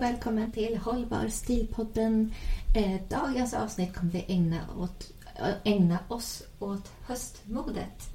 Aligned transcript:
Och 0.00 0.06
välkommen 0.06 0.52
till 0.52 0.76
Hållbar 0.76 1.28
stilpodden. 1.28 2.34
Eh, 2.76 3.00
dagens 3.08 3.54
avsnitt 3.54 3.94
kommer 3.94 4.12
vi 4.12 4.24
ägna, 4.28 4.60
åt, 4.78 5.12
eh, 5.38 5.54
ägna 5.64 5.98
oss 6.08 6.42
åt 6.58 6.92
höstmodet 7.06 8.08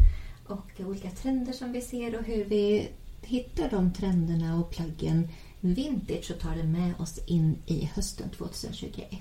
och 0.48 0.80
olika 0.80 1.10
trender 1.10 1.54
som 1.54 1.72
vi 1.72 1.82
ser 1.82 2.16
och 2.16 2.24
hur 2.24 2.46
vi 2.46 2.90
hittar 3.22 3.70
de 3.70 3.94
trenderna 3.94 4.60
och 4.60 4.70
plaggen 4.70 5.30
vintage 5.60 6.32
och 6.32 6.40
tar 6.40 6.56
det 6.56 6.64
med 6.64 6.94
oss 7.00 7.20
in 7.28 7.58
i 7.66 7.90
hösten 7.96 8.30
2021. 8.30 9.20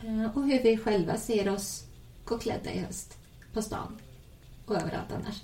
Eh, 0.00 0.36
och 0.36 0.44
hur 0.44 0.62
vi 0.62 0.76
själva 0.76 1.16
ser 1.16 1.48
oss 1.48 1.84
gå 2.24 2.38
klädda 2.38 2.72
i 2.72 2.78
höst 2.78 3.18
på 3.52 3.62
stan 3.62 3.98
och 4.66 4.76
överallt 4.76 5.12
annars. 5.12 5.42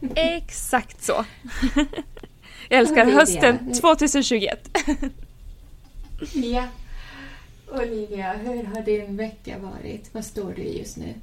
Exakt 0.14 1.02
så. 1.02 1.24
Jag 2.68 2.80
älskar 2.80 3.02
Olivia. 3.02 3.20
hösten 3.20 3.72
2021. 3.72 4.78
Ja. 6.32 6.64
Olivia, 7.72 8.32
hur 8.32 8.64
har 8.64 8.82
din 8.82 9.16
vecka 9.16 9.58
varit? 9.58 10.14
Vad 10.14 10.24
står 10.24 10.52
du 10.56 10.62
i 10.62 10.78
just 10.78 10.96
nu? 10.96 11.14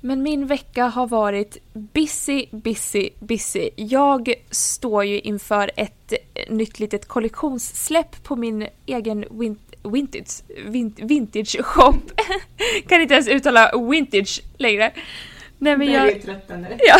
Men 0.00 0.22
min 0.22 0.46
vecka 0.46 0.84
har 0.84 1.06
varit 1.06 1.56
busy, 1.72 2.46
busy, 2.50 3.10
busy. 3.18 3.70
Jag 3.76 4.34
står 4.50 5.04
ju 5.04 5.20
inför 5.20 5.70
ett 5.76 6.12
nytt 6.48 6.80
litet 6.80 7.08
kollektionssläpp 7.08 8.22
på 8.22 8.36
min 8.36 8.66
egen 8.86 9.24
win 9.30 9.58
vintage, 9.82 10.42
vin 10.66 10.94
vintage 10.96 11.56
shop. 11.64 12.00
kan 12.88 13.02
inte 13.02 13.14
ens 13.14 13.28
uttala 13.28 13.70
vintage 13.90 14.42
längre. 14.58 14.92
Nej 15.58 15.76
men 15.76 15.92
jag... 15.92 16.20
Ja. 16.78 16.96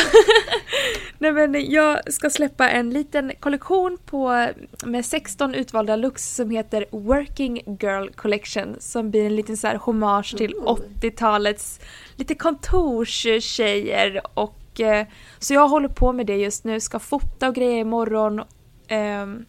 Nej 1.19 1.33
men 1.33 1.71
jag 1.71 2.13
ska 2.13 2.31
släppa 2.31 2.71
en 2.71 2.91
liten 2.91 3.33
kollektion 3.41 3.99
på, 4.07 4.49
med 4.85 5.05
16 5.05 5.55
utvalda 5.55 5.97
looks 5.97 6.35
som 6.35 6.51
heter 6.51 6.87
Working 6.91 7.79
Girl 7.81 8.09
Collection 8.09 8.77
som 8.79 9.11
blir 9.11 9.27
en 9.27 9.37
liten 9.37 9.57
så 9.57 9.67
här 9.67 9.75
hommage 9.75 10.37
till 10.37 10.55
Ooh. 10.55 10.79
80-talets 11.01 11.81
lite 12.17 12.35
kontorstjejer 12.35 14.21
och 14.35 14.81
eh, 14.81 15.07
så 15.39 15.55
jag 15.55 15.69
håller 15.69 15.89
på 15.89 16.13
med 16.13 16.27
det 16.27 16.37
just 16.37 16.65
nu, 16.65 16.81
ska 16.81 16.99
fota 16.99 17.49
och 17.49 17.55
grejer 17.55 17.79
imorgon 17.79 18.43
ehm, 18.89 19.45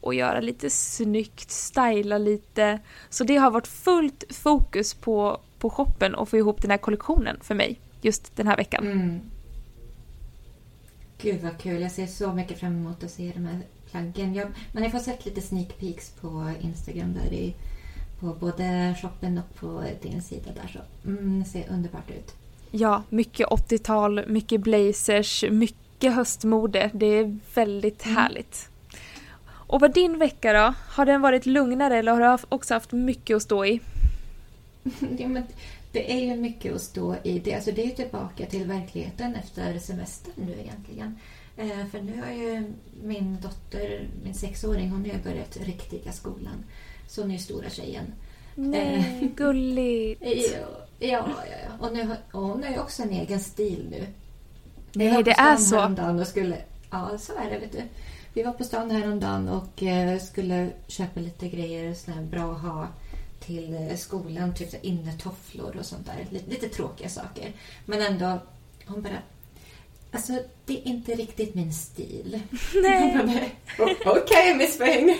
och 0.00 0.14
göra 0.14 0.40
lite 0.40 0.70
snyggt, 0.70 1.50
styla 1.50 2.18
lite. 2.18 2.78
Så 3.08 3.24
det 3.24 3.36
har 3.36 3.50
varit 3.50 3.66
fullt 3.66 4.24
fokus 4.30 4.94
på, 4.94 5.40
på 5.58 5.70
shoppen 5.70 6.14
och 6.14 6.28
få 6.28 6.36
ihop 6.36 6.62
den 6.62 6.70
här 6.70 6.78
kollektionen 6.78 7.38
för 7.42 7.54
mig 7.54 7.80
just 8.00 8.36
den 8.36 8.46
här 8.46 8.56
veckan. 8.56 8.86
Mm. 8.86 9.20
Gud 11.22 11.40
vad 11.42 11.58
kul. 11.58 11.82
Jag 11.82 11.90
ser 11.92 12.06
så 12.06 12.32
mycket 12.32 12.58
fram 12.60 12.72
emot 12.76 13.04
att 13.04 13.10
se 13.10 13.32
de 13.34 13.44
här 13.46 13.60
plaggen. 13.90 14.34
Jag, 14.34 14.48
man 14.72 14.82
har 14.82 14.90
fått 14.90 15.02
sett 15.02 15.24
lite 15.24 15.40
sneak 15.40 15.78
peeks 15.78 16.10
på 16.10 16.52
Instagram 16.60 17.14
där 17.14 17.32
i, 17.32 17.54
på 18.20 18.26
både 18.34 18.94
shoppen 19.02 19.38
och 19.38 19.54
på 19.60 19.84
din 20.02 20.22
sida 20.22 20.50
där. 20.54 20.68
Så 21.02 21.08
mm, 21.08 21.38
det 21.40 21.44
ser 21.48 21.70
underbart 21.70 22.10
ut. 22.10 22.34
Ja, 22.70 23.02
mycket 23.08 23.48
80-tal, 23.48 24.26
mycket 24.26 24.60
blazers, 24.60 25.44
mycket 25.50 26.14
höstmode. 26.14 26.90
Det 26.94 27.06
är 27.06 27.38
väldigt 27.54 28.04
Mm. 28.06 28.16
härligt. 28.16 28.68
Och 29.50 29.80
vad 29.80 29.94
din 29.94 30.18
vecka 30.18 30.52
då? 30.52 30.74
Har 30.88 31.06
den 31.06 31.20
varit 31.20 31.46
lugnare 31.46 31.96
eller 31.98 32.12
har 32.12 32.20
du 32.38 32.44
också 32.48 32.74
haft 32.74 32.92
mycket 32.92 33.36
att 33.36 33.42
stå 33.42 33.64
i? 33.64 33.80
ja, 35.18 35.28
men 35.28 35.42
det 35.92 36.12
är 36.12 36.20
ju 36.20 36.36
mycket 36.36 36.74
att 36.74 36.80
stå 36.82 37.16
i. 37.24 37.38
Det, 37.38 37.54
alltså 37.54 37.72
det 37.72 37.84
är 37.84 37.90
tillbaka 37.90 38.46
till 38.46 38.64
verkligheten 38.66 39.34
efter 39.34 39.78
semestern 39.78 40.32
nu 40.36 40.52
egentligen. 40.60 41.18
Eh, 41.56 41.86
för 41.90 42.00
nu 42.00 42.22
har 42.26 42.32
ju 42.32 42.72
min 43.02 43.38
dotter, 43.40 44.08
min 44.24 44.34
sexåring, 44.34 44.90
hon 44.90 45.00
har 45.00 45.06
ju 45.16 45.22
börjat 45.22 45.56
riktiga 45.56 46.12
skolan. 46.12 46.64
Så 47.08 47.20
hon 47.22 47.30
är 47.30 47.34
ju 47.34 47.40
stora 47.40 47.70
tjejen. 47.70 48.04
Nej, 48.54 49.30
gulligt. 49.36 50.22
Ja, 51.02 51.28
ja, 51.28 51.44
ja. 51.64 51.86
Och, 51.86 51.92
nu, 51.92 52.04
har- 52.06 52.18
och 52.32 52.42
hon 52.42 52.62
har 52.62 52.70
ju 52.70 52.78
också 52.78 53.02
en 53.02 53.10
egen 53.10 53.40
stil 53.40 53.86
nu. 53.90 54.06
Nej, 54.94 55.22
det 55.22 55.32
stan 55.32 55.46
är 55.46 55.56
så. 55.56 55.76
Och 56.20 56.26
skulle, 56.26 56.56
ja, 56.90 57.18
så 57.18 57.32
är 57.32 57.50
det. 57.50 57.58
Vet 57.58 57.72
du. 57.72 57.82
Vi 58.34 58.42
var 58.42 58.52
på 58.52 58.64
stan 58.64 58.90
häromdagen 58.90 59.48
och 59.48 59.82
eh, 59.82 60.18
skulle 60.18 60.70
köpa 60.86 61.20
lite 61.20 61.48
grejer 61.48 61.94
såna 61.94 62.16
här 62.16 62.24
bra 62.24 62.52
ha 62.60 62.88
till 63.40 63.74
eh, 63.74 63.96
skolan. 63.96 64.54
Typ 64.54 64.84
innetofflor 64.84 65.76
och 65.76 65.86
sånt 65.86 66.06
där. 66.06 66.26
Lite, 66.30 66.50
lite 66.50 66.68
tråkiga 66.68 67.08
saker. 67.08 67.52
Men 67.86 68.02
ändå, 68.02 68.38
hon 68.86 69.02
bara... 69.02 69.18
Alltså, 70.12 70.32
det 70.66 70.78
är 70.78 70.86
inte 70.88 71.14
riktigt 71.14 71.54
min 71.54 71.72
stil. 71.72 72.40
Nej. 72.82 73.56
Okej, 74.06 74.56
Miss 74.56 74.78
Peng. 74.78 75.10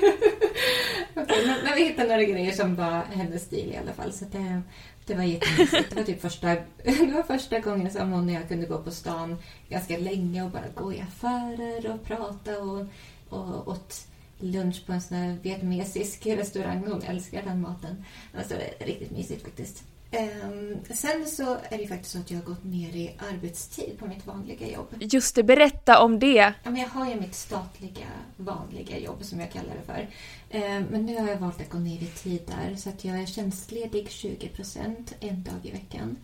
Okej, 1.15 1.47
men, 1.47 1.65
men 1.65 1.75
vi 1.77 1.85
hittade 1.85 2.09
några 2.09 2.25
grejer 2.25 2.53
som 2.53 2.75
var 2.75 3.03
hennes 3.13 3.43
stil 3.43 3.73
i 3.73 3.77
alla 3.77 3.93
fall. 3.93 4.13
Så 4.13 4.25
det, 4.25 4.63
det 5.07 5.15
var 5.15 5.23
jättemysigt. 5.23 5.91
Det 5.91 5.97
var 5.97 6.03
typ 6.03 6.21
första, 6.21 6.49
det 6.85 7.13
var 7.15 7.23
första 7.23 7.59
gången 7.59 7.91
som 7.91 8.13
hon 8.13 8.29
och 8.29 8.35
jag 8.35 8.49
kunde 8.49 8.67
gå 8.67 8.79
på 8.79 8.91
stan 8.91 9.37
ganska 9.69 9.99
länge 9.99 10.43
och 10.43 10.51
bara 10.51 10.69
gå 10.75 10.93
i 10.93 11.01
affärer 11.01 11.91
och 11.91 12.05
prata 12.05 12.63
och, 12.63 12.87
och 13.29 13.69
åt 13.69 14.07
lunch 14.41 14.87
på 14.87 14.93
en 14.93 15.01
sån 15.01 15.17
här 15.17 15.37
vietnamesisk 15.43 16.27
restaurang. 16.27 16.85
Hon 16.87 17.03
älskar 17.03 17.43
den 17.43 17.61
maten. 17.61 18.05
Alltså, 18.39 18.55
det 18.55 18.83
är 18.83 18.87
riktigt 18.87 19.11
mysigt 19.11 19.43
faktiskt. 19.43 19.85
Ehm, 20.13 20.77
sen 20.91 21.27
så 21.27 21.53
är 21.53 21.77
det 21.77 21.83
ju 21.83 21.89
faktiskt 21.89 22.13
så 22.13 22.19
att 22.19 22.31
jag 22.31 22.39
har 22.39 22.45
gått 22.45 22.65
ner 22.65 22.97
i 22.97 23.15
arbetstid 23.33 23.99
på 23.99 24.07
mitt 24.07 24.27
vanliga 24.27 24.69
jobb. 24.69 24.95
Just 25.01 25.35
det, 25.35 25.43
berätta 25.43 26.03
om 26.03 26.19
det. 26.19 26.55
Ja, 26.63 26.71
men 26.71 26.77
jag 26.77 26.89
har 26.89 27.11
ju 27.11 27.21
mitt 27.21 27.35
statliga, 27.35 28.07
vanliga 28.37 28.99
jobb 28.99 29.25
som 29.25 29.41
jag 29.41 29.53
kallar 29.53 29.75
det 29.75 29.83
för. 29.93 30.09
Eh, 30.51 30.83
Men 30.91 31.07
nu 31.07 31.19
har 31.19 31.29
jag 31.29 31.37
valt 31.39 31.61
att 31.61 31.71
gå 31.71 31.79
ner 31.79 32.03
i 32.03 32.07
tid 32.07 32.43
där 32.47 32.77
så 32.77 32.89
att 32.89 33.05
jag 33.05 33.21
är 33.23 33.27
tjänstledig 33.27 34.07
20% 34.09 35.15
en 35.21 35.43
dag 35.43 35.55
i 35.63 35.71
veckan. 35.71 36.17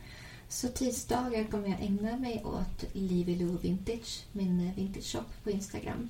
Så 0.49 0.69
tisdagar 0.69 1.45
kommer 1.45 1.69
jag 1.69 1.81
ägna 1.81 2.17
mig 2.17 2.43
åt 2.45 2.85
Livy 2.93 3.37
Lou 3.37 3.59
Vintage, 3.63 4.25
min 4.33 4.73
vintage 4.77 5.05
shop 5.13 5.25
på 5.45 5.51
Instagram. 5.51 6.09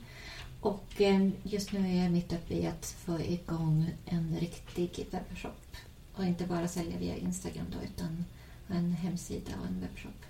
Och 0.67 1.01
eh, 1.01 1.29
just 1.43 1.73
nu 1.73 1.79
är 1.79 2.03
jag 2.03 2.13
mitt 2.13 2.33
uppe 2.33 2.55
i 2.55 2.67
att 2.67 2.87
få 2.87 3.21
igång 3.21 3.91
en 4.05 4.37
riktig 4.41 5.07
webbshop. 5.11 5.77
Och 6.15 6.25
inte 6.25 6.45
bara 6.45 6.69
sälja 6.69 6.99
via 6.99 7.17
Instagram 7.17 7.67
då, 7.73 7.79
utan 7.85 8.25
en 8.69 8.93
hemsida 8.93 9.51
och 9.61 9.67
en 9.67 9.81
webbshop. 9.81 10.25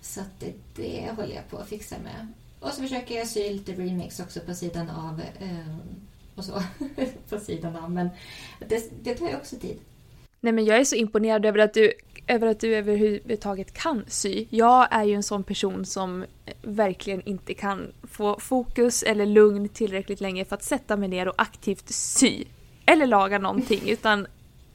Så 0.00 0.20
att 0.20 0.40
det, 0.40 0.52
det 0.74 1.10
håller 1.16 1.34
jag 1.34 1.50
på 1.50 1.56
att 1.58 1.68
fixa 1.68 1.96
med. 1.98 2.32
Och 2.60 2.70
så 2.70 2.82
försöker 2.82 3.14
jag 3.14 3.28
sy 3.28 3.50
lite 3.50 3.72
remix 3.72 4.20
också 4.20 4.40
på 4.40 4.54
sidan 4.54 4.90
av. 4.90 5.20
Eh, 5.20 5.76
och 6.34 6.44
så. 6.44 6.62
på 7.28 7.38
sidan 7.38 7.76
av. 7.76 7.90
Men 7.90 8.08
det, 8.68 8.90
det 9.02 9.14
tar 9.14 9.28
ju 9.28 9.36
också 9.36 9.56
tid. 9.56 9.78
Nej 10.40 10.52
men 10.52 10.64
jag 10.64 10.78
är 10.78 10.84
så 10.84 10.96
imponerad 10.96 11.46
över 11.46 11.58
att 11.58 11.74
du, 11.74 11.92
över 12.26 12.46
att 12.46 12.60
du 12.60 12.74
överhuvudtaget 12.76 13.72
kan 13.72 14.04
sy. 14.08 14.46
Jag 14.50 14.88
är 14.90 15.04
ju 15.04 15.14
en 15.14 15.22
sån 15.22 15.44
person 15.44 15.86
som 15.86 16.24
verkligen 16.62 17.22
inte 17.22 17.54
kan 17.54 17.92
få 18.02 18.40
fokus 18.40 19.02
eller 19.02 19.26
lugn 19.26 19.68
tillräckligt 19.68 20.20
länge 20.20 20.44
för 20.44 20.56
att 20.56 20.64
sätta 20.64 20.96
mig 20.96 21.08
ner 21.08 21.28
och 21.28 21.34
aktivt 21.38 21.88
sy. 21.88 22.44
Eller 22.86 23.06
laga 23.06 23.38
någonting 23.38 23.80
utan 23.88 24.26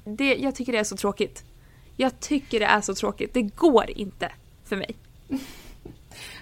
det, 0.03 0.35
jag 0.35 0.55
tycker 0.55 0.71
det 0.71 0.79
är 0.79 0.83
så 0.83 0.97
tråkigt. 0.97 1.43
Jag 1.97 2.19
tycker 2.19 2.59
det 2.59 2.65
är 2.65 2.81
så 2.81 2.95
tråkigt. 2.95 3.33
Det 3.33 3.41
går 3.41 3.89
inte 3.89 4.31
för 4.63 4.75
mig. 4.75 4.95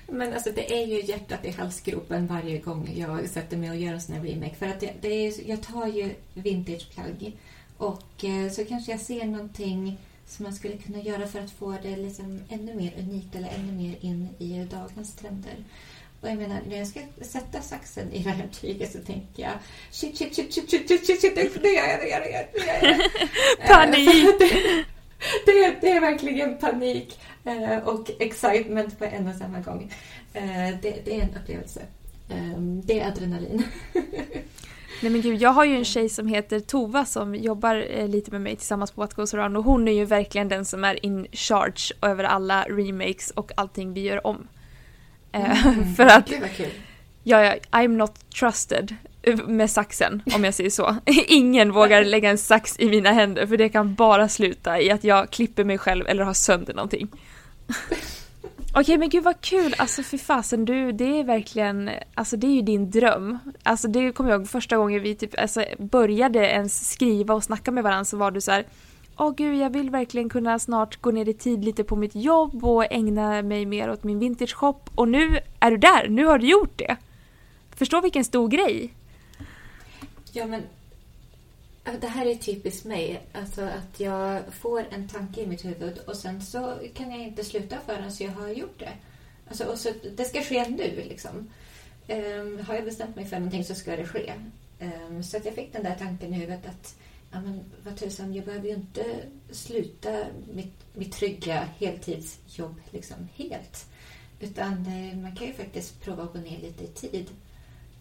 Men 0.07 0.33
alltså 0.33 0.49
det 0.55 0.81
är 0.81 0.85
ju 0.85 1.01
hjärtat 1.01 1.45
i 1.45 1.51
halsgropen 1.51 2.27
varje 2.27 2.57
gång 2.57 2.89
jag 2.95 3.29
sätter 3.29 3.57
mig 3.57 3.69
och 3.69 3.75
gör 3.75 3.93
en 3.93 4.01
sån 4.01 4.15
här 4.15 4.23
remake. 4.23 4.55
För 4.55 4.67
att 4.67 4.79
det, 4.79 4.93
det 5.01 5.27
är, 5.27 5.49
jag 5.49 5.63
tar 5.63 5.87
ju 5.87 6.15
vintageplagg 6.33 7.37
och 7.77 8.23
eh, 8.23 8.51
så 8.51 8.65
kanske 8.65 8.91
jag 8.91 9.01
ser 9.01 9.25
någonting 9.25 9.97
som 10.29 10.43
man 10.43 10.53
skulle 10.53 10.77
kunna 10.77 11.01
göra 11.01 11.27
för 11.27 11.39
att 11.39 11.51
få 11.51 11.77
det 11.83 11.95
liksom 11.95 12.43
ännu 12.49 12.75
mer 12.75 12.93
unikt 12.99 13.35
eller 13.35 13.49
ännu 13.49 13.71
mer 13.71 13.95
in 14.01 14.29
i 14.39 14.67
dagens 14.71 15.15
trender. 15.15 15.55
Och 16.21 16.29
jag 16.29 16.37
menar, 16.37 16.59
när 16.69 16.77
jag 16.77 16.87
ska 16.87 16.99
sätta 17.21 17.61
saxen 17.61 18.13
i 18.13 18.23
det 18.23 18.29
här 18.29 18.47
tyget 18.47 18.91
så 18.91 18.99
tänker 18.99 19.43
jag 19.43 19.51
shit, 19.91 20.17
shit, 20.17 20.35
shit, 20.35 20.53
shit, 20.53 20.69
shit, 20.69 20.87
shit, 20.87 21.05
shit, 21.05 21.21
shit 21.21 21.63
nu 21.63 21.69
gör 21.69 21.87
jag, 21.87 21.99
nu 21.99 22.09
gör 22.09 22.25
jag, 22.25 22.45
nu 22.53 22.65
gör 22.65 22.89
jag. 22.89 23.67
Panik! 23.67 24.39
det, 25.45 25.51
är, 25.51 25.81
det 25.81 25.91
är 25.91 26.01
verkligen 26.01 26.57
panik 26.57 27.19
eh, 27.45 27.77
och 27.77 28.11
excitement 28.19 28.99
på 28.99 29.05
en 29.05 29.27
och 29.27 29.35
samma 29.35 29.59
gång. 29.59 29.93
Eh, 30.33 30.69
det, 30.81 31.05
det 31.05 31.19
är 31.19 31.21
en 31.21 31.37
upplevelse. 31.41 31.81
Ehm, 32.29 32.81
det 32.85 32.99
är 32.99 33.07
adrenalin. 33.07 33.63
Nej 35.01 35.11
men 35.11 35.21
gud, 35.21 35.41
jag 35.41 35.49
har 35.49 35.65
ju 35.65 35.75
en 35.75 35.85
tjej 35.85 36.09
som 36.09 36.27
heter 36.27 36.59
Tova 36.59 37.05
som 37.05 37.35
jobbar 37.35 37.85
eh, 37.89 38.07
lite 38.07 38.31
med 38.31 38.41
mig 38.41 38.55
tillsammans 38.55 38.91
på 38.91 39.01
What 39.01 39.13
Goes 39.13 39.33
Around 39.33 39.57
och 39.57 39.63
hon 39.63 39.87
är 39.87 39.91
ju 39.91 40.05
verkligen 40.05 40.49
den 40.49 40.65
som 40.65 40.83
är 40.83 41.05
in 41.05 41.27
charge 41.31 41.93
över 42.01 42.23
alla 42.23 42.63
remakes 42.63 43.31
och 43.31 43.51
allting 43.57 43.93
vi 43.93 44.01
gör 44.01 44.27
om. 44.27 44.47
Eh, 45.31 45.67
mm, 45.67 45.95
för 45.95 46.05
att... 46.05 46.27
Det 46.27 46.39
var 46.39 46.47
kul. 46.47 46.71
Ja, 47.23 47.43
ja, 47.43 47.55
I'm 47.71 47.87
not 47.87 48.29
trusted 48.39 48.95
med 49.47 49.71
saxen 49.71 50.21
om 50.35 50.43
jag 50.43 50.53
säger 50.53 50.69
så. 50.69 50.95
Ingen 51.27 51.71
vågar 51.71 52.03
lägga 52.03 52.29
en 52.29 52.37
sax 52.37 52.79
i 52.79 52.89
mina 52.89 53.11
händer 53.11 53.47
för 53.47 53.57
det 53.57 53.69
kan 53.69 53.95
bara 53.95 54.29
sluta 54.29 54.81
i 54.81 54.91
att 54.91 55.03
jag 55.03 55.29
klipper 55.29 55.63
mig 55.63 55.77
själv 55.77 56.07
eller 56.07 56.23
har 56.23 56.33
sönder 56.33 56.73
någonting. 56.73 57.07
Okej 58.73 58.97
men 58.97 59.09
gud 59.09 59.23
vad 59.23 59.41
kul, 59.41 59.75
alltså 59.77 60.03
fy 60.03 60.17
fasen 60.17 60.65
du, 60.65 60.91
det 60.91 61.19
är 61.19 61.23
verkligen, 61.23 61.89
alltså 62.13 62.37
det 62.37 62.47
är 62.47 62.51
ju 62.51 62.61
din 62.61 62.91
dröm. 62.91 63.37
Alltså 63.63 63.87
det 63.87 64.11
kommer 64.11 64.29
jag 64.29 64.39
ihåg 64.39 64.49
första 64.49 64.77
gången 64.77 65.01
vi 65.01 65.15
typ 65.15 65.39
alltså, 65.39 65.65
började 65.77 66.39
ens 66.39 66.89
skriva 66.89 67.33
och 67.33 67.43
snacka 67.43 67.71
med 67.71 67.83
varandra 67.83 68.05
så 68.05 68.17
var 68.17 68.31
du 68.31 68.41
så 68.41 68.51
här, 68.51 68.65
Åh 69.17 69.33
gud, 69.37 69.57
jag 69.57 69.69
vill 69.69 69.89
verkligen 69.89 70.29
kunna 70.29 70.59
snart 70.59 71.01
gå 71.01 71.11
ner 71.11 71.29
i 71.29 71.33
tid 71.33 71.65
lite 71.65 71.83
på 71.83 71.95
mitt 71.95 72.15
jobb 72.15 72.65
och 72.65 72.91
ägna 72.91 73.41
mig 73.41 73.65
mer 73.65 73.91
åt 73.91 74.03
min 74.03 74.19
vintage 74.19 74.55
shop. 74.55 74.79
Och 74.95 75.07
nu 75.07 75.39
är 75.59 75.71
du 75.71 75.77
där, 75.77 76.07
nu 76.09 76.25
har 76.25 76.39
du 76.39 76.47
gjort 76.47 76.77
det. 76.77 76.97
Förstå 77.75 78.01
vilken 78.01 78.23
stor 78.23 78.47
grej. 78.47 78.93
Ja 80.33 80.45
men 80.45 80.63
det 82.01 82.07
här 82.07 82.25
är 82.25 82.35
typiskt 82.35 82.85
mig. 82.85 83.21
Alltså 83.33 83.61
att 83.61 83.99
jag 83.99 84.53
får 84.53 84.85
en 84.91 85.07
tanke 85.07 85.41
i 85.41 85.47
mitt 85.47 85.65
huvud 85.65 85.97
och 85.97 86.15
sen 86.15 86.41
så 86.41 86.79
kan 86.93 87.11
jag 87.11 87.19
inte 87.19 87.43
sluta 87.43 87.77
förrän 87.85 88.11
jag 88.19 88.31
har 88.31 88.49
gjort 88.49 88.79
det. 88.79 88.93
Alltså, 89.47 89.65
och 89.65 89.77
så, 89.77 89.89
det 90.17 90.25
ska 90.25 90.41
ske 90.41 90.69
nu 90.69 91.03
liksom. 91.07 91.49
Um, 92.07 92.59
har 92.59 92.75
jag 92.75 92.85
bestämt 92.85 93.15
mig 93.15 93.25
för 93.25 93.35
någonting 93.35 93.63
så 93.63 93.75
ska 93.75 93.95
det 93.95 94.07
ske. 94.07 94.33
Um, 94.79 95.23
så 95.23 95.37
att 95.37 95.45
jag 95.45 95.55
fick 95.55 95.73
den 95.73 95.83
där 95.83 95.95
tanken 95.99 96.33
i 96.33 96.37
huvudet 96.37 96.65
att 96.65 96.95
ja, 97.31 97.41
men, 97.41 97.63
vad 97.83 97.97
tusan, 97.97 98.33
jag 98.33 98.45
behöver 98.45 98.67
ju 98.67 98.73
inte 98.73 99.05
sluta 99.51 100.25
mitt, 100.53 100.75
mitt 100.93 101.13
trygga 101.13 101.67
heltidsjobb 101.77 102.81
liksom 102.91 103.27
helt. 103.35 103.85
Utan 104.39 104.71
eh, 104.71 105.17
man 105.17 105.35
kan 105.35 105.47
ju 105.47 105.53
faktiskt 105.53 106.01
prova 106.01 106.23
att 106.23 106.33
gå 106.33 106.39
ner 106.39 106.59
lite 106.59 106.83
i 106.83 106.87
tid. 106.87 107.29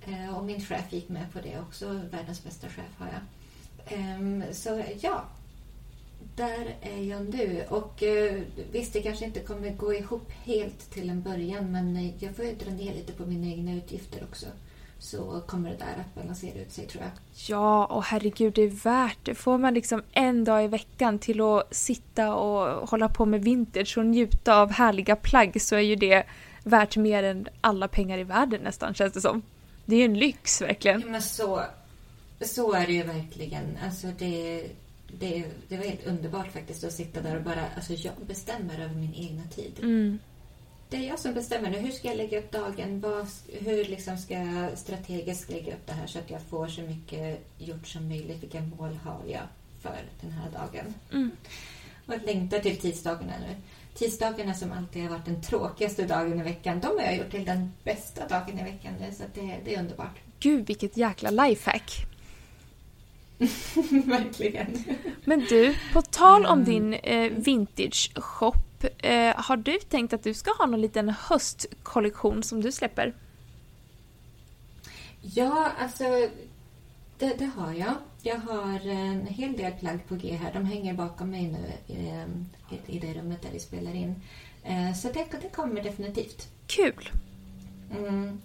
Ehm, 0.07 0.35
och 0.35 0.45
min 0.45 0.61
chef 0.61 0.93
gick 0.93 1.09
med 1.09 1.33
på 1.33 1.41
det 1.41 1.61
också. 1.61 2.01
Världens 2.11 2.45
bästa 2.45 2.69
chef 2.69 2.99
har 2.99 3.07
jag. 3.07 3.21
Um, 3.93 4.43
så 4.53 4.83
ja, 5.01 5.25
där 6.37 6.77
är 6.81 7.03
jag 7.03 7.35
nu. 7.35 7.65
Och 7.69 8.03
uh, 8.03 8.41
visst, 8.73 8.93
det 8.93 9.03
kanske 9.03 9.25
inte 9.25 9.41
kommer 9.41 9.71
gå 9.71 9.95
ihop 9.95 10.31
helt 10.45 10.91
till 10.91 11.11
en 11.11 11.23
början 11.23 11.73
men 11.73 12.13
jag 12.19 12.37
får 12.37 12.45
ju 12.45 12.55
dra 12.55 12.71
ner 12.71 12.95
lite 12.95 13.13
på 13.13 13.27
mina 13.27 13.47
egna 13.47 13.75
utgifter 13.75 14.23
också. 14.31 14.47
Så 14.99 15.43
kommer 15.47 15.71
det 15.71 15.77
där 15.77 16.01
att 16.01 16.15
balansera 16.15 16.61
ut 16.61 16.73
sig 16.73 16.87
tror 16.87 17.03
jag. 17.03 17.13
Ja, 17.49 17.87
och 17.87 18.05
herregud 18.05 18.55
det 18.55 18.63
är 18.63 18.85
värt 18.85 19.19
det. 19.23 19.35
Får 19.35 19.59
man 19.59 19.75
liksom 19.75 20.03
en 20.13 20.45
dag 20.45 20.65
i 20.65 20.69
veckan 20.69 21.19
till 21.19 21.41
att 21.41 21.75
sitta 21.75 22.35
och 22.35 22.89
hålla 22.89 23.09
på 23.09 23.27
med 23.27 23.45
vintage 23.45 23.99
och 23.99 24.07
njuta 24.07 24.57
av 24.57 24.71
härliga 24.71 25.17
plagg 25.17 25.63
så 25.63 25.75
är 25.77 25.81
ju 25.81 25.97
det 25.97 26.27
värt 26.65 26.97
mer 26.97 27.23
än 27.23 27.49
alla 27.61 27.89
pengar 27.89 28.19
i 28.19 28.25
världen 28.25 28.61
nästan 28.61 28.95
känns 28.95 29.13
det 29.13 29.21
som. 29.21 29.43
Det 29.85 29.95
är 29.95 29.99
ju 29.99 30.05
en 30.05 30.19
lyx 30.19 30.63
verkligen. 30.63 31.01
Ja, 31.01 31.07
men 31.07 31.23
så, 31.23 31.63
så 32.41 32.73
är 32.73 32.87
det 32.87 32.93
ju 32.93 33.03
verkligen. 33.03 33.79
Alltså 33.85 34.07
det, 34.19 34.67
det, 35.19 35.45
det 35.69 35.77
var 35.77 35.85
helt 35.85 36.07
underbart 36.07 36.53
faktiskt 36.53 36.85
att 36.85 36.93
sitta 36.93 37.21
där 37.21 37.37
och 37.37 37.43
bara... 37.43 37.65
Alltså 37.77 37.93
jag 37.93 38.15
bestämmer 38.27 38.81
över 38.81 38.95
min 38.95 39.15
egna 39.15 39.45
tid. 39.45 39.73
Mm. 39.79 40.19
Det 40.91 40.97
är 40.97 41.09
jag 41.09 41.19
som 41.19 41.35
bestämmer 41.35 41.71
nu. 41.71 41.79
Hur 41.79 41.91
ska 41.91 42.09
jag 42.09 42.17
lägga 42.17 42.39
upp 42.39 42.51
dagen? 42.51 43.01
Vad, 43.01 43.27
hur 43.49 43.85
liksom 43.85 44.19
ska 44.19 44.35
jag 44.35 44.79
strategiskt 44.79 45.51
lägga 45.51 45.73
upp 45.73 45.87
det 45.87 45.93
här 45.93 46.07
så 46.07 46.19
att 46.19 46.31
jag 46.31 46.43
får 46.43 46.69
så 46.69 46.81
mycket 46.81 47.41
gjort 47.59 47.87
som 47.87 48.09
möjligt? 48.09 48.43
Vilka 48.43 48.61
mål 48.61 48.99
har 49.05 49.23
jag 49.27 49.43
för 49.81 49.99
den 50.21 50.31
här 50.31 50.51
dagen? 50.51 50.95
Mm. 51.13 51.31
Och 52.07 52.15
att 52.15 52.25
längta 52.25 52.59
till 52.59 52.77
tisdagarna 52.77 53.33
nu. 53.49 53.57
Tisdagarna 53.95 54.55
som 54.55 54.73
alltid 54.73 55.03
har 55.03 55.11
varit 55.11 55.25
den 55.25 55.43
tråkigaste 55.43 56.07
dagen 56.07 56.41
i 56.41 56.43
veckan, 56.43 56.81
de 56.81 56.87
har 56.87 57.03
jag 57.03 57.17
gjort 57.17 57.31
till 57.31 57.45
den 57.45 57.73
bästa 57.85 58.29
dagen 58.29 58.59
i 58.59 58.63
veckan 58.63 58.93
nu. 59.01 59.15
Så 59.15 59.23
det, 59.35 59.57
det 59.65 59.75
är 59.75 59.81
underbart. 59.81 60.19
Gud, 60.41 60.67
vilket 60.67 60.97
jäkla 60.97 61.31
lifehack. 61.31 62.07
Verkligen. 64.05 64.85
Men 65.25 65.41
du, 65.41 65.75
på 65.93 66.03
tal 66.03 66.47
om 66.47 66.65
din 66.65 66.95
eh, 66.95 67.33
vintage 67.33 68.13
shop. 68.15 68.55
Eh, 68.99 69.35
har 69.37 69.57
du 69.57 69.79
tänkt 69.79 70.13
att 70.13 70.23
du 70.23 70.35
ska 70.35 70.51
ha 70.59 70.67
någon 70.67 70.81
liten 70.81 71.09
höstkollektion 71.09 72.43
som 72.43 72.61
du 72.61 72.73
släpper? 72.73 73.15
Ja, 75.21 75.73
alltså 75.79 76.05
det, 77.19 77.39
det, 77.39 77.51
har 77.57 77.73
jag. 77.73 77.95
Jag 78.23 78.37
har 78.37 78.89
en 78.89 79.27
hel 79.27 79.53
del 79.53 79.73
plagg 79.73 79.99
på 80.09 80.15
G 80.15 80.39
här. 80.43 80.53
De 80.53 80.65
hänger 80.65 80.95
bakom 80.95 81.31
mig 81.31 81.43
nu 81.43 81.95
eh, 81.95 82.25
i, 82.71 82.97
i 82.97 82.99
det 82.99 83.15
rummet 83.15 83.43
där 83.43 83.51
vi 83.53 83.61
spelar 83.61 83.95
in. 83.95 84.15
Eh, 84.63 84.95
så 84.95 85.09
det, 85.09 85.27
det 85.43 85.49
kommer 85.49 85.83
definitivt. 85.83 86.49
Kul! 86.67 87.11
Mm. 87.99 88.41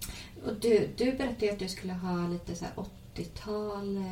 Och 0.46 0.54
du, 0.60 0.88
du 0.96 1.12
berättade 1.12 1.52
att 1.52 1.58
du 1.58 1.68
skulle 1.68 1.92
ha 1.92 2.28
lite 2.28 2.54
så 2.54 2.64
80-tal, 3.14 4.04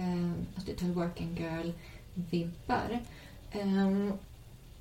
80-tal 0.56 0.90
eh, 0.90 0.97
working 0.97 1.37
girl-vibbar. 1.37 3.00
Um, 3.54 4.12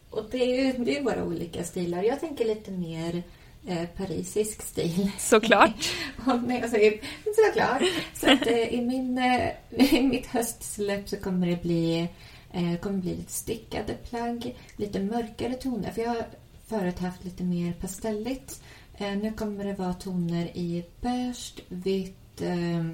och 0.10 0.26
det 0.32 0.38
är 0.38 0.66
ju 0.66 0.84
det 0.84 0.98
är 0.98 1.04
våra 1.04 1.24
olika 1.24 1.64
stilar. 1.64 2.04
Jag 2.04 2.20
tänker 2.20 2.46
lite 2.46 2.72
mer 2.72 3.24
eh, 3.68 3.86
parisisk 3.98 4.62
stil. 4.62 5.12
Såklart. 5.20 5.94
och 6.26 6.44
nej, 6.44 6.62
alltså, 6.62 6.78
såklart. 7.46 7.84
Så 8.14 8.32
att, 8.32 8.48
eh, 8.48 8.74
i, 8.74 8.82
min, 8.82 9.18
eh, 9.18 9.50
i 9.96 10.02
mitt 10.02 10.26
höstsläpp 10.26 11.10
så 11.10 11.18
kommer 11.18 11.48
det 11.48 11.62
bli, 11.62 12.10
eh, 12.52 12.76
kommer 12.82 12.98
bli 12.98 13.16
lite 13.16 13.32
stickade 13.32 13.94
plagg, 13.94 14.56
lite 14.76 15.00
mörkare 15.00 15.54
toner. 15.54 15.92
För 15.92 16.02
jag 16.02 16.10
har 16.10 16.26
förut 16.68 17.00
haft 17.00 17.24
lite 17.24 17.44
mer 17.44 17.74
pastelligt. 17.74 18.64
Eh, 18.98 19.18
nu 19.18 19.34
kommer 19.34 19.66
det 19.66 19.74
vara 19.74 19.94
toner 19.94 20.46
i 20.58 20.86
beige, 21.02 21.54
vitt, 21.68 22.42
eh, 22.42 22.86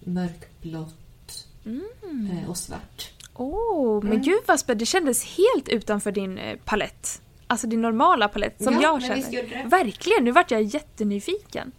mörkblått 0.00 1.46
mm. 1.64 2.30
eh, 2.30 2.50
och 2.50 2.56
svart. 2.56 3.12
Oh, 3.34 4.02
men 4.02 4.12
mm. 4.12 4.22
gud 4.22 4.40
vad 4.46 4.60
spännande. 4.60 4.82
Det 4.82 4.86
kändes 4.86 5.24
helt 5.24 5.68
utanför 5.68 6.12
din 6.12 6.38
eh, 6.38 6.58
palett. 6.64 7.22
Alltså 7.46 7.66
din 7.66 7.82
normala 7.82 8.28
palett 8.28 8.62
som 8.62 8.74
ja, 8.74 8.82
jag 8.82 9.02
känner. 9.02 9.68
Verkligen, 9.68 10.24
nu 10.24 10.30
vart 10.30 10.50
jag 10.50 10.62
jättenyfiken. 10.62 11.72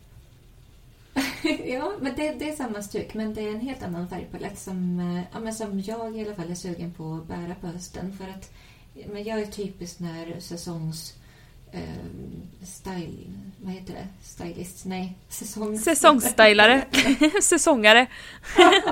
ja, 1.65 1.93
men 1.99 2.15
det, 2.15 2.31
det, 2.39 2.49
är 2.49 2.55
samma 2.55 2.81
stuk 2.81 3.13
men 3.13 3.33
det 3.33 3.41
är 3.41 3.49
en 3.49 3.59
helt 3.59 3.83
annan 3.83 4.07
färgpalett 4.07 4.59
som, 4.59 4.99
eh, 4.99 5.23
ja, 5.33 5.39
men 5.39 5.53
som 5.53 5.79
jag 5.79 6.17
i 6.17 6.25
alla 6.25 6.35
fall 6.35 6.51
är 6.51 6.55
sugen 6.55 6.93
på 6.93 7.13
att 7.13 7.27
bära 7.27 7.55
på 7.61 7.67
hösten. 7.67 8.13
För 8.17 8.25
att 8.25 8.51
men 8.93 9.23
jag 9.23 9.41
är 9.41 9.45
typiskt 9.45 9.99
när 9.99 10.39
säsongs 10.39 11.13
eh, 11.71 12.63
style... 12.63 13.27
Vad 13.57 13.73
heter 13.73 13.93
det? 13.93 14.07
Stylist? 14.21 14.85
Nej, 14.85 15.17
säsong... 15.29 15.79
Säsongsstylare. 15.79 16.85
Säsongare. 17.41 18.07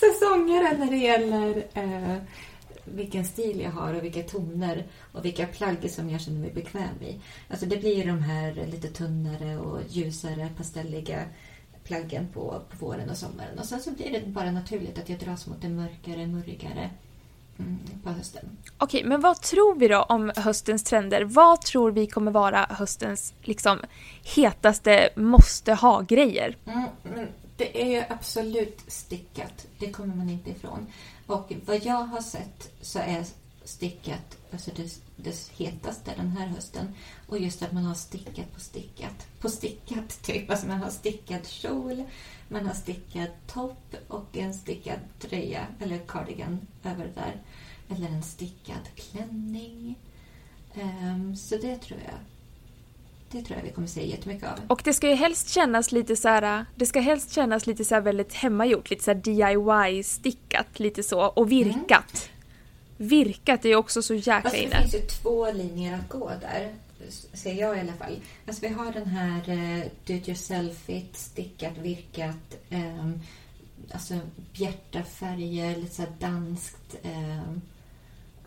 Säsongare 0.00 0.78
när 0.78 0.90
det 0.90 0.96
gäller 0.96 1.64
eh, 1.74 2.16
vilken 2.84 3.24
stil 3.24 3.60
jag 3.60 3.70
har 3.70 3.94
och 3.94 4.04
vilka 4.04 4.22
toner 4.22 4.84
och 5.12 5.24
vilka 5.24 5.46
plagg 5.46 5.90
som 5.90 6.10
jag 6.10 6.20
känner 6.20 6.40
mig 6.40 6.50
bekväm 6.50 7.02
i. 7.02 7.20
Alltså 7.48 7.66
det 7.66 7.76
blir 7.76 8.06
de 8.06 8.22
här 8.22 8.66
lite 8.66 8.88
tunnare 8.88 9.58
och 9.58 9.80
ljusare 9.88 10.48
pastelliga 10.56 11.24
plaggen 11.84 12.28
på, 12.32 12.62
på 12.70 12.86
våren 12.86 13.10
och 13.10 13.16
sommaren. 13.16 13.58
Och 13.58 13.64
sen 13.64 13.80
så 13.80 13.90
blir 13.90 14.10
det 14.12 14.26
bara 14.26 14.50
naturligt 14.50 14.98
att 14.98 15.08
jag 15.08 15.18
dras 15.18 15.46
mot 15.46 15.62
det 15.62 15.68
mörkare, 15.68 16.26
murrigare 16.26 16.90
på 18.04 18.10
hösten. 18.10 18.58
Okej, 18.78 19.04
men 19.04 19.20
vad 19.20 19.40
tror 19.40 19.74
vi 19.74 19.88
då 19.88 20.02
om 20.02 20.32
höstens 20.36 20.84
trender? 20.84 21.22
Vad 21.24 21.60
tror 21.60 21.90
vi 21.90 22.06
kommer 22.06 22.30
vara 22.32 22.66
höstens 22.70 23.34
liksom 23.42 23.78
hetaste 24.22 25.10
måste 25.16 25.74
ha-grejer? 25.74 26.56
Mm, 26.66 26.88
men 27.02 27.28
det 27.56 27.82
är 27.82 27.90
ju 27.90 28.04
absolut 28.08 28.80
stickat. 28.86 29.66
Det 29.78 29.90
kommer 29.90 30.14
man 30.14 30.30
inte 30.30 30.50
ifrån. 30.50 30.86
Och 31.26 31.52
vad 31.66 31.84
jag 31.84 32.04
har 32.04 32.20
sett 32.20 32.72
så 32.80 32.98
är 32.98 33.24
stickat 33.64 34.36
alltså 34.52 34.70
det, 34.76 35.00
det 35.16 35.50
hetaste 35.56 36.12
den 36.16 36.30
här 36.30 36.46
hösten. 36.46 36.94
Och 37.26 37.38
just 37.38 37.62
att 37.62 37.72
man 37.72 37.84
har 37.84 37.94
stickat 37.94 38.54
på 38.54 38.60
stickat. 38.60 39.26
På 39.40 39.48
stickat, 39.48 40.22
typ. 40.22 40.50
Alltså 40.50 40.66
man 40.66 40.78
har 40.78 40.90
stickad 40.90 41.46
kjol, 41.46 42.04
man 42.50 42.66
har 42.66 42.74
stickad 42.74 43.28
topp 43.46 43.94
och 44.08 44.36
en 44.36 44.54
stickad 44.54 44.98
tröja, 45.18 45.66
eller 45.80 45.98
cardigan, 45.98 46.60
över 46.84 47.10
där. 47.14 47.36
Eller 47.88 48.08
en 48.08 48.22
stickad 48.22 48.88
klänning. 48.94 49.98
Um, 50.74 51.36
så 51.36 51.56
det 51.56 51.76
tror 51.76 52.00
jag. 52.04 52.14
Det 53.30 53.42
tror 53.42 53.58
jag 53.58 53.64
vi 53.64 53.72
kommer 53.72 53.88
se 53.88 54.06
jättemycket 54.06 54.48
av. 54.48 54.58
Och 54.66 54.80
det 54.84 54.92
ska 54.92 55.08
ju 55.08 55.14
helst 55.14 55.48
kännas 55.48 55.92
lite 55.92 56.16
så 56.16 56.28
här, 56.28 56.64
det 56.74 56.86
ska 56.86 57.00
helst 57.00 57.32
kännas 57.32 57.66
lite 57.66 57.84
så 57.84 58.00
väldigt 58.00 58.34
hemmagjort, 58.34 58.90
lite 58.90 59.04
så 59.04 59.12
DIY-stickat, 59.12 60.78
lite 60.80 61.02
så, 61.02 61.20
och 61.20 61.52
virkat. 61.52 62.30
Mm. 62.98 63.08
Virkat 63.08 63.64
är 63.64 63.68
ju 63.68 63.76
också 63.76 64.02
så 64.02 64.14
jäkla 64.14 64.36
alltså, 64.36 64.56
inne. 64.56 64.74
Det 64.74 64.82
finns 64.82 64.94
ju 64.94 65.06
två 65.22 65.52
linjer 65.52 65.98
att 65.98 66.08
gå 66.08 66.30
där, 66.40 66.74
ser 67.32 67.54
jag 67.54 67.76
i 67.76 67.80
alla 67.80 67.92
fall. 67.92 68.20
Alltså 68.46 68.66
vi 68.66 68.74
har 68.74 68.92
den 68.92 69.06
här 69.06 69.48
uh, 69.48 69.84
do 70.06 70.14
it 70.14 70.28
yourself-it, 70.28 71.16
stickat, 71.16 71.78
virkat, 71.78 72.58
um, 72.70 73.20
alltså 73.92 74.14
bjärta 74.52 75.02
färger, 75.02 75.76
lite 75.76 75.94
så 75.94 76.04
danskt. 76.18 76.96
Um, 77.02 77.60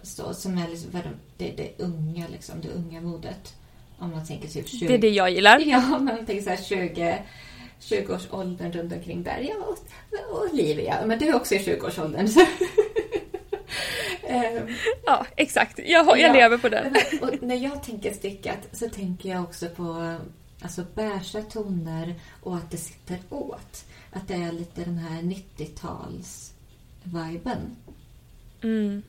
så, 0.02 0.34
som 0.34 0.58
är 0.58 0.68
liksom, 0.68 0.92
det, 1.38 1.52
det 1.58 1.72
unga, 1.78 2.28
liksom, 2.28 2.62
det 2.62 2.70
unga 2.70 3.02
modet. 3.02 3.56
Om 3.98 4.12
man 4.12 4.26
tänker 4.26 4.48
typ 4.48 4.70
20... 4.70 4.88
Det 4.88 4.94
är 4.94 4.98
det 4.98 5.10
jag 5.10 5.32
gillar. 5.32 5.60
Ja, 5.66 5.98
om 5.98 6.06
man 6.06 6.26
tänker 6.26 6.44
så 6.44 6.50
här 6.50 6.64
20... 6.64 7.24
20-årsåldern 7.82 8.72
runt 8.72 8.94
omkring 8.94 9.24
där. 9.24 9.40
Ja, 9.50 9.56
och, 9.56 9.78
och 10.32 10.52
Olivia, 10.52 11.06
men 11.06 11.20
du 11.20 11.28
är 11.28 11.36
också 11.36 11.56
i 11.56 11.58
20-årsåldern. 11.58 12.28
um, 14.34 14.76
ja, 15.06 15.26
exakt. 15.36 15.80
Jag, 15.80 16.08
jag 16.08 16.20
ja, 16.20 16.34
lever 16.34 16.58
på 16.58 16.70
det. 16.70 16.92
och 17.22 17.44
när 17.44 17.56
jag 17.56 17.84
tänker 17.84 18.14
stickat 18.14 18.68
så 18.72 18.90
tänker 18.90 19.30
jag 19.30 19.44
också 19.44 19.70
på 19.70 20.18
alltså 20.64 20.86
beiga 20.96 21.42
toner 21.50 22.16
och 22.44 22.56
att 22.56 22.72
det 22.72 22.78
sitter 22.78 23.20
åt. 23.30 23.86
Att 24.12 24.28
det 24.28 24.34
är 24.34 24.52
lite 24.52 24.84
den 24.84 24.98
här 24.98 25.22
90-tals-viben. 25.22 27.76
Mm. 28.64 29.04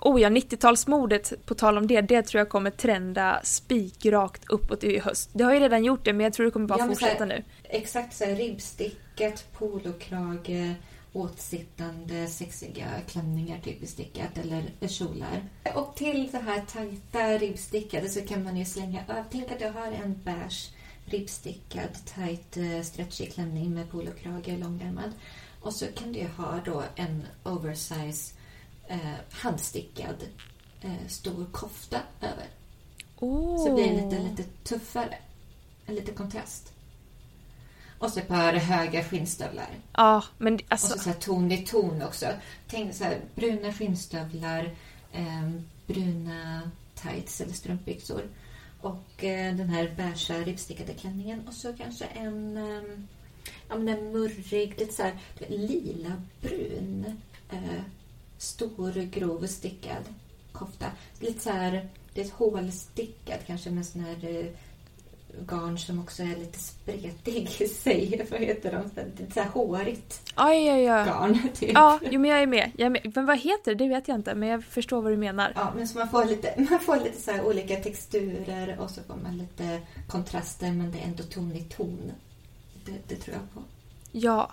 Oh 0.00 0.20
ja, 0.20 0.28
90-talsmodet, 0.28 1.32
på 1.46 1.54
tal 1.54 1.78
om 1.78 1.86
det, 1.86 2.00
det 2.00 2.22
tror 2.22 2.38
jag 2.38 2.48
kommer 2.48 2.70
trenda 2.70 3.40
spikrakt 3.44 4.44
uppåt 4.48 4.84
i 4.84 4.98
höst. 4.98 5.30
Det 5.32 5.44
har 5.44 5.54
ju 5.54 5.60
redan 5.60 5.84
gjort 5.84 6.04
det, 6.04 6.12
men 6.12 6.24
jag 6.24 6.32
tror 6.32 6.46
det 6.46 6.52
kommer 6.52 6.66
bara 6.66 6.78
ja, 6.78 6.86
fortsätta 6.86 7.24
här, 7.24 7.26
nu. 7.26 7.44
Exakt 7.62 8.14
så 8.14 8.24
här, 8.24 8.34
ribbstickat, 8.34 9.46
polokrage, 9.52 10.74
åtsittande, 11.16 12.26
sexiga 12.26 12.86
klänningar 13.08 13.60
typ 13.60 13.88
stickat 13.88 14.38
eller 14.38 14.88
kjolar. 14.88 15.48
Och 15.74 15.94
till 15.94 16.28
det 16.32 16.38
här 16.38 16.60
tajta 16.60 17.38
ribbstickade 17.38 18.08
så 18.08 18.20
kan 18.20 18.44
man 18.44 18.56
ju 18.56 18.64
slänga 18.64 19.02
över. 19.02 19.24
Tänk 19.30 19.52
att 19.52 19.60
jag 19.60 19.72
har 19.72 19.92
en 19.92 20.20
beige 20.24 20.70
ribbstickad, 21.04 21.88
tajt, 22.14 22.56
eh, 22.56 22.82
stretchig 22.82 23.32
klänning 23.32 23.74
med 23.74 23.90
polokrage, 23.90 24.56
långärmad. 24.56 25.12
Och 25.60 25.72
så 25.72 25.86
kan 25.86 26.12
du 26.12 26.26
ha 26.26 26.60
då 26.64 26.82
en 26.96 27.26
oversize 27.42 28.34
eh, 28.88 29.14
handstickad 29.30 30.16
eh, 30.80 31.08
stor 31.08 31.46
kofta 31.52 32.00
över. 32.20 32.46
Oh. 33.18 33.66
Så 33.66 33.74
blir 33.74 33.88
det 33.88 34.04
lite, 34.04 34.22
lite 34.22 34.42
tuffare. 34.42 35.18
En 35.86 35.94
liten 35.94 36.14
kontrast. 36.14 36.72
Och 37.98 38.10
så 38.10 38.20
ett 38.20 38.28
par 38.28 38.52
höga 38.52 39.04
skinnstövlar. 39.04 39.68
Ja, 39.92 40.24
men 40.38 40.58
alltså... 40.68 40.94
Och 40.94 40.98
så, 40.98 41.04
så 41.04 41.10
här 41.10 41.16
ton 41.16 41.52
i 41.52 41.58
ton 41.58 42.02
också. 42.02 42.26
Tänk 42.68 42.94
så 42.94 43.04
här, 43.04 43.20
bruna 43.34 43.72
skinnstövlar, 43.72 44.70
eh, 45.12 45.50
bruna 45.86 46.70
tights 46.94 47.40
eller 47.40 47.52
strumpbyxor. 47.52 48.22
Och 48.80 49.24
eh, 49.24 49.54
den 49.54 49.68
här 49.68 49.94
beiga 49.96 50.44
ribbstickade 50.44 50.94
klänningen. 50.94 51.48
Och 51.48 51.54
så 51.54 51.72
kanske 51.72 52.04
en, 52.04 52.56
eh, 52.56 52.82
ja, 53.68 53.76
men 53.76 53.88
en 53.88 54.12
murrig, 54.12 54.80
lite 54.80 54.94
så 54.94 55.02
här 55.02 55.14
lila 55.48 56.22
brun 56.40 57.20
eh, 57.50 57.82
stor, 58.38 58.92
grov, 58.92 59.46
stickad 59.46 60.04
kofta. 60.52 60.90
Lite 61.20 61.40
så 61.40 61.50
här, 61.50 61.88
det 62.14 62.20
är 62.20 62.30
hålstickad 62.32 63.38
kanske 63.46 63.70
med 63.70 63.86
sån 63.86 64.04
här 64.04 64.40
eh, 64.40 64.46
garn 65.46 65.78
som 65.78 66.00
också 66.00 66.22
är 66.22 66.36
lite 66.36 66.58
spretig 66.58 67.56
i 67.60 67.68
sig. 67.68 68.26
Vad 68.30 68.40
heter 68.40 68.72
de? 68.72 69.02
Lite 69.22 69.34
så 69.34 69.40
här 69.40 69.48
hårigt 69.48 70.26
aj, 70.34 70.68
aj, 70.68 70.88
aj. 70.88 71.06
garn. 71.06 71.38
Typ. 71.54 71.70
Ja, 71.74 72.00
jo, 72.10 72.20
men 72.20 72.30
jag 72.30 72.42
är, 72.42 72.46
med. 72.46 72.70
jag 72.76 72.86
är 72.86 72.90
med. 72.90 73.12
Men 73.14 73.26
vad 73.26 73.38
heter 73.38 73.74
det? 73.74 73.84
Det 73.84 73.88
vet 73.88 74.08
jag 74.08 74.14
inte, 74.14 74.34
men 74.34 74.48
jag 74.48 74.64
förstår 74.64 75.02
vad 75.02 75.12
du 75.12 75.16
menar. 75.16 75.52
Ja, 75.54 75.72
men 75.76 75.88
så 75.88 75.98
man 75.98 76.08
får 76.08 76.24
lite, 76.24 76.66
man 76.70 76.80
får 76.80 76.96
lite 76.96 77.20
så 77.20 77.42
olika 77.42 77.76
texturer 77.76 78.78
och 78.80 78.90
så 78.90 79.02
får 79.02 79.16
man 79.16 79.38
lite 79.38 79.80
kontraster 80.08 80.72
men 80.72 80.92
det 80.92 80.98
är 80.98 81.04
ändå 81.04 81.22
ton 81.22 81.52
i 81.52 81.62
ton. 81.62 82.12
Det, 82.84 82.92
det 83.08 83.16
tror 83.16 83.36
jag 83.36 83.54
på. 83.54 83.62
Ja, 84.12 84.50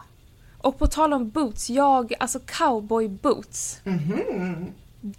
och 0.57 0.79
på 0.79 0.87
tal 0.87 1.13
om 1.13 1.29
boots, 1.29 1.69
jag, 1.69 2.13
alltså 2.19 2.39
cowboy 2.39 3.07
boots. 3.07 3.81
Mm 3.83 3.99
-hmm. 3.99 4.71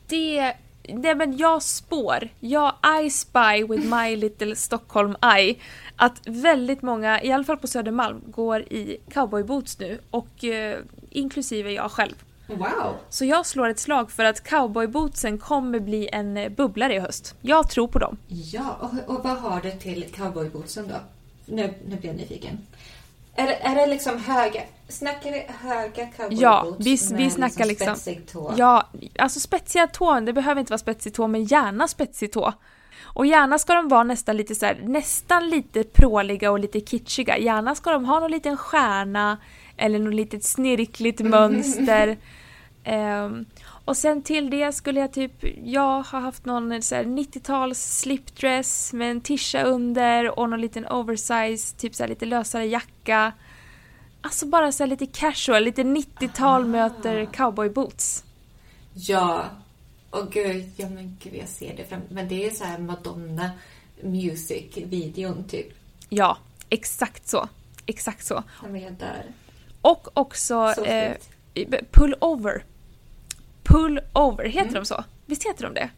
Det, 0.06 0.54
det, 0.88 1.14
men 1.14 1.36
jag 1.36 1.62
spår, 1.62 2.28
jag 2.40 2.72
I 3.04 3.10
spy 3.10 3.64
with 3.68 3.86
my 3.96 4.16
little 4.16 4.56
Stockholm 4.56 5.16
eye 5.36 5.54
att 5.96 6.20
väldigt 6.26 6.82
många, 6.82 7.22
i 7.22 7.32
alla 7.32 7.44
fall 7.44 7.56
på 7.56 7.66
Södermalm, 7.66 8.22
går 8.26 8.60
i 8.60 8.98
cowboyboots 9.10 9.78
nu 9.78 10.00
och 10.10 10.44
eh, 10.44 10.78
inklusive 11.10 11.72
jag 11.72 11.90
själv. 11.90 12.14
Wow! 12.46 12.96
Så 13.08 13.24
jag 13.24 13.46
slår 13.46 13.68
ett 13.68 13.78
slag 13.78 14.10
för 14.10 14.24
att 14.24 14.44
cowboybootsen 14.44 15.38
kommer 15.38 15.80
bli 15.80 16.08
en 16.12 16.54
bubblare 16.54 16.94
i 16.94 16.98
höst. 16.98 17.34
Jag 17.40 17.70
tror 17.70 17.88
på 17.88 17.98
dem. 17.98 18.16
Ja, 18.28 18.78
och, 18.80 19.14
och 19.14 19.24
vad 19.24 19.36
har 19.38 19.60
du 19.60 19.70
till 19.70 20.04
cowboybootsen 20.16 20.88
då? 20.88 20.94
Nu, 21.46 21.74
nu 21.86 21.96
blir 21.96 22.10
jag 22.10 22.16
nyfiken. 22.16 22.58
Är, 23.36 23.46
är 23.46 23.74
det 23.74 23.86
liksom 23.86 24.18
höga, 24.18 24.60
snackar 24.88 25.32
vi 25.32 25.46
höga 25.68 26.06
cowboyboots 26.06 26.40
Ja, 26.40 26.76
vi, 26.78 27.24
vi 27.24 27.30
snackar 27.30 27.64
liksom... 27.64 27.68
liksom 27.68 27.96
spetsig 27.96 28.26
tå? 28.32 28.54
Ja, 28.56 28.88
alltså 29.18 29.40
spetsiga 29.40 29.86
tån, 29.86 30.24
det 30.24 30.32
behöver 30.32 30.60
inte 30.60 30.70
vara 30.70 30.78
spetsig 30.78 31.14
tå, 31.14 31.26
men 31.26 31.44
gärna 31.44 31.88
spetsig 31.88 32.32
tå. 32.32 32.52
Och 33.02 33.26
gärna 33.26 33.58
ska 33.58 33.74
de 33.74 33.88
vara 33.88 34.04
nästan 34.04 34.36
lite 34.36 34.54
så 34.54 34.66
här, 34.66 34.80
nästan 34.82 35.48
lite 35.48 35.84
pråliga 35.84 36.50
och 36.50 36.58
lite 36.58 36.80
kitschiga. 36.80 37.38
Gärna 37.38 37.74
ska 37.74 37.90
de 37.90 38.04
ha 38.04 38.20
någon 38.20 38.30
liten 38.30 38.56
stjärna 38.56 39.38
eller 39.76 39.98
något 39.98 40.14
litet 40.14 40.44
snirkligt 40.44 41.20
mönster. 41.20 42.16
um, 42.86 43.46
och 43.84 43.96
sen 43.96 44.22
till 44.22 44.50
det 44.50 44.72
skulle 44.72 45.00
jag 45.00 45.12
typ, 45.12 45.32
jag 45.64 46.02
har 46.02 46.20
haft 46.20 46.44
någon 46.44 46.72
90-tals 46.72 47.98
slipdress 48.00 48.92
med 48.92 49.10
en 49.10 49.20
tisha 49.20 49.62
under 49.62 50.38
och 50.38 50.50
någon 50.50 50.60
liten 50.60 50.86
oversize, 50.86 51.76
typ 51.76 51.94
så 51.94 52.06
lite 52.06 52.26
lösare 52.26 52.66
jacka. 52.66 53.32
Alltså 54.20 54.46
bara 54.46 54.72
så 54.72 54.86
lite 54.86 55.06
casual, 55.06 55.64
lite 55.64 55.82
90-tal 55.82 56.62
ah. 56.62 56.66
möter 56.66 57.24
cowboyboots. 57.24 58.24
Ja, 58.94 59.44
och 60.10 60.32
gud, 60.32 60.70
ja 60.76 60.88
men 60.88 61.16
gud 61.22 61.34
jag 61.34 61.48
ser 61.48 61.76
det 61.76 61.84
fram 61.84 62.00
Men 62.08 62.28
det 62.28 62.46
är 62.46 62.50
så 62.50 62.64
här 62.64 62.78
Madonna 62.78 63.50
Music-videon 64.02 65.44
typ. 65.48 65.66
Ja, 66.08 66.38
exakt 66.68 67.28
så. 67.28 67.48
Exakt 67.86 68.26
så. 68.26 68.42
Jag 68.62 68.76
är 68.76 68.90
där. 68.90 69.24
Och 69.80 70.08
också 70.14 70.74
eh, 70.84 71.16
pull 71.90 72.14
over 73.70 73.78
pull 73.78 74.00
over, 74.12 74.44
heter 74.44 74.68
mm. 74.68 74.74
de 74.74 74.84
så? 74.84 75.04
Visst 75.26 75.46
heter 75.46 75.64
de 75.64 75.74
det? 75.74 75.90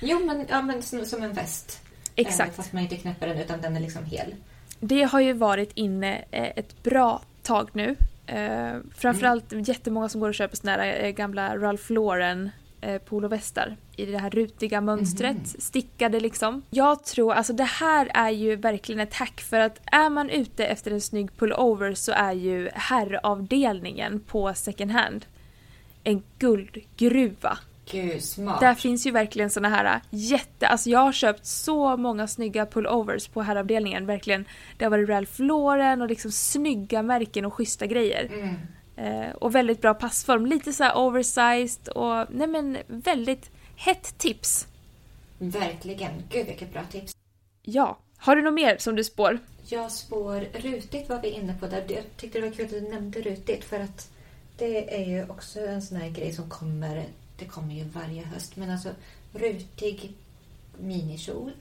Jo, 0.00 0.20
men, 0.26 0.46
ja, 0.48 0.62
men 0.62 0.82
som, 0.82 1.04
som 1.04 1.22
en 1.22 1.32
väst. 1.32 1.80
Exakt. 2.14 2.50
Eh, 2.50 2.56
fast 2.56 2.72
man 2.72 2.82
inte 2.82 2.96
knäpper 2.96 3.26
den 3.26 3.38
utan 3.38 3.60
den 3.60 3.76
är 3.76 3.80
liksom 3.80 4.04
hel. 4.04 4.34
Det 4.80 5.02
har 5.02 5.20
ju 5.20 5.32
varit 5.32 5.72
inne 5.74 6.24
eh, 6.30 6.52
ett 6.56 6.82
bra 6.82 7.22
tag 7.42 7.70
nu. 7.72 7.96
Eh, 8.26 8.78
framförallt 8.94 9.52
mm. 9.52 9.64
jättemånga 9.64 10.08
som 10.08 10.20
går 10.20 10.28
och 10.28 10.34
köper 10.34 10.56
såna 10.56 10.72
här 10.72 11.10
gamla 11.10 11.56
Ralph 11.56 11.92
Lauren 11.92 12.50
polovästar 13.04 13.76
i 13.96 14.06
det 14.06 14.18
här 14.18 14.30
rutiga 14.30 14.80
mönstret, 14.80 15.30
mm. 15.30 15.44
stickade 15.44 16.20
liksom. 16.20 16.62
Jag 16.70 17.04
tror, 17.04 17.32
alltså 17.32 17.52
det 17.52 17.64
här 17.64 18.10
är 18.14 18.30
ju 18.30 18.56
verkligen 18.56 19.00
ett 19.00 19.14
hack 19.14 19.40
för 19.40 19.60
att 19.60 19.80
är 19.84 20.10
man 20.10 20.30
ute 20.30 20.66
efter 20.66 20.90
en 20.90 21.00
snygg 21.00 21.36
pullover 21.36 21.94
så 21.94 22.12
är 22.12 22.32
ju 22.32 22.70
herravdelningen 22.74 24.20
på 24.20 24.54
second 24.54 24.90
hand 24.90 25.26
en 26.04 26.22
guldgruva. 26.38 27.58
gud, 27.90 28.22
smart. 28.22 28.60
Där 28.60 28.74
finns 28.74 29.06
ju 29.06 29.10
verkligen 29.10 29.50
såna 29.50 29.68
här 29.68 30.00
jätte... 30.10 30.66
Alltså 30.68 30.90
jag 30.90 30.98
har 30.98 31.12
köpt 31.12 31.46
så 31.46 31.96
många 31.96 32.26
snygga 32.28 32.66
pullovers 32.66 33.28
på 33.28 33.42
herravdelningen. 33.42 34.06
Verkligen. 34.06 34.44
Det 34.78 34.84
har 34.84 34.90
varit 34.90 35.08
Ralph 35.08 35.40
Lauren 35.40 36.02
och 36.02 36.08
liksom 36.08 36.32
snygga 36.32 37.02
märken 37.02 37.44
och 37.44 37.54
schyssta 37.54 37.86
grejer. 37.86 38.30
Mm. 38.32 38.56
Eh, 38.96 39.30
och 39.30 39.54
väldigt 39.54 39.80
bra 39.80 39.94
passform. 39.94 40.46
Lite 40.46 40.72
så 40.72 40.84
här 40.84 40.96
oversized 40.96 41.88
och 41.88 42.26
nej 42.30 42.46
men 42.46 42.76
väldigt 42.86 43.50
hett 43.76 44.18
tips. 44.18 44.66
Verkligen. 45.38 46.12
Gud, 46.30 46.46
vilket 46.46 46.72
bra 46.72 46.82
tips. 46.90 47.16
Ja. 47.62 47.98
Har 48.18 48.36
du 48.36 48.42
något 48.42 48.54
mer 48.54 48.76
som 48.78 48.96
du 48.96 49.04
spår? 49.04 49.38
Jag 49.68 49.92
spår 49.92 50.46
rutigt 50.52 51.08
var 51.08 51.20
vi 51.22 51.28
inne 51.28 51.54
på 51.60 51.66
där. 51.66 51.84
Jag 51.88 52.04
tyckte 52.16 52.40
det 52.40 52.48
var 52.48 52.54
kul 52.54 52.64
att 52.64 52.70
du 52.70 52.80
nämnde 52.80 53.20
rutigt 53.20 53.64
för 53.64 53.80
att 53.80 54.10
det 54.60 54.94
är 54.94 55.06
ju 55.06 55.28
också 55.28 55.60
en 55.60 55.82
sån 55.82 55.96
här 55.96 56.08
grej 56.08 56.32
som 56.32 56.50
kommer. 56.50 57.08
Det 57.36 57.44
kommer 57.44 57.74
ju 57.74 57.84
varje 57.84 58.24
höst. 58.24 58.56
Men 58.56 58.70
alltså 58.70 58.88
rutig 59.32 60.14
minikjol. 60.78 61.52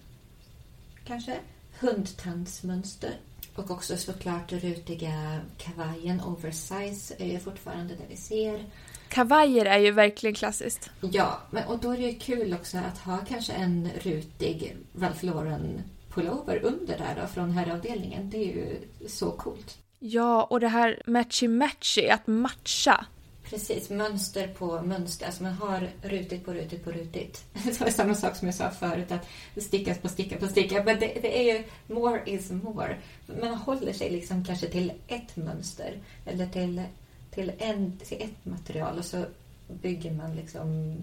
Kanske. 1.06 1.36
Hundtandsmönster. 1.80 3.14
Och 3.56 3.72
också 3.72 3.98
såklart 3.98 4.52
rutiga 4.52 5.40
kavajen. 5.58 6.22
Oversize 6.22 7.16
är 7.18 7.32
ju 7.32 7.40
fortfarande 7.40 7.96
det 7.96 8.06
vi 8.10 8.18
ser. 8.18 8.66
Kavajer 9.10 9.66
är 9.66 9.80
ju 9.80 9.92
verkligen 9.92 10.36
klassiskt. 10.36 10.90
Ja, 11.02 11.40
men, 11.52 11.68
och 11.68 11.80
då 11.80 11.92
är 11.92 11.98
det 11.98 12.04
ju 12.04 12.20
kul 12.20 12.54
också 12.54 12.78
att 12.78 12.98
ha 12.98 13.18
kanske 13.18 13.54
en 13.54 13.90
rutig 14.02 14.76
Ralph 15.00 15.26
Lauren 15.26 15.82
pullover 16.10 16.64
under 16.64 16.98
där 16.98 17.22
då, 17.22 17.28
från 17.28 17.52
herravdelningen. 17.52 18.30
Det 18.30 18.38
är 18.38 18.56
ju 18.56 18.78
så 19.08 19.32
coolt. 19.32 19.78
Ja, 20.00 20.44
och 20.44 20.60
det 20.60 20.68
här 20.68 21.02
matchy-matchy, 21.06 22.10
att 22.10 22.28
matcha. 22.28 23.06
Precis, 23.44 23.90
mönster 23.90 24.48
på 24.48 24.82
mönster. 24.82 25.26
Alltså 25.26 25.44
man 25.44 25.54
har 25.54 25.90
rutigt 26.04 26.46
på 26.46 26.54
rutigt 26.54 26.84
på 26.84 26.92
rutigt. 26.92 27.46
Det 27.64 27.82
var 27.82 27.90
samma 27.90 28.16
sak 28.16 28.36
som 28.36 28.48
jag 28.48 28.56
sa 28.56 28.70
förut, 28.70 29.12
att 29.12 29.28
stickas 29.64 29.98
på 29.98 30.10
sticka 30.10 30.38
på 30.38 30.48
sticka. 30.48 30.84
Men 30.84 31.00
det, 31.00 31.08
det 31.22 31.40
är 31.40 31.54
ju 31.54 31.64
more 31.96 32.22
is 32.26 32.52
more. 32.52 32.98
Man 33.42 33.54
håller 33.54 33.94
sig 33.94 34.10
liksom 34.10 34.46
kanske 34.46 34.68
till 34.68 34.94
ett 35.08 35.36
mönster 35.36 36.00
eller 36.26 36.48
till, 36.48 36.84
till, 37.32 37.52
en, 37.58 37.98
till 37.98 38.22
ett 38.22 38.46
material 38.46 38.98
och 38.98 39.06
så 39.06 39.26
bygger 39.68 40.12
man 40.12 40.36
liksom 40.36 40.98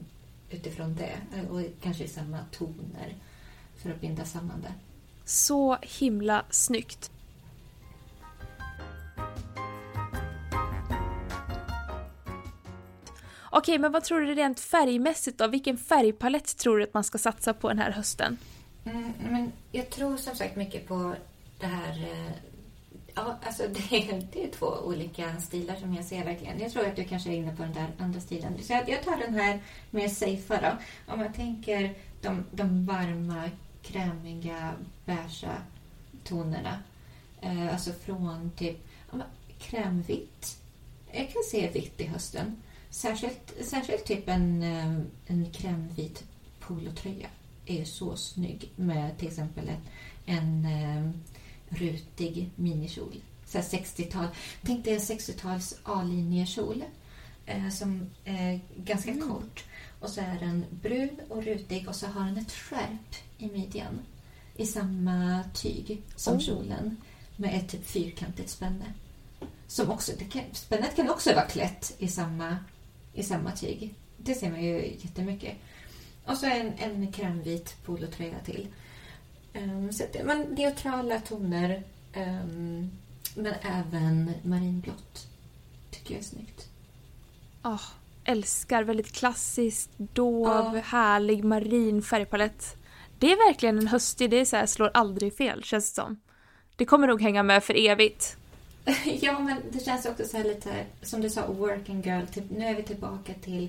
utifrån 0.50 0.94
det. 0.94 1.16
Och 1.50 1.60
kanske 1.82 2.04
i 2.04 2.08
samma 2.08 2.38
toner 2.52 3.14
för 3.76 3.90
att 3.90 4.00
binda 4.00 4.24
samman 4.24 4.60
det. 4.60 4.72
Så 5.24 5.78
himla 5.82 6.44
snyggt. 6.50 7.10
Okej, 13.58 13.78
men 13.78 13.92
vad 13.92 14.04
tror 14.04 14.20
du 14.20 14.34
rent 14.34 14.60
färgmässigt 14.60 15.38
då? 15.38 15.46
Vilken 15.46 15.78
färgpalett 15.78 16.56
tror 16.58 16.78
du 16.78 16.84
att 16.84 16.94
man 16.94 17.04
ska 17.04 17.18
satsa 17.18 17.54
på 17.54 17.68
den 17.68 17.78
här 17.78 17.90
hösten? 17.90 18.38
Mm, 18.84 19.12
men 19.30 19.52
jag 19.72 19.90
tror 19.90 20.16
som 20.16 20.36
sagt 20.36 20.56
mycket 20.56 20.88
på 20.88 21.14
det 21.60 21.66
här... 21.66 21.90
Eh, 21.90 22.32
ja, 23.14 23.38
alltså 23.46 23.62
det 23.68 23.96
är, 23.96 24.28
det 24.32 24.44
är 24.44 24.50
två 24.50 24.66
olika 24.66 25.40
stilar 25.40 25.76
som 25.76 25.94
jag 25.94 26.04
ser 26.04 26.24
verkligen. 26.24 26.60
Jag 26.60 26.72
tror 26.72 26.86
att 26.86 26.96
du 26.96 27.04
kanske 27.04 27.30
är 27.30 27.34
inne 27.34 27.56
på 27.56 27.62
den 27.62 27.72
där 27.72 27.86
andra 27.98 28.20
stilen. 28.20 28.62
Så 28.62 28.72
jag, 28.72 28.88
jag 28.88 29.02
tar 29.02 29.16
den 29.16 29.34
här 29.34 29.60
mer 29.90 30.08
safe 30.08 30.60
då. 30.62 30.76
Om 31.12 31.18
man 31.18 31.32
tänker 31.32 31.94
de, 32.22 32.44
de 32.50 32.86
varma, 32.86 33.50
krämiga, 33.82 34.72
beiga 35.04 35.56
tonerna. 36.24 36.78
Eh, 37.40 37.72
alltså 37.72 37.92
från 37.92 38.50
typ 38.56 38.86
krämvitt. 39.58 40.58
Jag 41.12 41.32
kan 41.32 41.42
se 41.50 41.70
vitt 41.70 42.00
i 42.00 42.06
hösten. 42.06 42.62
Särskilt, 42.96 43.52
särskilt 43.64 44.04
typ 44.04 44.28
en, 44.28 44.62
eh, 44.62 45.00
en 45.26 45.50
krämvit 45.52 46.24
polotröja 46.60 47.28
är 47.66 47.84
så 47.84 48.16
snygg 48.16 48.70
med 48.76 49.18
till 49.18 49.28
exempel 49.28 49.68
en, 49.68 49.80
en 50.36 50.64
eh, 50.64 51.10
rutig 51.68 52.50
minikjol. 52.54 53.20
Så 53.46 53.58
här 53.58 53.64
60-tal. 53.64 54.26
Tänk 54.62 54.84
dig 54.84 54.94
en 54.94 55.00
60-tals 55.00 55.76
A-linjekjol 55.82 56.84
eh, 57.46 57.68
som 57.68 58.10
är 58.24 58.60
ganska 58.76 59.10
Mm. 59.10 59.28
kort. 59.28 59.64
Och 60.00 60.10
så 60.10 60.20
är 60.20 60.38
den 60.40 60.64
brun 60.70 61.20
och 61.28 61.44
rutig 61.44 61.88
och 61.88 61.96
så 61.96 62.06
har 62.06 62.24
den 62.24 62.36
ett 62.38 62.52
skärp 62.52 63.14
i 63.38 63.46
midjan 63.46 63.98
i 64.56 64.66
samma 64.66 65.44
tyg 65.54 66.02
som 66.16 66.36
Oh. 66.36 66.40
kjolen 66.40 66.96
med 67.36 67.54
ett 67.54 67.68
typ 67.68 67.86
fyrkantigt 67.86 68.50
spänne. 68.50 68.92
Som 69.66 69.90
också, 69.90 70.12
det 70.18 70.24
kan, 70.24 70.42
spännet 70.52 70.96
kan 70.96 71.10
också 71.10 71.34
vara 71.34 71.46
klätt 71.46 71.94
i 71.98 72.08
samma, 72.08 72.56
i 73.16 73.22
samma 73.22 73.52
tyg. 73.52 73.94
Det 74.16 74.34
ser 74.34 74.50
man 74.50 74.64
ju 74.64 74.86
jättemycket. 75.00 75.54
Och 76.24 76.36
så 76.36 76.46
en, 76.46 76.72
en 76.78 77.12
krämvit 77.12 77.76
polotröja 77.84 78.38
till. 78.44 78.66
Um, 79.54 79.92
så 79.92 80.04
det- 80.12 80.24
men 80.24 80.40
neutrala 80.40 81.20
toner, 81.20 81.82
ehm, 82.12 82.90
men 83.34 83.54
även 83.62 84.32
marinblått. 84.42 85.26
Tycker 85.90 86.14
jag 86.14 86.20
är 86.20 86.24
snyggt. 86.24 86.68
Åh, 87.64 87.82
älskar 88.24 88.82
väldigt 88.82 89.12
klassiskt, 89.12 89.90
dov, 89.96 90.74
Ja. 90.76 90.80
härlig 90.84 91.44
marin 91.44 92.02
färgpalett. 92.02 92.76
Det 93.18 93.32
är 93.32 93.48
verkligen 93.48 93.78
en 93.78 93.86
höstig, 93.86 94.30
det 94.30 94.36
är 94.40 94.44
så 94.44 94.56
här, 94.56 94.66
slår 94.66 94.90
aldrig 94.94 95.36
fel 95.36 95.62
känns 95.64 95.90
det 95.92 95.94
som. 96.02 96.20
Det 96.76 96.84
kommer 96.84 97.06
nog 97.06 97.22
hänga 97.22 97.42
med 97.42 97.64
för 97.64 97.86
evigt. 97.86 98.36
ja, 99.20 99.38
men 99.38 99.56
det 99.72 99.84
känns 99.84 100.06
också 100.06 100.24
så 100.24 100.36
här 100.36 100.44
lite, 100.44 100.84
som 101.02 101.20
du 101.20 101.30
sa, 101.30 101.46
working 101.46 102.02
girl. 102.02 102.26
Typ, 102.26 102.44
nu 102.50 102.64
är 102.64 102.74
vi 102.74 102.82
tillbaka 102.82 103.32
till, 103.42 103.68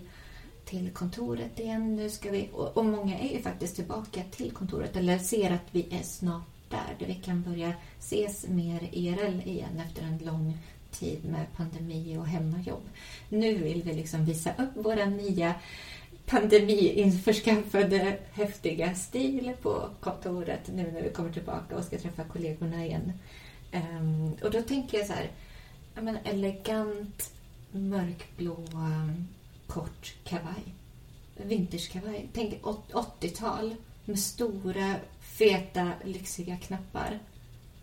till 0.65 0.89
kontoret 0.93 1.59
igen. 1.59 1.95
Nu 1.95 2.09
ska 2.09 2.31
vi, 2.31 2.49
och, 2.53 2.77
och 2.77 2.85
många 2.85 3.19
är 3.19 3.33
ju 3.33 3.41
faktiskt 3.41 3.75
tillbaka 3.75 4.21
till 4.31 4.51
kontoret 4.51 4.95
eller 4.95 5.19
ser 5.19 5.51
att 5.51 5.67
vi 5.71 5.87
är 5.91 6.03
snart 6.03 6.47
där. 6.69 6.95
Där 6.99 7.05
vi 7.05 7.15
kan 7.15 7.41
börja 7.41 7.73
ses 7.99 8.47
mer 8.47 8.89
IRL 8.91 9.41
igen 9.45 9.81
efter 9.87 10.03
en 10.03 10.17
lång 10.17 10.57
tid 10.91 11.25
med 11.25 11.45
pandemi 11.55 12.17
och 12.17 12.27
hemmajobb. 12.27 12.89
Nu 13.29 13.57
vill 13.57 13.83
vi 13.83 13.93
liksom 13.93 14.25
visa 14.25 14.49
upp 14.57 14.85
våra 14.85 15.05
nya 15.05 15.55
pandemi-införskaffade 16.25 18.17
häftiga 18.31 18.95
stil 18.95 19.53
på 19.61 19.89
kontoret 19.99 20.67
nu 20.75 20.91
när 20.91 21.01
vi 21.01 21.09
kommer 21.09 21.31
tillbaka 21.31 21.75
och 21.75 21.83
ska 21.83 21.97
träffa 21.97 22.23
kollegorna 22.23 22.85
igen. 22.85 23.13
Ehm, 23.77 24.33
och 24.43 24.51
då 24.51 24.61
tänker 24.61 24.97
jag 24.97 25.07
så 25.07 25.13
här, 25.13 25.31
ja, 25.95 26.01
men 26.01 26.17
elegant 26.23 27.33
mörkblå 27.71 28.53
um, 28.73 29.27
kort 29.67 30.13
kavaj. 30.23 30.63
Vintagekavaj. 31.35 32.29
Tänk 32.33 32.67
åt- 32.67 32.91
80-tal 32.93 33.75
med 34.05 34.19
stora, 34.19 34.95
feta, 35.21 35.91
lyxiga 36.03 36.57
knappar. 36.57 37.19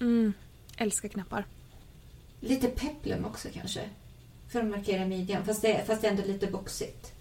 Mm, 0.01 0.33
älskar 0.77 1.09
knappar. 1.09 1.45
Lite 2.41 2.69
peplum 2.69 3.25
också 3.25 3.49
kanske. 3.55 3.81
För 4.49 4.61
att 4.61 4.67
markera 4.67 5.07
midjan, 5.07 5.45
fast 5.45 5.63
det, 5.63 5.85
fast 5.87 6.03
det 6.03 6.09
är 6.09 6.11
ändå 6.11 6.23
lite 6.27 6.47
boxigt. 6.47 7.13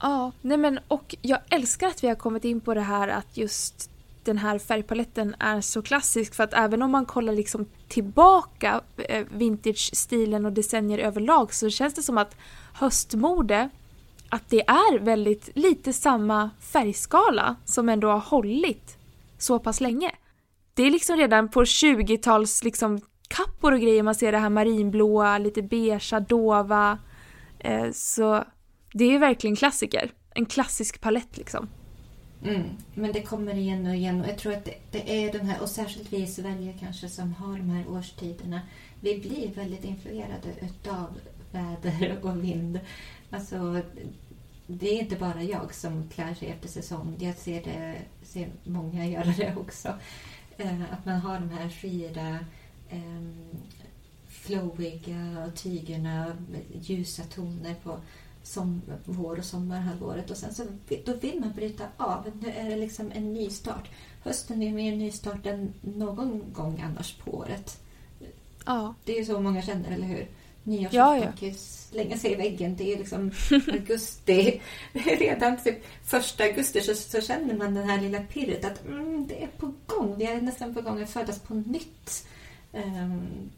Ja, 0.00 0.32
nej 0.40 0.56
men 0.56 0.80
och 0.88 1.14
jag 1.22 1.40
älskar 1.50 1.86
att 1.86 2.04
vi 2.04 2.08
har 2.08 2.14
kommit 2.14 2.44
in 2.44 2.60
på 2.60 2.74
det 2.74 2.80
här 2.80 3.08
att 3.08 3.36
just 3.36 3.90
den 4.24 4.38
här 4.38 4.58
färgpaletten 4.58 5.34
är 5.38 5.60
så 5.60 5.82
klassisk 5.82 6.34
för 6.34 6.44
att 6.44 6.54
även 6.54 6.82
om 6.82 6.90
man 6.90 7.06
kollar 7.06 7.32
liksom 7.32 7.66
tillbaka 7.88 8.80
eh, 8.96 9.26
vintage-stilen 9.30 10.46
och 10.46 10.52
decennier 10.52 10.98
överlag 10.98 11.54
så 11.54 11.70
känns 11.70 11.94
det 11.94 12.02
som 12.02 12.18
att 12.18 12.36
höstmode 12.74 13.68
att 14.28 14.50
det 14.50 14.60
är 14.68 14.98
väldigt 14.98 15.48
lite 15.54 15.92
samma 15.92 16.50
färgskala 16.60 17.56
som 17.64 17.88
ändå 17.88 18.08
har 18.08 18.18
hållit 18.18 18.98
så 19.38 19.58
pass 19.58 19.80
länge. 19.80 20.10
Det 20.74 20.82
är 20.82 20.90
liksom 20.90 21.16
redan 21.16 21.48
på 21.48 21.64
20-tals 21.64 22.64
liksom 22.64 23.00
kappor 23.28 23.72
och 23.72 23.80
grejer 23.80 24.02
man 24.02 24.14
ser 24.14 24.32
det 24.32 24.38
här 24.38 24.50
marinblåa, 24.50 25.38
lite 25.38 25.62
beigea, 25.62 26.20
dova. 26.20 26.98
Eh, 27.58 27.90
så 27.92 28.44
det 28.92 29.04
är 29.04 29.18
verkligen 29.18 29.56
klassiker. 29.56 30.12
En 30.34 30.46
klassisk 30.46 31.00
palett 31.00 31.36
liksom. 31.36 31.68
Mm, 32.42 32.76
men 32.94 33.12
det 33.12 33.22
kommer 33.22 33.54
igen 33.54 33.86
och 33.86 33.94
igen 33.94 34.20
och 34.20 34.28
jag 34.28 34.38
tror 34.38 34.52
att 34.52 34.64
det, 34.64 34.74
det 34.90 35.24
är 35.24 35.32
den 35.32 35.46
här, 35.46 35.62
och 35.62 35.68
särskilt 35.68 36.12
vi 36.12 36.16
i 36.16 36.26
Sverige 36.26 36.74
kanske 36.80 37.08
som 37.08 37.32
har 37.32 37.58
de 37.58 37.70
här 37.70 37.88
årstiderna. 37.88 38.60
Vi 39.00 39.18
blir 39.18 39.54
väldigt 39.54 39.84
influerade 39.84 40.48
utav 40.60 41.20
väder 41.52 42.18
och 42.22 42.44
vind. 42.44 42.80
Alltså, 43.30 43.82
det 44.66 44.88
är 44.88 45.00
inte 45.00 45.16
bara 45.16 45.42
jag 45.42 45.74
som 45.74 46.08
klär 46.08 46.34
sig 46.34 46.48
efter 46.48 46.68
säsong. 46.68 47.16
Jag 47.20 47.36
ser, 47.36 47.64
det, 47.64 47.98
ser 48.22 48.52
många 48.64 49.06
göra 49.06 49.34
det 49.36 49.56
också. 49.56 49.88
Eh, 50.56 50.82
att 50.92 51.04
man 51.04 51.20
har 51.20 51.40
de 51.40 51.50
här 51.50 51.68
skira, 51.68 52.38
eh, 52.88 53.22
flowiga 54.28 55.50
tygerna, 55.54 56.36
ljusa 56.80 57.22
toner 57.22 57.74
på 57.74 58.00
som 58.44 58.82
vår 59.04 59.38
och 59.38 59.44
sommarhalvåret 59.44 60.30
och 60.30 60.36
sen 60.36 60.54
så 60.54 60.62
då 61.04 61.12
vill 61.14 61.40
man 61.40 61.52
bryta 61.52 61.84
av. 61.96 62.30
Nu 62.40 62.50
är 62.50 62.70
det 62.70 62.76
liksom 62.76 63.12
en 63.14 63.34
ny 63.34 63.50
start. 63.50 63.90
Hösten 64.22 64.62
är 64.62 64.72
mer 64.72 64.96
nystart 64.96 65.46
än 65.46 65.72
någon 65.80 66.52
gång 66.52 66.80
annars 66.80 67.14
på 67.14 67.34
året. 67.34 67.80
Ja, 68.66 68.94
Det 69.04 69.12
är 69.12 69.18
ju 69.18 69.24
så 69.24 69.40
många 69.40 69.62
känner, 69.62 69.90
eller 69.90 70.06
hur? 70.06 70.28
nyårsafton 70.64 70.98
ja, 70.98 71.32
ja. 71.40 71.46
ju 71.46 71.54
slänga 71.54 72.18
sig 72.18 72.32
i 72.32 72.34
väggen. 72.34 72.76
Det 72.76 72.92
är 72.92 72.98
liksom 72.98 73.32
augusti. 73.72 74.60
Redan 74.92 75.56
typ 75.64 75.84
första 76.04 76.44
augusti 76.44 76.80
så, 76.80 76.94
så, 76.94 77.20
känner 77.20 77.54
man 77.54 77.74
den 77.74 77.88
här 77.88 78.00
lilla 78.00 78.20
pirret 78.22 78.64
att 78.64 78.84
mm, 78.84 79.26
det 79.26 79.42
är 79.42 79.48
på 79.48 79.72
gång. 79.86 80.16
Vi 80.18 80.24
är 80.24 80.40
nästan 80.40 80.74
på 80.74 80.82
gång 80.82 81.02
att 81.02 81.10
födas 81.10 81.38
på 81.38 81.54
nytt. 81.54 82.26
Um, 82.72 83.50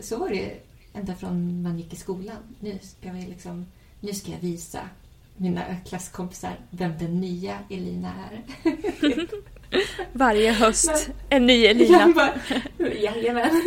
så 0.00 0.16
var 0.16 0.28
det 0.28 0.60
ända 0.92 1.16
från 1.16 1.62
man 1.62 1.78
gick 1.78 1.92
i 1.92 1.96
skolan. 1.96 2.56
Nu 2.60 2.78
ska, 2.82 3.12
vi 3.12 3.26
liksom, 3.26 3.66
nu 4.04 4.14
ska 4.14 4.32
jag 4.32 4.38
visa 4.38 4.80
mina 5.36 5.62
klasskompisar 5.88 6.56
vem 6.70 6.98
den 6.98 7.20
nya 7.20 7.58
Elina 7.70 8.12
är. 8.30 8.42
Varje 10.12 10.52
höst 10.52 11.08
Men, 11.08 11.16
en 11.28 11.46
ny 11.46 11.66
Elina. 11.66 12.12
Bara, 12.14 12.34
jajamän. 12.94 13.50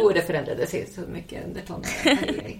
oh, 0.00 0.14
det 0.14 0.22
förändrades 0.22 0.94
så 0.94 1.00
mycket 1.00 1.46
under 1.46 1.60
tonåren. 1.60 2.58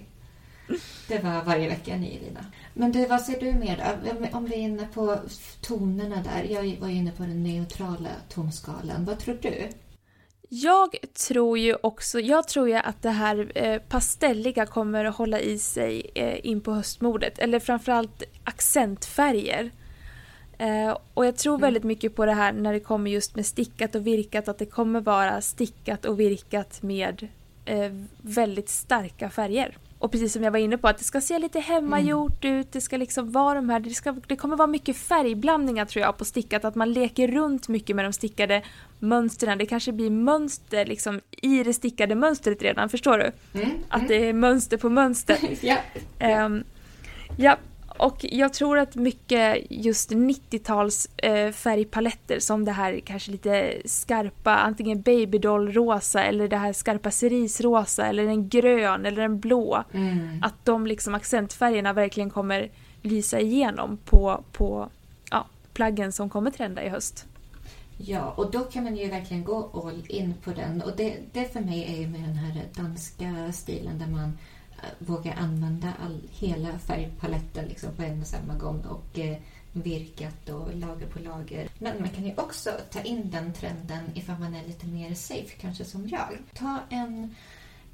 Det 1.07 1.23
var 1.23 1.43
varje 1.43 1.69
vecka 1.69 1.93
en 1.93 2.01
ny 2.01 2.07
Elina. 2.07 2.45
Men 2.73 2.91
du, 2.91 3.05
vad 3.05 3.21
ser 3.21 3.39
du 3.39 3.53
mer 3.53 3.99
då? 4.03 4.37
Om 4.37 4.45
vi 4.45 4.53
är 4.53 4.59
inne 4.59 4.87
på 4.93 5.19
tonerna 5.61 6.23
där. 6.23 6.43
Jag 6.43 6.77
var 6.79 6.89
inne 6.89 7.11
på 7.11 7.23
den 7.23 7.43
neutrala 7.43 8.09
tonskalan. 8.29 9.05
Vad 9.05 9.19
tror 9.19 9.37
du? 9.41 9.69
Jag 10.49 10.95
tror 11.27 11.57
ju 11.57 11.75
också, 11.83 12.19
jag 12.19 12.47
tror 12.47 12.69
ju 12.69 12.75
att 12.75 13.01
det 13.01 13.09
här 13.09 13.51
eh, 13.55 13.81
pastelliga 13.81 14.65
kommer 14.65 15.05
att 15.05 15.15
hålla 15.15 15.39
i 15.39 15.59
sig 15.59 16.11
eh, 16.15 16.45
in 16.45 16.61
på 16.61 16.71
höstmodet. 16.71 17.39
Eller 17.39 17.59
framförallt 17.59 18.23
accentfärger. 18.43 19.71
Eh, 20.57 20.97
och 21.13 21.25
jag 21.25 21.37
tror 21.37 21.53
mm. 21.53 21.61
väldigt 21.61 21.83
mycket 21.83 22.15
på 22.15 22.25
det 22.25 22.33
här 22.33 22.53
när 22.53 22.73
det 22.73 22.79
kommer 22.79 23.11
just 23.11 23.35
med 23.35 23.45
stickat 23.45 23.95
och 23.95 24.07
virkat. 24.07 24.47
Att 24.47 24.57
det 24.57 24.65
kommer 24.65 25.01
vara 25.01 25.41
stickat 25.41 26.05
och 26.05 26.19
virkat 26.19 26.81
med 26.81 27.27
eh, 27.65 27.91
väldigt 28.21 28.69
starka 28.69 29.29
färger. 29.29 29.77
Och 30.05 30.11
precis 30.11 30.33
som 30.33 30.43
jag 30.43 30.51
var 30.51 30.59
inne 30.59 30.77
på, 30.77 30.87
att 30.87 30.97
det 30.97 31.03
ska 31.03 31.21
se 31.21 31.39
lite 31.39 31.59
hemmagjort 31.59 32.45
mm. 32.45 32.57
ut, 32.57 32.71
det 32.71 32.81
ska 32.81 32.97
liksom 32.97 33.31
vara 33.31 33.55
de 33.55 33.69
här, 33.69 33.79
det, 33.79 33.89
ska, 33.89 34.11
det 34.27 34.35
kommer 34.35 34.57
vara 34.57 34.67
mycket 34.67 34.97
färgblandningar 34.97 35.85
tror 35.85 36.03
jag 36.03 36.17
på 36.17 36.25
stickat, 36.25 36.65
att 36.65 36.75
man 36.75 36.93
leker 36.93 37.27
runt 37.27 37.67
mycket 37.67 37.95
med 37.95 38.05
de 38.05 38.13
stickade 38.13 38.61
mönstren. 38.99 39.57
Det 39.57 39.65
kanske 39.65 39.91
blir 39.91 40.09
mönster 40.09 40.85
liksom 40.85 41.21
i 41.31 41.63
det 41.63 41.73
stickade 41.73 42.15
mönstret 42.15 42.61
redan, 42.61 42.89
förstår 42.89 43.17
du? 43.17 43.31
Mm. 43.59 43.77
Att 43.89 44.01
mm. 44.01 44.07
det 44.07 44.29
är 44.29 44.33
mönster 44.33 44.77
på 44.77 44.89
mönster. 44.89 45.37
ja. 45.61 45.77
Um, 46.45 46.63
ja, 47.37 47.57
och 47.97 48.25
jag 48.29 48.53
tror 48.53 48.77
att 48.77 48.95
mycket 48.95 49.57
just 49.69 50.11
90-tals 50.11 51.09
eh, 51.17 51.51
färgpaletter 51.51 52.39
som 52.39 52.65
det 52.65 52.71
här 52.71 52.99
kanske 52.99 53.31
lite 53.31 53.81
skarpa, 53.85 54.55
antingen 54.55 55.01
babydoll-rosa 55.01 56.23
eller 56.23 56.47
det 56.47 56.57
här 56.57 56.73
skarpa 56.73 57.11
cerisrosa 57.11 58.07
eller 58.07 58.27
en 58.27 58.49
grön 58.49 59.05
eller 59.05 59.21
en 59.21 59.39
blå. 59.39 59.83
Mm. 59.93 60.43
Att 60.43 60.65
de 60.65 60.87
liksom 60.87 61.15
accentfärgerna 61.15 61.93
verkligen 61.93 62.29
kommer 62.29 62.69
lysa 63.01 63.39
igenom 63.39 63.97
på, 64.05 64.43
på 64.51 64.89
ja, 65.31 65.47
plaggen 65.73 66.11
som 66.11 66.29
kommer 66.29 66.51
trenda 66.51 66.83
i 66.83 66.89
höst. 66.89 67.25
Ja, 67.97 68.33
och 68.37 68.51
då 68.51 68.59
kan 68.59 68.83
man 68.83 68.95
ju 68.95 69.09
verkligen 69.09 69.43
gå 69.43 69.83
all 69.85 70.05
in 70.07 70.33
på 70.43 70.51
den. 70.51 70.81
Och 70.81 70.91
det, 70.97 71.17
det 71.33 71.53
för 71.53 71.59
mig 71.59 71.85
är 71.93 72.01
ju 72.01 72.07
med 72.07 72.21
den 72.21 72.35
här 72.35 72.63
danska 72.75 73.51
stilen 73.53 73.99
där 73.99 74.07
man 74.07 74.37
våga 74.99 75.33
använda 75.33 75.93
all, 76.03 76.21
hela 76.31 76.79
färgpaletten 76.79 77.65
liksom 77.65 77.95
på 77.95 78.03
en 78.03 78.21
och 78.21 78.27
samma 78.27 78.53
gång 78.53 78.85
och 78.85 79.19
eh, 79.19 79.37
virkat 79.71 80.49
och 80.49 80.75
lager 80.75 81.07
på 81.07 81.19
lager. 81.19 81.69
Men 81.79 81.99
man 81.99 82.09
kan 82.09 82.25
ju 82.25 82.33
också 82.37 82.69
ta 82.91 83.01
in 83.01 83.29
den 83.31 83.53
trenden 83.53 84.03
ifall 84.13 84.39
man 84.39 84.55
är 84.55 84.67
lite 84.67 84.87
mer 84.87 85.13
safe, 85.13 85.55
kanske 85.59 85.85
som 85.85 86.07
jag. 86.09 86.37
Ta 86.53 86.79
en, 86.89 87.35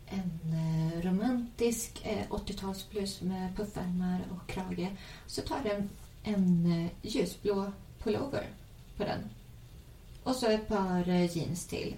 en 0.05 0.53
eh, 0.53 1.01
romantisk 1.01 2.01
eh, 2.05 2.27
80-talsblus 2.29 3.23
med 3.23 3.55
puffärmar 3.55 4.21
och 4.31 4.49
krage. 4.49 4.87
Så 5.27 5.41
tar 5.41 5.63
den 5.63 5.89
en 6.23 6.71
eh, 6.71 6.91
ljusblå 7.01 7.71
pullover 8.03 8.49
på 8.97 9.03
den. 9.03 9.19
Och 10.23 10.35
så 10.35 10.47
ett 10.47 10.67
par 10.67 11.09
eh, 11.09 11.37
jeans 11.37 11.67
till 11.67 11.95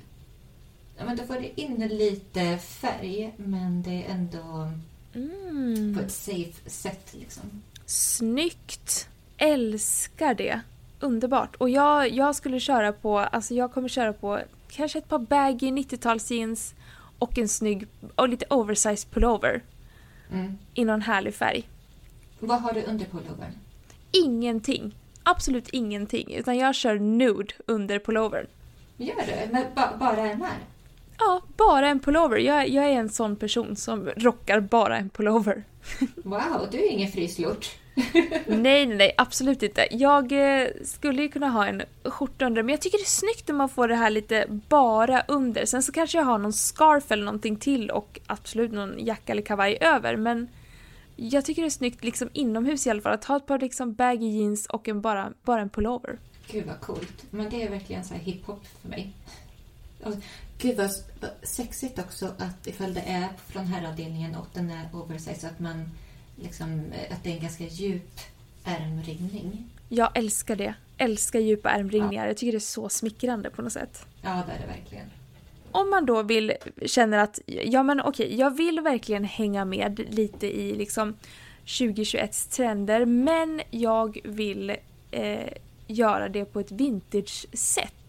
ja, 0.97 1.06
men 1.06 1.17
då 1.17 1.23
får 1.23 1.34
det 1.34 1.62
in 1.62 1.88
lite 1.88 2.58
färg 2.58 3.34
men 3.38 3.84
det 3.84 4.06
är 4.06 4.10
ändå 4.10 4.71
mm. 5.13 5.95
på 5.95 6.01
ett 6.01 6.12
safe 6.12 6.69
sätt. 6.69 7.13
Liksom. 7.13 7.43
Snyggt! 7.86 9.10
Älskar 9.38 10.34
det. 10.34 10.62
Underbart. 10.99 11.56
Och 11.56 11.69
jag, 11.69 12.10
jag 12.10 12.36
skulle 12.36 12.60
köra 12.60 12.93
på, 12.93 13.19
alltså 13.19 13.53
jag 13.53 13.73
kommer 13.73 13.88
köra 13.88 14.13
på 14.13 14.39
kanske 14.69 14.97
ett 14.97 15.10
par 15.10 15.19
baggy 15.19 15.71
90-talsjeans 15.71 16.73
och 17.19 17.38
en 17.38 17.47
snygg 17.47 17.88
och 18.15 18.29
lite 18.29 18.45
oversized 18.49 19.12
pullover. 19.12 19.63
Mm. 20.32 20.58
I 20.73 20.86
någon 20.86 21.01
härlig 21.01 21.36
färg. 21.36 21.69
Vad 22.39 22.62
har 22.62 22.73
du 22.73 22.84
under 22.84 23.06
pullovern? 23.06 23.51
Ingenting. 24.12 24.95
Absolut 25.23 25.69
ingenting. 25.69 26.34
Utan 26.34 26.58
jag 26.58 26.75
kör 26.75 26.99
nude 26.99 27.53
under 27.65 27.99
pullovern. 27.99 28.47
Gör 28.97 29.15
du? 29.25 29.53
Men 29.53 29.65
ba 29.75 29.97
bara 29.99 30.21
en 30.21 30.41
här? 30.41 30.58
Ja, 31.19 31.41
bara 31.58 31.89
en 31.89 31.99
pullover. 31.99 32.38
Jag, 32.38 32.69
jag 32.69 32.86
är 32.86 32.91
en 32.91 33.10
sån 33.10 33.36
person 33.36 33.76
som 33.76 34.10
rockar 34.10 34.60
bara 34.60 34.97
en 34.97 35.10
pullover. 35.10 35.63
Wow, 36.15 36.67
du 36.71 36.78
är 36.78 36.91
ingen 36.91 37.12
frislort. 37.12 37.69
nej, 38.47 38.86
nej, 38.86 38.86
nej, 38.86 39.13
absolut 39.17 39.63
inte. 39.63 39.88
Jag 39.91 40.32
eh, 40.32 40.67
skulle 40.84 41.21
ju 41.21 41.30
kunna 41.30 41.49
ha 41.49 41.67
en 41.67 41.82
skjorta 42.04 42.45
under, 42.45 42.63
men 42.63 42.73
jag 42.73 42.82
tycker 42.82 42.97
det 42.97 43.04
är 43.04 43.06
snyggt 43.06 43.47
när 43.47 43.56
man 43.56 43.69
får 43.69 43.88
det 43.88 43.95
här 43.95 44.10
lite 44.10 44.45
bara 44.69 45.23
under. 45.28 45.65
Sen 45.65 45.84
så 45.84 45.91
kanske 45.91 46.17
jag 46.17 46.26
har 46.26 46.38
någon 46.38 46.54
scarf 46.54 47.12
eller 47.12 47.26
någonting 47.26 47.56
till 47.56 47.89
och 47.91 48.19
absolut 48.28 48.71
någon 48.71 49.06
jacka 49.06 49.32
eller 49.32 49.41
kavaj 49.41 49.78
över, 49.82 50.15
men 50.15 50.47
jag 51.15 51.45
tycker 51.45 51.62
det 51.62 51.67
är 51.67 51.69
snyggt 51.69 52.04
liksom 52.04 52.30
inomhus 52.34 52.88
i 52.88 52.89
alla 52.89 53.02
fall 53.02 53.13
att 53.13 53.26
ha 53.26 53.38
ett 53.38 53.45
par 53.45 53.60
liksom 53.60 53.93
baggy 53.93 54.28
jeans 54.28 54.65
och 54.65 54.88
en 54.88 55.02
bara, 55.02 55.34
bara 55.43 55.62
en 55.62 55.69
pullover. 55.69 56.19
Gud 56.52 56.65
vad 56.67 56.80
coolt. 56.82 57.26
Men 57.30 57.49
det 57.49 57.63
är 57.63 57.69
verkligen 57.69 58.04
så 58.04 58.13
hiphop 58.13 58.65
för 58.82 58.89
mig. 58.89 59.13
Gud 60.63 60.78
vad 60.78 60.91
sexigt 61.43 61.99
också 61.99 62.26
att 62.38 62.67
ifall 62.67 62.93
det 62.93 63.02
är 63.02 63.30
från 63.47 63.65
herravdelningen 63.65 64.36
och 64.36 64.47
den 64.54 64.71
är 64.71 64.89
oversized 64.93 65.49
att 65.49 65.60
man 65.60 65.89
liksom, 66.36 66.84
att 67.12 67.23
det 67.23 67.30
är 67.30 67.34
en 67.34 67.41
ganska 67.41 67.63
djup 67.63 68.19
ärmringning. 68.63 69.69
Jag 69.89 70.17
älskar 70.17 70.56
det. 70.56 70.73
Älskar 70.97 71.39
djupa 71.39 71.69
ärmringningar. 71.69 72.23
Ja. 72.23 72.28
Jag 72.28 72.38
tycker 72.38 72.52
det 72.52 72.58
är 72.58 72.60
så 72.60 72.89
smickrande 72.89 73.49
på 73.49 73.62
något 73.62 73.73
sätt. 73.73 74.06
Ja, 74.21 74.43
det 74.47 74.54
är 74.54 74.60
det 74.60 74.80
verkligen. 74.80 75.06
Om 75.71 75.89
man 75.89 76.06
då 76.06 76.23
vill, 76.23 76.54
känner 76.86 77.17
att, 77.17 77.39
ja 77.45 77.84
men 77.84 78.02
okej, 78.02 78.36
jag 78.39 78.58
vill 78.58 78.80
verkligen 78.80 79.23
hänga 79.23 79.65
med 79.65 79.99
lite 80.10 80.47
i 80.47 80.76
liksom 80.76 81.17
2021s 81.65 82.56
trender 82.56 83.06
men 83.06 83.62
jag 83.69 84.19
vill 84.23 84.76
eh, 85.12 85.54
göra 85.88 86.30
det 86.30 86.45
på 86.45 86.60
ett 86.60 86.71
vintage-sätt. 86.71 88.03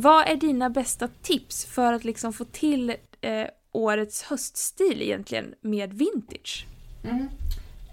Vad 0.00 0.28
är 0.28 0.36
dina 0.36 0.70
bästa 0.70 1.08
tips 1.22 1.64
för 1.64 1.92
att 1.92 2.04
liksom 2.04 2.32
få 2.32 2.44
till 2.44 2.96
eh, 3.20 3.46
årets 3.72 4.22
höststil 4.22 5.02
egentligen 5.02 5.54
med 5.60 5.94
vintage? 5.94 6.66
Mm. 7.04 7.28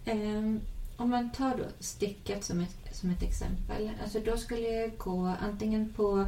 Um, 0.06 0.62
om 0.98 1.10
man 1.10 1.32
tar 1.32 1.58
då 1.58 1.64
stycket 1.80 2.44
som 2.44 2.60
ett, 2.60 2.96
som 2.96 3.10
ett 3.10 3.24
exempel. 3.24 3.92
Alltså 4.04 4.20
då 4.20 4.38
skulle 4.38 4.68
jag 4.68 4.98
gå 4.98 5.34
antingen 5.42 5.94
på 5.94 6.26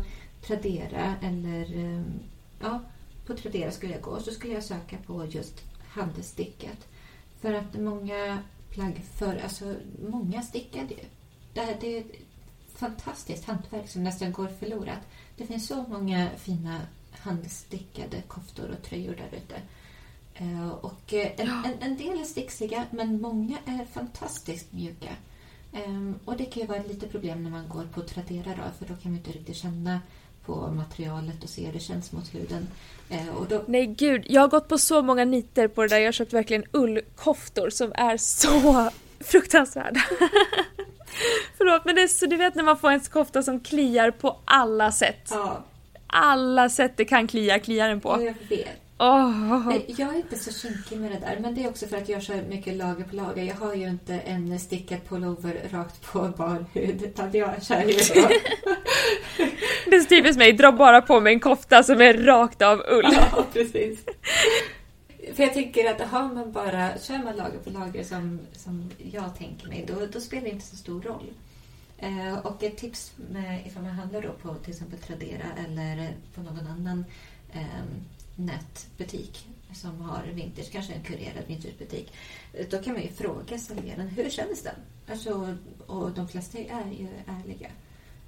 Tradera 0.48 1.16
eller 1.22 1.76
um, 1.76 2.20
ja, 2.62 2.82
på 3.26 3.34
Tradera 3.34 3.72
skulle 3.72 3.94
jag 3.94 4.02
gå 4.02 4.12
och 4.12 4.22
så 4.22 4.32
skulle 4.32 4.54
jag 4.54 4.64
söka 4.64 4.98
på 5.06 5.26
just 5.26 5.64
handsticket. 5.90 6.88
För 7.42 7.54
att 7.54 7.80
många 7.80 8.40
plagg 8.70 9.02
för, 9.18 9.42
alltså 9.44 9.76
många 10.10 10.42
stickade 10.42 10.94
ju. 10.94 11.06
Det, 11.54 11.78
det 11.82 11.98
är 11.98 12.02
ett 12.02 12.12
fantastiskt 12.76 13.46
hantverk 13.46 13.90
som 13.90 14.04
nästan 14.04 14.32
går 14.32 14.48
förlorat. 14.48 15.02
Det 15.38 15.46
finns 15.46 15.68
så 15.68 15.86
många 15.90 16.30
fina 16.38 16.82
handstickade 17.12 18.22
koftor 18.28 18.70
och 18.72 18.90
tröjor 18.90 19.16
där 19.16 19.38
ute. 19.38 19.62
Uh, 20.42 20.70
och 20.70 21.14
uh, 21.14 21.26
en, 21.38 21.50
en, 21.50 21.74
en, 21.80 21.98
del 21.98 22.20
är 22.20 22.24
stixiga, 22.24 22.86
men 22.92 23.22
många 23.22 23.58
är 23.66 23.86
fantastiskt 23.94 24.74
mjuka. 24.74 25.10
Um, 25.88 26.20
och 26.26 26.38
det 26.38 26.46
kan 26.46 26.62
ju 26.62 26.68
vara 26.68 26.78
ett 26.78 26.88
litet 26.88 27.12
problem 27.12 27.44
när 27.44 27.50
man 27.50 27.70
går 27.70 27.84
på 27.94 28.02
Tradera 28.02 28.50
då, 28.56 28.64
för 28.80 28.94
då 28.94 29.02
kan 29.02 29.12
man 29.12 29.18
inte 29.18 29.32
riktigt 29.32 29.56
känna 29.56 30.02
på 30.46 30.68
materialet 30.72 31.44
och 31.44 31.50
se 31.50 31.66
hur 31.66 31.74
det 31.74 31.80
känns 31.80 32.12
mot 32.12 32.36
huden. 32.36 32.68
Uh, 33.12 33.48
då... 33.50 33.64
Nej 33.68 33.88
gud, 33.88 34.26
jag 34.30 34.42
har 34.42 34.48
gått 34.48 34.68
på 34.68 34.78
så 34.78 35.02
många 35.02 35.26
niter 35.26 35.68
på 35.68 35.82
det 35.82 35.88
där. 35.88 36.00
Jag 36.00 36.08
har 36.08 36.12
köpt 36.12 36.34
verkligen 36.34 36.64
ullkoftor 36.72 37.70
som 37.70 37.92
är 37.96 38.18
så 38.18 38.90
fruktansvärda. 39.20 40.02
Förlåt 41.58 41.86
men 41.86 41.96
det 41.96 42.02
är 42.02 42.08
så 42.08 42.26
du 42.26 42.38
vet 42.38 42.56
när 42.56 42.64
man 42.64 42.78
får 42.78 42.92
en 42.92 43.00
kofta 43.00 43.44
som 43.44 43.60
kliar 43.60 44.12
på 44.12 44.38
alla 44.46 44.92
sätt. 44.92 45.28
Ja. 45.30 45.64
Alla 46.08 46.70
sätt 46.70 46.94
det 46.96 47.06
kan 47.06 47.28
klia, 47.28 47.60
kliar 47.60 47.90
den 47.90 48.02
på. 48.02 48.24
Jag 48.24 48.58
vet. 48.58 48.82
Oh. 49.00 49.78
Jag 49.88 50.10
är 50.10 50.16
inte 50.16 50.36
så 50.36 50.52
kinkig 50.52 50.98
med 50.98 51.12
det 51.12 51.20
där, 51.20 51.38
men 51.40 51.56
det 51.56 51.64
är 51.64 51.70
också 51.70 51.88
för 51.88 51.98
att 51.98 52.10
jag 52.10 52.24
kör 52.24 52.42
mycket 52.50 52.76
lager 52.76 53.04
på 53.04 53.16
lager. 53.16 53.44
Jag 53.44 53.56
har 53.56 53.74
ju 53.74 53.88
inte 53.88 54.14
en 54.14 54.60
stickad 54.60 55.00
pullover 55.10 55.62
rakt 55.72 56.12
på 56.12 56.20
bar 56.38 56.66
hud, 56.74 57.04
utan 57.04 57.32
jag 57.32 57.64
kör 57.64 57.82
ju 57.82 58.00
så. 58.00 58.14
det 59.86 59.96
är 59.96 60.04
typiskt 60.04 60.38
mig, 60.38 60.54
dra 60.54 60.72
bara 60.72 61.02
på 61.02 61.20
mig 61.20 61.34
en 61.34 61.40
kofta 61.40 61.84
som 61.84 62.02
är 62.02 62.14
rakt 62.14 62.62
av 62.62 62.84
ull. 62.90 63.06
Ja, 63.14 63.46
precis. 63.54 64.00
för 65.38 65.44
jag 65.44 65.54
tänker 65.54 65.92
att 65.92 66.02
har 66.02 66.34
man 66.34 66.52
bara, 66.52 66.98
kör 67.00 67.24
man 67.24 67.36
lager 67.36 67.60
på 67.60 67.70
lager 67.70 68.04
som, 68.04 68.40
som 68.52 68.92
jag 69.12 69.36
tänker 69.38 69.68
mig, 69.68 69.86
då, 69.88 70.06
då 70.12 70.22
spelar 70.22 70.44
det 70.44 70.50
inte 70.50 70.66
så 70.66 70.76
stor 70.76 71.02
roll. 71.02 71.34
Eh, 71.98 72.38
och 72.38 72.64
ett 72.64 72.78
tips 72.78 73.14
med, 73.30 73.68
ifall 73.68 73.84
man 73.84 73.92
handlar 73.92 74.22
då 74.22 74.32
på 74.34 74.54
till 74.56 74.74
exempel 74.74 75.00
Tradera 75.00 75.46
eller 75.68 76.14
på 76.36 76.42
någon 76.42 76.68
annan 76.68 77.06
eh, 77.54 77.84
nätbutik 78.36 79.48
som 79.74 80.02
har 80.02 80.24
vintage, 80.34 80.72
kanske 80.72 80.94
en 80.94 81.04
kurerad 81.04 81.44
vintagebutik. 81.48 82.14
Då 82.70 82.78
kan 82.82 82.94
man 82.94 83.02
ju 83.02 83.10
fråga 83.10 83.58
säljaren, 83.58 84.08
hur 84.08 84.30
känns 84.30 84.64
den? 84.64 84.76
Alltså, 85.10 85.58
och 85.88 86.12
de 86.12 86.28
flesta 86.28 86.58
är 86.58 86.92
ju 87.00 87.08
ärliga. 87.28 87.70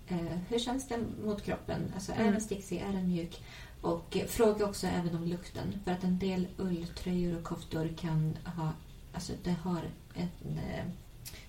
Eh, 0.08 0.38
hur 0.50 0.60
känns 0.60 0.88
den 0.88 1.06
mot 1.26 1.44
kroppen? 1.44 1.92
Alltså, 1.96 2.12
är 2.12 2.20
Mm. 2.20 2.32
den 2.32 2.42
sticksig? 2.42 2.78
Är 2.78 2.94
den 2.94 3.08
mjuk? 3.08 3.44
Och 3.82 4.18
fråga 4.28 4.66
också 4.66 4.88
även 4.88 5.16
om 5.16 5.24
lukten. 5.24 5.80
För 5.86 5.92
att 5.92 6.04
en 6.04 6.20
del 6.20 6.48
ulltröjor 6.58 7.38
och 7.38 7.44
koftor 7.44 7.90
kan 8.02 8.38
ha... 8.58 8.70
Alltså 9.14 9.34
det 9.44 9.56
har 9.64 9.82
en 10.14 10.30
eh, 10.58 10.84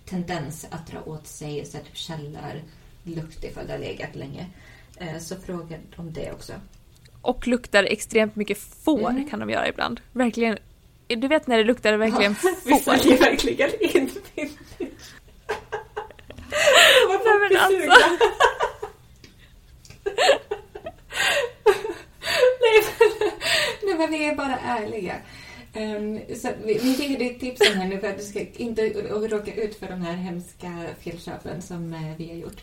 tendens 0.05 0.67
att 0.71 0.87
dra 0.87 1.03
åt 1.03 1.27
sig 1.27 1.65
så 1.67 1.77
här, 1.77 1.85
typ 1.85 1.97
källarlukt 1.97 3.45
ifall 3.45 3.67
det 3.67 3.73
har 3.73 3.79
legat 3.79 4.15
länge. 4.17 4.47
Eh, 4.97 5.19
så 5.19 5.37
fråga 5.37 5.77
om 5.97 6.13
det 6.13 6.33
också. 6.33 6.53
Och 7.23 7.47
luktar 7.47 7.85
extremt 7.85 8.37
mycket 8.37 8.59
får 8.59 9.11
Mm. 9.11 9.31
kan 9.31 9.39
de 9.41 9.51
göra 9.51 9.69
ibland. 9.69 10.01
Verkligen. 10.13 10.59
Du 11.07 11.29
vet 11.29 11.47
när 11.47 11.59
det 11.59 11.65
luktar 11.65 11.93
verkligen 11.97 12.35
Vi 12.65 12.75
får. 12.79 12.97
säljer 12.97 13.19
verkligen 13.19 13.71
in. 13.81 14.11
Vad 17.09 17.23
folk 17.23 17.53
sugna. 17.69 17.95
nej, 22.61 22.85
men, 22.99 23.31
nej, 23.83 23.90
men 24.01 24.11
vi 24.11 24.29
är 24.29 24.35
bara 24.37 24.59
ärliga. 24.59 25.15
Um, 25.77 26.21
så 26.37 26.49
vi, 26.65 26.79
vi 26.79 26.93
ger 26.93 27.19
dig 27.19 27.39
tipsen 27.39 27.81
här 27.81 27.89
nu 27.89 27.99
för 27.99 28.09
att 28.09 28.19
du 28.19 28.25
ska 28.25 28.41
inte 28.41 28.83
råka 29.29 29.55
ut 29.55 29.75
för 29.79 29.87
de 29.87 30.03
här 30.03 30.15
hemska 30.15 30.87
felköpen 31.01 31.63
som 31.63 31.93
eh, 31.93 32.17
vi 32.17 32.29
har 32.29 32.37
gjort. 32.37 32.63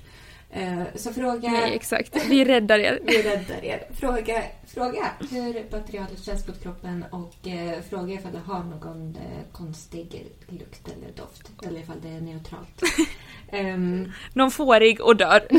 Eh, 0.49 0.81
så 0.95 1.13
fråga... 1.13 1.51
Nej, 1.51 1.75
exakt. 1.75 2.25
Vi 2.29 2.45
räddar 2.45 2.79
er. 2.79 2.99
Vi 3.03 3.21
räddar 3.23 3.65
er. 3.65 3.87
Fråga, 3.93 4.43
fråga 4.67 5.11
hur 5.31 5.71
materialet 5.71 6.23
känns 6.23 6.47
mot 6.47 6.63
kroppen 6.63 7.05
och 7.11 7.47
eh, 7.47 7.81
fråga 7.89 8.13
ifall 8.13 8.31
det 8.31 8.53
har 8.53 8.63
någon 8.63 9.15
eh, 9.15 9.51
konstig 9.51 10.25
lukt 10.47 10.87
eller 10.87 11.11
doft. 11.15 11.51
Eller 11.67 11.79
ifall 11.79 12.01
det 12.01 12.09
är 12.09 12.21
neutralt. 12.21 12.81
Ehm, 13.51 14.11
Någon 14.33 14.51
fårig 14.51 15.01
och 15.01 15.15
dör. 15.15 15.47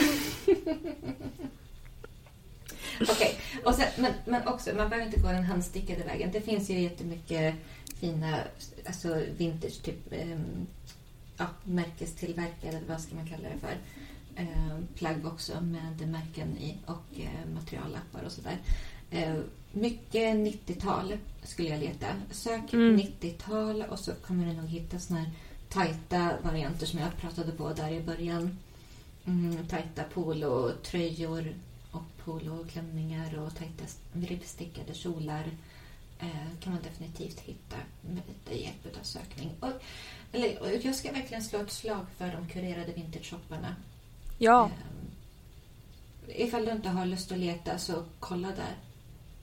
Okej, 3.11 3.40
sen, 3.76 3.87
men, 3.96 4.12
men 4.24 4.48
också, 4.48 4.70
man 4.76 4.88
behöver 4.88 5.06
inte 5.06 5.20
gå 5.20 5.28
den 5.28 5.44
handstickade 5.44 6.04
vägen. 6.04 6.30
Det 6.32 6.40
finns 6.40 6.70
ju 6.70 6.80
jättemycket 6.80 7.54
fina 8.00 8.38
alltså 8.87 9.22
vintage, 9.37 9.82
typ 9.82 10.12
ehm, 10.12 10.66
ja, 11.37 11.46
märkestillverkade, 11.64 12.76
eller 12.76 12.88
vad 12.88 13.00
ska 13.00 13.14
man 13.14 13.26
kalla 13.26 13.48
det 13.48 13.58
för? 13.61 13.76
Ehm, 14.37 14.87
plagg 14.94 15.26
också 15.26 15.61
med 15.61 16.08
märken 16.08 16.58
i 16.58 16.76
och 16.87 17.20
eh, 17.20 17.54
materiallappar 17.54 18.22
och 18.26 18.32
sådär. 18.32 18.58
Ehm, 19.11 19.44
mycket 19.72 20.37
90-tal 20.37 21.16
skulle 21.42 21.68
jag 21.68 21.80
leta. 21.80 22.06
Sök 22.30 22.72
Mm. 22.72 22.96
90-tal 22.96 23.82
och 23.82 23.98
så 23.98 24.12
kommer 24.12 24.46
du 24.46 24.52
nog 24.52 24.66
hitta 24.66 24.98
såna 24.98 25.20
här 25.20 25.30
tajta 25.68 26.32
varianter 26.42 26.87
som 26.87 26.98
jag 26.98 27.16
pratade 27.16 27.52
på 27.52 27.72
där 27.72 27.92
i 27.92 28.00
början. 28.00 28.58
Mm, 29.24 29.66
tajta 29.66 30.04
polotröjor 30.14 31.54
och 32.29 32.41
poloklänningar 32.41 33.38
och 33.38 33.57
tajta 33.57 33.85
ribbstickade 34.12 34.95
kjolar 34.95 35.45
eh, 36.21 36.61
kan 36.61 36.73
man 36.73 36.83
definitivt 36.83 37.41
hitta 37.41 37.77
med 38.01 38.57
hjälp 38.59 38.97
av 39.01 39.03
sökning. 39.05 39.51
Och, 39.61 39.73
eller, 40.33 40.62
och 40.62 40.69
jag 40.83 40.95
ska 40.95 41.12
verkligen 41.12 41.43
slå 41.43 41.59
ett 41.59 41.71
slag 41.73 42.07
för 42.19 42.27
de 42.33 42.49
kurerade 42.49 42.93
vintage-shopparna. 42.93 43.75
Ja, 44.38 44.71
Eh, 46.29 46.41
ifall 46.47 46.64
du 46.64 46.73
inte 46.73 46.88
har 46.88 47.07
lust 47.07 47.33
att 47.33 47.38
leta 47.38 47.79
så 47.79 48.05
kolla 48.21 48.49
där. 48.49 48.75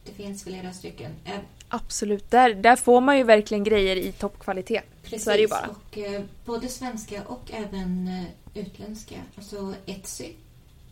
Det 0.06 0.12
finns 0.12 0.44
flera 0.44 0.74
stycken. 0.74 1.12
Eh, 1.26 1.40
absolut. 1.70 2.32
Där, 2.32 2.54
där 2.54 2.76
får 2.76 3.02
man 3.02 3.18
ju 3.18 3.24
verkligen 3.24 3.64
grejer 3.64 3.96
i 3.96 4.12
toppkvalitet. 4.12 4.84
Precis, 5.04 5.24
Så 5.24 5.32
är 5.32 5.36
det 5.36 5.42
ju 5.42 5.48
bara. 5.48 5.68
och 5.68 5.98
både 6.46 6.70
svenska 6.70 7.24
och 7.28 7.52
även 7.54 8.26
utländska. 8.54 9.16
Alltså 9.36 9.74
Etsy 9.86 10.32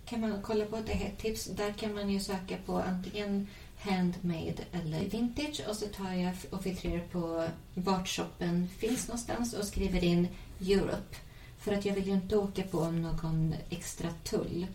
kan 0.06 0.22
man 0.22 0.42
kolla 0.42 0.66
på, 0.66 0.78
ett 0.78 1.18
tips. 1.18 1.46
Där 1.46 1.72
kan 1.72 1.94
man 1.94 2.10
ju 2.10 2.20
söka 2.20 2.58
på 2.66 2.78
antingen 2.78 3.48
handmade 3.80 4.64
eller 4.72 5.06
vintage 5.06 5.62
och 5.70 5.76
så 5.76 5.86
tar 5.88 6.14
jag 6.14 6.34
och 6.50 6.64
filtrerar 6.64 7.04
på 7.12 7.48
vart 7.74 8.08
shoppen 8.08 8.70
finns 8.78 9.08
någonstans 9.08 9.54
och 9.54 9.66
skriver 9.66 10.04
in 10.04 10.28
Europe. 10.62 11.16
För 11.58 11.74
att 11.74 11.86
jag 11.86 11.94
vill 11.94 12.08
ju 12.08 12.14
inte 12.14 12.38
åka 12.38 12.64
på 12.64 12.92
någon 12.92 13.56
extra 13.70 14.10
tull 14.24 14.68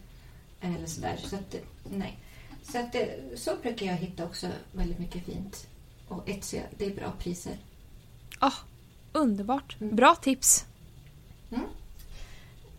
eller 0.61 0.87
sådär. 0.87 1.17
Så 1.25 1.37
att, 1.37 1.55
nej. 1.91 2.19
Så 2.63 2.79
att 2.79 2.93
det, 2.93 3.39
så 3.39 3.57
brukar 3.63 3.87
jag 3.87 3.97
hitta 3.97 4.25
också 4.25 4.49
väldigt 4.73 4.99
mycket 4.99 5.25
fint. 5.25 5.67
Och 6.09 6.29
Etsy, 6.29 6.61
det 6.79 6.87
är 6.87 6.95
bra 6.95 7.13
priser. 7.19 7.57
Ah, 8.39 8.53
underbart. 9.13 9.77
Mm. 9.81 9.97
Bra 9.97 10.15
tips. 10.15 10.65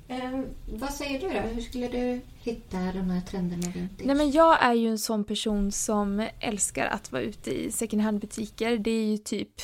Eh, 0.09 0.41
vad 0.65 0.93
säger 0.93 1.19
du 1.19 1.27
då? 1.27 1.39
Hur 1.39 1.61
skulle 1.61 1.87
du 1.87 2.21
hitta 2.39 2.77
de 2.77 3.09
här 3.09 3.21
trenderna 3.21 3.71
vintage? 3.75 4.05
Nej, 4.05 4.15
men 4.15 4.31
jag 4.31 4.63
är 4.63 4.73
ju 4.73 4.87
en 4.87 4.99
sån 4.99 5.23
person 5.23 5.71
som 5.71 6.27
älskar 6.39 6.85
att 6.85 7.11
vara 7.11 7.21
ute 7.21 7.51
i 7.51 7.71
second 7.71 8.01
hand-butiker. 8.01 8.77
Det 8.77 8.91
är 8.91 9.05
ju 9.05 9.17
typ, 9.17 9.61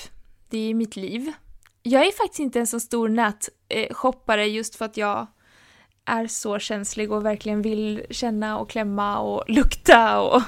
det 0.50 0.58
är 0.58 0.74
mitt 0.74 0.96
liv. 0.96 1.32
Jag 1.84 2.08
är 2.08 2.12
faktiskt 2.12 2.40
inte 2.40 2.60
en 2.60 2.68
så 2.68 2.80
stor 2.80 3.10
nätshoppare 3.10 4.46
just 4.46 4.76
för 4.76 4.86
att 4.86 4.98
jag 4.98 5.28
är 6.06 6.28
så 6.28 6.60
känslig 6.60 7.12
och 7.12 7.26
verkligen 7.26 7.62
vill 7.62 8.06
känna 8.10 8.60
och 8.60 8.70
klämma 8.70 9.20
och 9.20 9.44
lukta 9.50 10.22
och 10.22 10.42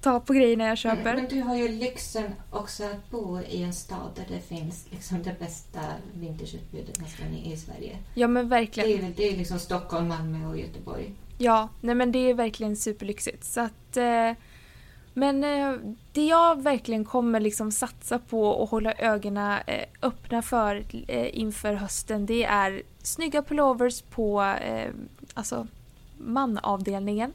ta 0.00 0.20
på 0.20 0.32
grejerna 0.32 0.66
jag 0.66 0.78
köper. 0.78 1.14
Men 1.14 1.28
du 1.28 1.40
har 1.40 1.56
ju 1.56 1.68
lyxen 1.68 2.32
också 2.50 2.84
att 2.84 3.10
bo 3.10 3.40
i 3.40 3.62
en 3.62 3.72
stad 3.72 4.10
där 4.14 4.24
det 4.36 4.40
finns 4.40 4.86
liksom 4.90 5.22
det 5.22 5.38
bästa 5.38 5.80
vintageutbudet 6.14 7.00
nästan 7.00 7.34
i, 7.34 7.56
Sverige. 7.56 7.98
Ja 8.14 8.28
men 8.28 8.44
Det 8.44 8.50
verkligen. 8.50 9.04
är, 9.04 9.12
det 9.16 9.28
är 9.28 9.36
liksom 9.36 9.58
Stockholm, 9.58 10.08
Malmö 10.08 10.48
och 10.48 10.58
Göteborg. 10.58 11.12
Ja, 11.38 11.68
nej 11.80 11.94
men 11.94 12.12
det 12.12 12.18
är 12.18 12.34
verkligen 12.34 12.76
superlyxigt. 12.76 13.44
Så 13.44 13.60
att, 13.60 13.96
eh, 13.96 14.32
men 15.14 15.44
eh, 15.44 15.72
det 16.12 16.26
jag 16.26 16.62
verkligen 16.62 17.04
kommer 17.04 17.40
liksom 17.40 17.72
satsa 17.72 18.18
på 18.18 18.48
och 18.48 18.68
hålla 18.70 18.92
ögonen 18.92 19.58
eh, 19.66 19.84
öppna 20.02 20.42
för 20.42 20.84
eh, 21.08 21.38
inför 21.38 21.74
hösten 21.74 22.26
det 22.26 22.44
är 22.44 22.82
snygga 23.06 23.42
pullovers 23.42 24.02
på 24.02 24.42
eh, 24.42 24.90
alltså 25.34 25.66
manavdelningen. 26.18 27.32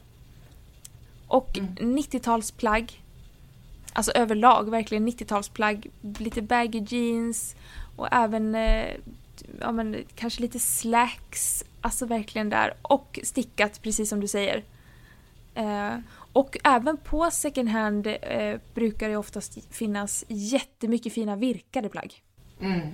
Och 1.26 1.58
Mm. 1.58 1.96
90-talsplagg. 1.96 2.92
Alltså 3.92 4.12
överlag, 4.12 4.70
verkligen 4.70 5.08
90-talsplagg. 5.08 5.90
Lite 6.18 6.42
baggy 6.42 6.84
jeans 6.88 7.56
och 7.96 8.08
även 8.12 8.54
eh, 8.54 8.94
ja, 9.60 9.72
men, 9.72 10.04
kanske 10.14 10.40
lite 10.42 10.58
slacks. 10.58 11.64
Alltså 11.80 12.06
verkligen 12.06 12.50
där. 12.50 12.74
Och 12.82 13.18
stickat, 13.22 13.82
precis 13.82 14.08
som 14.08 14.20
du 14.20 14.28
säger. 14.28 14.64
Eh, 15.54 15.98
och 16.32 16.56
även 16.64 16.96
på 16.96 17.30
second 17.30 17.68
hand 17.68 18.06
eh, 18.06 18.60
brukar 18.74 19.08
det 19.08 19.16
oftast 19.16 19.58
finnas 19.74 20.24
jättemycket 20.28 21.12
fina 21.12 21.36
virkade 21.36 21.88
plagg. 21.88 22.22
Mm. 22.60 22.88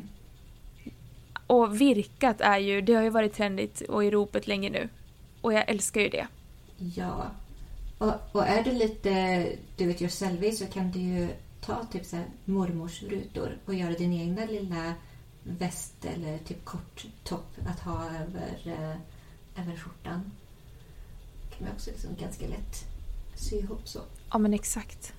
Och 1.46 1.80
virkat 1.80 2.40
är 2.40 2.58
ju, 2.58 2.80
det 2.80 2.94
har 2.94 3.02
ju 3.02 3.10
varit 3.10 3.34
trendigt 3.34 3.80
och 3.80 4.04
i 4.04 4.10
ropet 4.10 4.46
länge 4.46 4.70
nu. 4.70 4.88
Och 5.40 5.52
jag 5.52 5.68
älskar 5.68 6.00
ju 6.00 6.08
det. 6.08 6.26
Ja. 6.76 7.30
Och, 7.98 8.14
och 8.32 8.46
är 8.46 8.64
du 8.64 8.72
lite 8.72 9.42
do 9.76 9.84
it 9.84 10.02
yourself 10.02 10.58
så 10.58 10.66
kan 10.66 10.90
du 10.90 10.98
ju 10.98 11.28
ta 11.60 11.84
typ 11.84 12.04
så 12.04 12.16
mormors 12.44 13.02
rutor 13.02 13.58
och 13.64 13.74
göra 13.74 13.92
din 13.92 14.12
egna 14.12 14.44
lilla 14.44 14.94
väst 15.42 16.04
eller 16.04 16.38
typ 16.38 16.64
kort 16.64 17.06
topp 17.24 17.56
att 17.66 17.80
ha 17.80 18.04
över, 18.04 18.60
eh, 18.64 19.62
över 19.62 19.76
skjortan. 19.76 20.32
kan 21.50 21.66
man 21.66 21.74
också 21.74 21.90
liksom 21.90 22.10
ganska 22.20 22.46
lätt 22.46 22.84
sy 23.34 23.56
ihop 23.56 23.88
så. 23.88 24.00
Ja 24.30 24.38
men 24.38 24.54
exakt. 24.54 25.12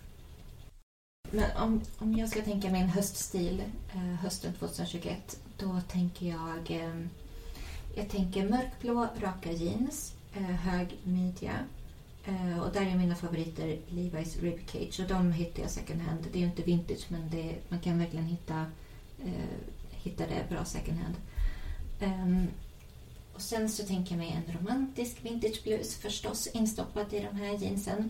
Men 1.32 1.58
om, 1.58 1.82
om 1.98 2.14
jag 2.14 2.30
ska 2.30 2.42
tänka 2.42 2.70
mig 2.70 2.82
en 2.82 2.90
höststil 2.90 3.64
eh, 3.94 3.98
hösten 4.00 4.54
2021 4.54 5.40
då 5.58 5.82
tänker 5.88 6.26
jag 6.26 6.72
eh, 6.72 7.02
jag 7.96 8.10
tänker 8.10 8.50
mörkblå 8.50 9.08
raka 9.20 9.52
jeans, 9.52 10.14
eh, 10.34 10.42
hög 10.42 10.98
midja 11.04 11.54
eh, 12.26 12.60
och 12.60 12.74
där 12.74 12.82
är 12.82 12.98
mina 12.98 13.16
favoriter 13.16 13.78
Levi's 13.90 14.42
Ribcage 14.42 15.00
och 15.00 15.08
de 15.08 15.32
hittar 15.32 15.62
jag 15.62 15.72
second 15.72 16.02
hand. 16.02 16.28
Det 16.32 16.40
är 16.40 16.42
ju 16.42 16.48
inte 16.48 16.64
vintage 16.64 17.06
men 17.08 17.30
det, 17.30 17.56
man 17.70 17.80
kan 17.80 18.00
verkligen 18.00 18.26
hitta, 18.26 18.66
hitta 19.92 20.28
det 20.28 20.50
bra 20.50 20.66
second 20.66 20.98
hand. 21.00 21.16
Ehm, 22.00 22.48
och 23.34 23.42
sen 23.42 23.70
så 23.70 23.84
tänker 23.84 24.12
jag 24.12 24.18
mig 24.18 24.44
en 24.48 24.54
romantisk 24.60 25.18
vintageblus 25.22 25.96
förstås 25.96 26.48
instoppad 26.48 27.14
i 27.14 27.20
de 27.20 27.38
här 27.38 27.58
jeansen. 27.58 28.10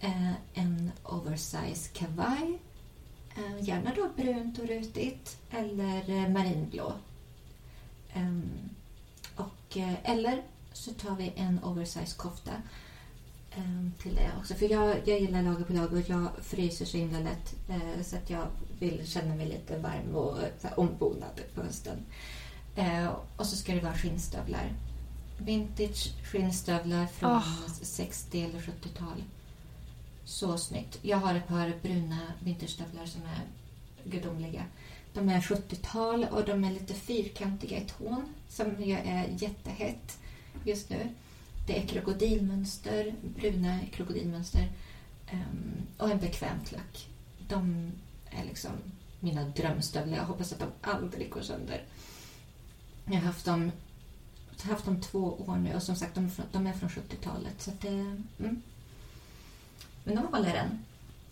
Eh, 0.00 0.32
en 0.54 0.90
oversize 1.02 1.90
kavaj. 1.92 2.58
Eh, 3.36 3.68
gärna 3.68 3.92
då 3.94 4.08
brunt 4.16 4.58
och 4.58 4.68
rutigt 4.68 5.38
eller 5.50 6.10
eh, 6.10 6.28
marinblå. 6.28 6.92
Ehm, 8.12 8.50
och, 9.36 9.76
eh, 9.76 10.10
eller 10.10 10.42
så 10.72 10.92
tar 10.92 11.16
vi 11.16 11.32
en 11.36 11.64
oversize 11.64 12.16
kofta 12.16 12.52
ehm, 13.50 13.92
till 13.98 14.14
det 14.14 14.30
också. 14.38 14.54
För 14.54 14.72
jag, 14.72 14.96
jag 15.08 15.20
gillar 15.20 15.42
lager 15.42 15.64
på 15.64 15.72
lager 15.72 15.96
och 15.96 16.08
jag 16.08 16.28
fryser 16.42 16.84
så 16.84 16.96
himla 16.96 17.18
lätt. 17.18 17.54
Så 18.06 18.16
att 18.16 18.30
jag 18.30 18.46
vill 18.78 19.06
känna 19.06 19.34
mig 19.34 19.46
lite 19.46 19.78
varm 19.78 20.14
och 20.14 20.38
ombonad 20.76 21.40
på 21.54 21.62
hösten. 21.62 21.98
Och 23.36 23.46
så 23.46 23.56
ska 23.56 23.74
det 23.74 23.80
vara 23.80 23.94
skinnstövlar. 23.94 24.72
Vintage 25.38 26.12
skinnstövlar 26.24 27.06
från 27.06 27.30
Ah. 27.30 27.42
60 27.82 28.42
eller 28.42 28.58
70-tal. 28.58 29.22
Så 30.24 30.58
snyggt. 30.58 30.98
Jag 31.02 31.16
har 31.16 31.34
ett 31.34 31.48
par 31.48 31.72
bruna 31.82 32.18
vinterstövlar 32.40 33.06
som 33.06 33.22
är 33.22 33.40
gudomliga. 34.04 34.64
De 35.12 35.28
är 35.28 35.40
70-tal 35.40 36.24
och 36.24 36.44
de 36.44 36.64
är 36.64 36.72
lite 36.72 36.94
fyrkantiga 36.94 37.78
i 37.78 37.84
tån 37.84 38.34
som 38.48 38.82
ju 38.82 38.92
är 38.94 39.28
jättehett 39.38 40.18
just 40.64 40.90
nu. 40.90 41.08
Det 41.66 41.78
är 41.82 41.86
krokodilmönster, 41.86 43.14
bruna 43.36 43.78
krokodilmönster 43.92 44.72
ehm, 45.26 45.72
och 45.98 46.10
en 46.10 46.18
bekväm 46.18 46.64
klack. 46.64 47.08
De 47.48 47.92
är 48.30 48.44
liksom 48.44 48.70
mina 49.20 49.44
drömstövlar. 49.44 50.16
Jag 50.16 50.24
hoppas 50.24 50.52
att 50.52 50.58
de 50.58 50.68
aldrig 50.80 51.30
går 51.30 51.42
sönder. 51.42 51.84
Jag 53.04 53.14
har 53.14 53.20
haft 53.20 53.44
dem, 53.44 53.72
haft 54.62 54.84
dem 54.84 55.00
två 55.00 55.18
år 55.46 55.56
nu 55.56 55.74
och 55.74 55.82
som 55.82 55.96
sagt 55.96 56.14
de, 56.14 56.24
är 56.24 56.28
från- 56.28 56.46
de 56.52 56.66
är 56.66 56.72
från 56.72 56.88
70-talet. 56.88 57.62
Så 57.62 57.70
att 57.70 57.80
det, 57.80 57.88
mm. 58.38 58.62
Men 60.04 60.14
de 60.14 60.26
håller 60.26 60.54
än. 60.54 60.84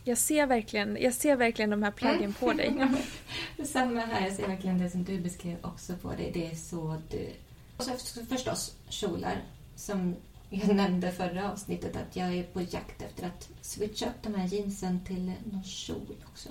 Jag 0.04 0.18
ser 0.18 0.46
verkligen, 0.46 0.98
jag 1.00 1.14
ser 1.14 1.36
verkligen 1.36 1.70
de 1.70 1.82
här 1.82 1.90
plaggen 1.90 2.34
på 2.34 2.52
dig. 2.52 2.88
Samma 3.64 4.00
här, 4.00 4.26
jag 4.26 4.36
ser 4.36 4.48
verkligen 4.48 4.78
det 4.78 4.90
som 4.90 5.04
du 5.04 5.20
beskrev 5.20 5.56
också 5.62 5.96
på 5.96 6.10
dig. 6.10 6.30
Det 6.34 6.46
är 6.46 6.54
så 6.54 6.96
du... 7.10 7.30
Och 7.76 7.84
så 7.84 8.24
förstås 8.24 8.76
kjolar, 8.88 9.36
som 9.76 10.16
jag 10.50 10.68
nämnde 10.76 11.12
förra 11.12 11.52
avsnittet 11.52 11.96
att 11.96 12.16
jag 12.16 12.34
är 12.34 12.42
på 12.42 12.60
jakt 12.60 13.02
efter 13.02 13.26
att 13.26 13.48
switcha 13.60 14.06
upp 14.06 14.22
de 14.22 14.34
här 14.34 14.46
jeansen 14.46 15.04
till 15.04 15.32
någon 15.52 15.64
kjol 15.64 16.16
också. 16.32 16.48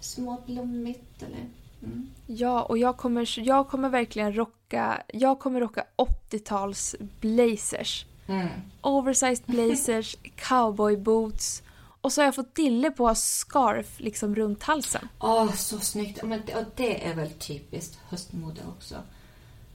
Småblommigt 0.00 1.22
eller... 1.22 1.46
Mm. 1.82 2.10
Ja, 2.26 2.62
och 2.62 2.78
jag 2.78 2.96
kommer, 2.96 3.38
jag 3.38 3.68
kommer 3.68 3.88
verkligen 3.88 4.36
rocka, 4.36 5.02
jag 5.08 5.38
kommer 5.38 5.60
rocka 5.60 5.84
80-tals 5.96 6.96
blazers. 7.20 8.06
Mm. 8.30 8.48
Oversized 8.80 9.44
blazers, 9.46 10.16
cowboy 10.48 10.96
boots 10.96 11.62
och 12.00 12.12
så 12.12 12.20
har 12.20 12.26
jag 12.26 12.34
fått 12.34 12.54
dille 12.54 12.90
på 12.90 13.14
scarf 13.14 13.86
liksom 14.00 14.34
runt 14.34 14.62
halsen. 14.62 15.08
Åh, 15.20 15.52
så 15.54 15.78
snyggt! 15.80 16.22
Men, 16.22 16.42
det- 16.46 16.54
och 16.54 16.64
det 16.76 17.06
är 17.06 17.14
väl 17.14 17.30
typiskt 17.30 17.98
höstmode 18.08 18.60
också. 18.76 18.94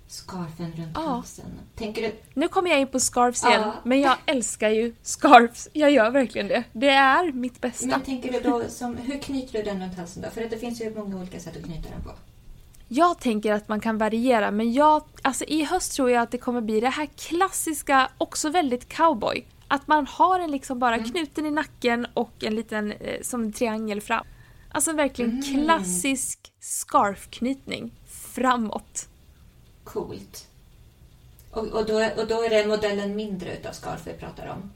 Scarfen 0.08 0.72
runt 0.78 0.92
Ja. 0.96 1.02
halsen. 1.02 1.46
Tänker 1.76 2.02
du... 2.02 2.16
Nu 2.34 2.48
kommer 2.48 2.70
jag 2.70 2.80
in 2.82 2.88
på 2.88 3.00
scarfs 3.00 3.44
igen, 3.44 3.62
Ja. 3.62 3.74
men 3.84 4.02
jag 4.02 4.18
älskar 4.26 4.70
ju 4.70 4.96
scarfs. 5.02 5.68
Jag 5.74 5.92
gör 5.92 6.10
verkligen 6.12 6.48
det. 6.48 6.64
Det 6.74 6.90
är 6.90 7.32
mitt 7.32 7.62
bästa. 7.62 7.88
Men 7.88 8.02
tänker 8.02 8.32
du 8.32 8.40
då 8.40 8.64
som... 8.70 8.98
Hur 8.98 9.20
knyter 9.20 9.54
du 9.54 9.64
den 9.64 9.82
runt 9.82 9.98
halsen 9.98 10.24
då? 10.24 10.30
För 10.30 10.42
det 10.42 10.58
finns 10.58 10.82
ju 10.82 10.96
många 10.96 11.16
olika 11.18 11.40
sätt 11.40 11.58
att 11.58 11.64
knyta 11.64 11.90
den 11.90 12.04
på. 12.04 12.12
Jag 12.88 13.20
tänker 13.20 13.54
att 13.54 13.68
man 13.68 13.80
kan 13.80 13.98
variera, 13.98 14.52
men 14.52 14.74
jag, 14.74 15.04
alltså 15.22 15.44
i 15.44 15.64
höst 15.64 15.94
tror 15.96 16.12
jag 16.12 16.22
att 16.24 16.32
det 16.32 16.38
kommer 16.38 16.62
bli 16.62 16.80
det 16.80 16.90
här 16.90 17.06
klassiska, 17.18 18.10
också 18.18 18.50
väldigt 18.50 18.90
cowboy. 18.94 19.46
Att 19.68 19.88
man 19.88 20.08
har 20.08 20.40
den 20.40 20.52
liksom 20.52 20.80
bara 20.80 20.96
Mm. 20.96 21.10
knuten 21.10 21.46
i 21.46 21.52
nacken 21.52 22.08
och 22.14 22.44
en 22.44 22.56
liten 22.56 22.92
eh, 22.92 23.22
som 23.22 23.44
en 23.44 23.54
triangel 23.54 24.02
fram. 24.02 24.26
Alltså 24.72 24.92
verkligen 24.94 25.32
Mm. 25.32 25.66
klassisk 25.66 26.40
scarfknytning 26.60 27.92
framåt. 28.34 29.08
Coolt. 29.84 30.48
Och, 31.52 31.68
och, 31.68 31.86
då, 31.86 31.94
och 32.18 32.28
då 32.28 32.44
är 32.44 32.50
det 32.50 32.68
modellen 32.68 33.16
mindre 33.16 33.58
utav 33.58 33.72
scarf 33.72 34.02
vi 34.08 34.14
pratar 34.14 34.48
om. 34.48 34.72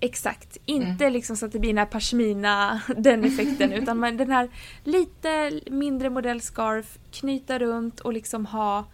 Exakt, 0.00 0.58
inte 0.66 1.10
liksom 1.10 1.36
så 1.36 1.46
att 1.46 1.52
det 1.52 1.58
blir 1.58 1.70
den 1.70 1.78
här 1.78 1.86
pashmina, 1.86 2.82
den 2.96 3.24
effekten, 3.24 3.72
utan 3.72 3.98
man, 3.98 4.16
den 4.16 4.30
här 4.30 4.48
lite 4.84 5.60
mindre 5.70 6.10
modell 6.10 6.40
scarf, 6.40 6.98
knyta 7.10 7.58
runt 7.58 8.00
och 8.00 8.12
liksom 8.12 8.46
ha 8.46 8.84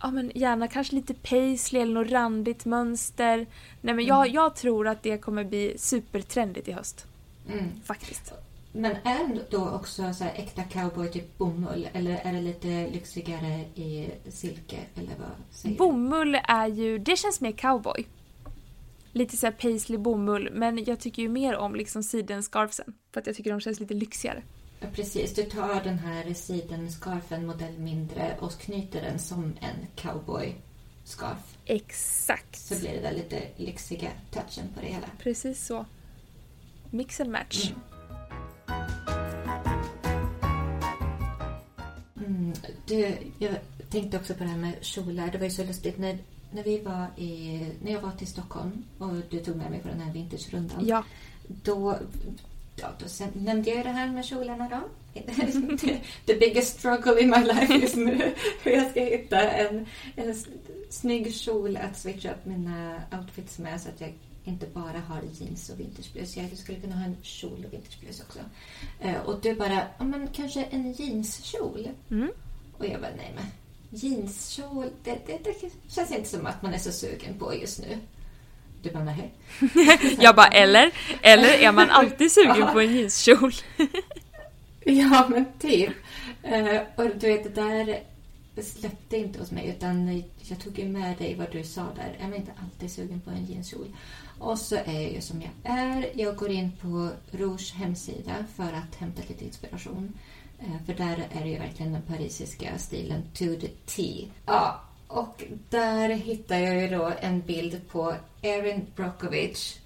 Ja 0.00 0.10
men 0.10 0.32
gärna 0.34 0.68
kanske 0.68 0.94
lite 0.94 1.14
paisley 1.14 1.82
eller 1.82 1.94
något 1.94 2.10
randigt 2.12 2.64
mönster. 2.64 3.46
Nej 3.80 3.94
men 3.94 4.04
jag, 4.04 4.28
jag 4.28 4.56
tror 4.56 4.88
att 4.88 5.02
det 5.02 5.18
kommer 5.18 5.44
bli 5.44 5.74
supertrendigt 5.78 6.68
i 6.68 6.72
höst. 6.72 7.06
Mm. 7.52 7.80
Faktiskt. 7.84 8.32
Men 8.72 8.92
är 9.04 9.34
det 9.34 9.50
då 9.50 9.70
också 9.70 10.14
så 10.14 10.24
här 10.24 10.32
äkta 10.36 10.62
cowboy, 10.62 11.08
typ 11.08 11.38
bomull? 11.38 11.88
Eller 11.92 12.20
är 12.24 12.32
det 12.32 12.40
lite 12.40 12.88
lyxigare 12.92 13.64
i 13.74 14.10
silke? 14.28 14.76
Eller 14.94 15.12
vad 15.18 15.28
säger? 15.50 15.76
Bomull 15.76 16.38
är 16.44 16.66
ju, 16.66 16.98
det 16.98 17.16
känns 17.16 17.40
mer 17.40 17.52
cowboy. 17.52 18.06
Lite 19.12 19.36
såhär 19.36 19.52
paisley 19.52 19.98
bomull, 19.98 20.50
men 20.52 20.84
jag 20.84 21.00
tycker 21.00 21.22
ju 21.22 21.28
mer 21.28 21.56
om 21.56 21.74
liksom 21.74 22.02
sidenscarfsen. 22.02 22.94
För 23.12 23.20
att 23.20 23.26
jag 23.26 23.36
tycker 23.36 23.50
de 23.50 23.60
känns 23.60 23.80
lite 23.80 23.94
lyxigare. 23.94 24.42
Ja, 24.80 24.86
precis. 24.92 25.34
Du 25.34 25.42
tar 25.42 25.84
den 25.84 25.98
här 25.98 26.34
sidenscarfen 26.34 27.46
modell 27.46 27.78
mindre 27.78 28.36
och 28.40 28.52
knyter 28.52 29.02
den 29.02 29.18
som 29.18 29.44
en 29.44 29.86
cowboy-scarf. 29.96 31.56
Exakt. 31.64 32.58
Så 32.58 32.78
blir 32.78 32.90
det 32.90 33.00
där 33.00 33.14
lite 33.14 33.42
lyxiga 33.56 34.10
touchen 34.30 34.68
på 34.74 34.80
det 34.80 34.86
hela. 34.86 35.06
Precis 35.18 35.66
så. 35.66 35.86
Mix 36.90 37.20
and 37.20 37.30
match. 37.30 37.72
Mm, 42.16 42.52
du, 42.86 43.16
jag 43.38 43.54
tänkte 43.90 44.16
också 44.16 44.34
på 44.34 44.44
det 44.44 44.50
här 44.50 44.58
med 44.58 44.74
kjolar. 44.80 45.28
Det 45.32 45.38
var 45.38 45.44
ju 45.44 45.50
så 45.50 45.64
lustigt 45.64 45.98
när, 45.98 46.18
när, 46.50 46.62
vi 46.62 46.78
var 46.78 47.06
i, 47.16 47.60
när 47.82 47.92
jag 47.92 48.00
var 48.00 48.12
till 48.12 48.26
Stockholm 48.26 48.84
och 48.98 49.14
du 49.30 49.40
tog 49.40 49.56
med 49.56 49.70
mig 49.70 49.80
på 49.80 49.88
den 49.88 50.00
här 50.00 50.12
vintagerundan. 50.12 50.86
Ja. 50.86 51.04
Då, 51.46 51.98
ja, 52.76 52.88
då 52.98 53.08
sen, 53.08 53.28
nämnde 53.34 53.70
jag 53.70 53.84
det 53.84 53.90
här 53.90 54.08
med 54.08 54.24
kjolarna 54.24 54.68
då. 54.68 54.80
the, 55.76 55.98
the 56.26 56.34
biggest 56.34 56.78
struggle 56.78 57.20
in 57.20 57.30
my 57.30 57.44
life 57.44 57.74
just 57.74 57.96
nu. 57.96 58.34
Hur 58.62 58.72
jag 58.72 58.90
ska 58.90 59.00
hitta 59.00 59.50
en, 59.50 59.86
en 60.16 60.34
snygg 60.90 61.34
kjol 61.34 61.76
att 61.76 61.98
switcha 61.98 62.30
upp 62.30 62.44
mina 62.44 63.02
outfits 63.12 63.58
med 63.58 63.80
så 63.80 63.88
att 63.88 64.00
jag 64.00 64.14
inte 64.44 64.66
bara 64.66 64.98
har 64.98 65.22
jeans 65.32 65.70
och 65.70 65.80
vintageblus. 65.80 66.36
Jag 66.36 66.58
skulle 66.58 66.80
kunna 66.80 66.96
ha 66.96 67.04
en 67.04 67.16
kjol 67.22 67.64
och 67.66 67.72
vintageblus 67.72 68.20
också. 68.20 68.38
Eh, 69.00 69.20
och 69.20 69.40
du 69.40 69.54
bara, 69.54 69.82
ja 69.98 70.04
men 70.04 70.28
kanske 70.28 70.62
en 70.62 70.92
jeanskjol. 70.92 71.88
Mm. 72.10 72.30
Och 72.78 72.86
jag 72.86 73.00
bara, 73.00 73.10
nej 73.16 73.32
men 73.34 73.44
jeanskjol, 73.90 74.90
det, 75.04 75.26
det, 75.26 75.38
det 75.44 75.70
känns 75.88 76.10
inte 76.10 76.28
som 76.28 76.46
att 76.46 76.62
man 76.62 76.74
är 76.74 76.78
så 76.78 76.92
sugen 76.92 77.38
på 77.38 77.54
just 77.54 77.80
nu. 77.80 77.98
Du 78.82 78.90
bara, 78.90 79.04
nej. 79.04 79.32
Jag 80.20 80.36
bara, 80.36 80.46
eller? 80.46 80.90
Eller 81.22 81.48
är 81.48 81.72
man 81.72 81.90
alltid 81.90 82.32
sugen 82.32 82.72
på 82.72 82.80
en 82.80 82.94
jeanskjol? 82.96 83.52
Ja, 84.84 85.26
men 85.28 85.44
typ. 85.58 85.92
Eh, 86.42 86.80
och 86.96 87.04
du 87.20 87.26
vet, 87.26 87.44
det 87.44 87.62
där 87.62 88.00
släppte 88.62 89.16
inte 89.16 89.38
hos 89.38 89.50
mig 89.50 89.68
utan 89.68 90.22
jag 90.38 90.60
tog 90.60 90.78
ju 90.78 90.88
med 90.88 91.18
dig 91.18 91.34
vad 91.34 91.52
du 91.52 91.64
sa 91.64 91.82
där. 91.96 92.16
Jag 92.20 92.30
är 92.30 92.36
inte 92.36 92.52
alltid 92.62 92.92
sugen 92.92 93.20
på 93.20 93.30
en 93.30 93.46
jeanskjol. 93.46 93.86
Och 94.38 94.58
så 94.58 94.76
är 94.76 95.00
jag 95.00 95.12
ju 95.12 95.20
som 95.20 95.42
jag 95.42 95.76
är. 95.76 96.10
Jag 96.14 96.36
går 96.36 96.50
in 96.50 96.72
på 96.80 97.10
Rouge 97.30 97.74
hemsida 97.74 98.44
för 98.56 98.72
att 98.72 98.94
hämta 98.98 99.22
lite 99.28 99.44
inspiration. 99.44 100.14
Eh, 100.58 100.86
för 100.86 100.94
där 100.94 101.26
är 101.32 101.44
det 101.44 101.50
ju 101.50 101.58
verkligen 101.58 101.92
den 101.92 102.02
parisiska 102.02 102.78
stilen 102.78 103.22
to 103.22 103.44
the 103.60 103.68
T. 103.86 104.28
Ja, 104.46 104.80
och 105.08 105.44
där 105.70 106.08
hittar 106.08 106.58
jag 106.58 106.82
ju 106.82 106.88
då 106.88 107.12
en 107.20 107.40
bild 107.40 107.88
på 107.88 108.14
Erin 108.42 108.86
Brockovich 108.96 109.76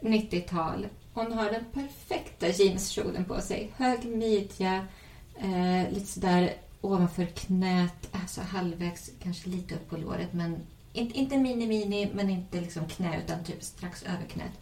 90-tal. 0.00 0.86
Hon 1.14 1.32
har 1.32 1.50
den 1.50 1.64
perfekta 1.72 2.48
jeanskjolen 2.48 3.24
på 3.24 3.40
sig. 3.40 3.70
Hög 3.76 4.04
midja, 4.04 4.86
eh, 5.38 5.92
lite 5.92 6.06
sådär 6.06 6.54
ovanför 6.80 7.26
knät, 7.26 8.08
alltså 8.12 8.40
halvvägs, 8.40 9.10
kanske 9.22 9.48
lite 9.48 9.74
upp 9.74 9.90
på 9.90 9.96
låret. 9.96 10.32
Men 10.32 10.60
inte, 10.92 11.18
inte 11.18 11.36
mini-mini, 11.36 12.10
men 12.14 12.30
inte 12.30 12.60
liksom 12.60 12.88
knä, 12.88 13.20
utan 13.24 13.44
typ 13.44 13.62
strax 13.62 14.02
över 14.02 14.24
knät. 14.28 14.52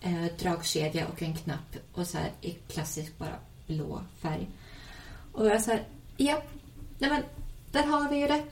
Eh, 0.00 0.24
dragkedja 0.38 1.06
och 1.06 1.22
en 1.22 1.34
knapp 1.34 1.76
och 1.92 2.06
så 2.06 2.18
här 2.18 2.30
i 2.40 2.50
klassisk 2.50 3.18
bara 3.18 3.38
blå 3.66 4.02
färg. 4.20 4.48
Och 5.32 5.46
jag 5.46 5.58
här, 5.58 5.84
ja, 6.16 6.42
nej 6.98 7.10
men 7.10 7.22
där 7.72 7.82
har 7.82 8.10
vi 8.10 8.16
ju 8.16 8.26
det. 8.26 8.42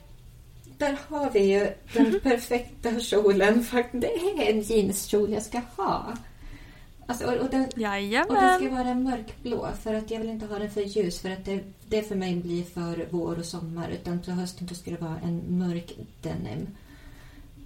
Där 0.77 0.97
har 1.09 1.31
vi 1.31 1.39
ju 1.39 1.73
den 1.93 2.19
perfekta 2.23 2.99
kjolen. 2.99 3.65
Det 3.91 4.07
är 4.07 4.51
en 4.51 4.61
jeanskjol 4.61 5.31
jag 5.33 5.43
ska 5.43 5.61
ha. 5.75 6.13
Alltså, 7.07 7.25
och, 7.25 7.33
och, 7.33 7.49
den, 7.49 7.63
och 7.63 7.69
den 7.69 7.69
ska 7.69 7.81
Jajamän. 7.81 8.75
vara 8.75 8.93
mörkblå 8.93 9.69
för 9.81 9.93
att 9.93 10.11
jag 10.11 10.19
vill 10.19 10.29
inte 10.29 10.45
ha 10.45 10.59
den 10.59 10.71
för 10.71 10.81
ljus 10.81 11.19
för 11.19 11.29
att 11.29 11.45
det, 11.45 11.63
det 11.87 12.03
för 12.03 12.15
mig 12.15 12.35
blir 12.35 12.63
för 12.63 13.07
vår 13.09 13.39
och 13.39 13.45
sommar 13.45 13.89
utan 13.89 14.19
på 14.19 14.31
hösten 14.31 14.67
då 14.67 14.75
ska 14.75 14.91
det 14.91 15.01
vara 15.01 15.19
en 15.23 15.57
mörk 15.57 15.91
denim. 16.21 16.67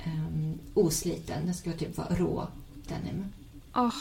Um, 0.05 0.59
osliten, 0.73 1.45
den 1.45 1.53
ska 1.53 1.71
typ 1.71 1.97
vara 1.97 2.15
rå 2.15 2.47
denim. 2.87 3.25
Åh, 3.75 3.93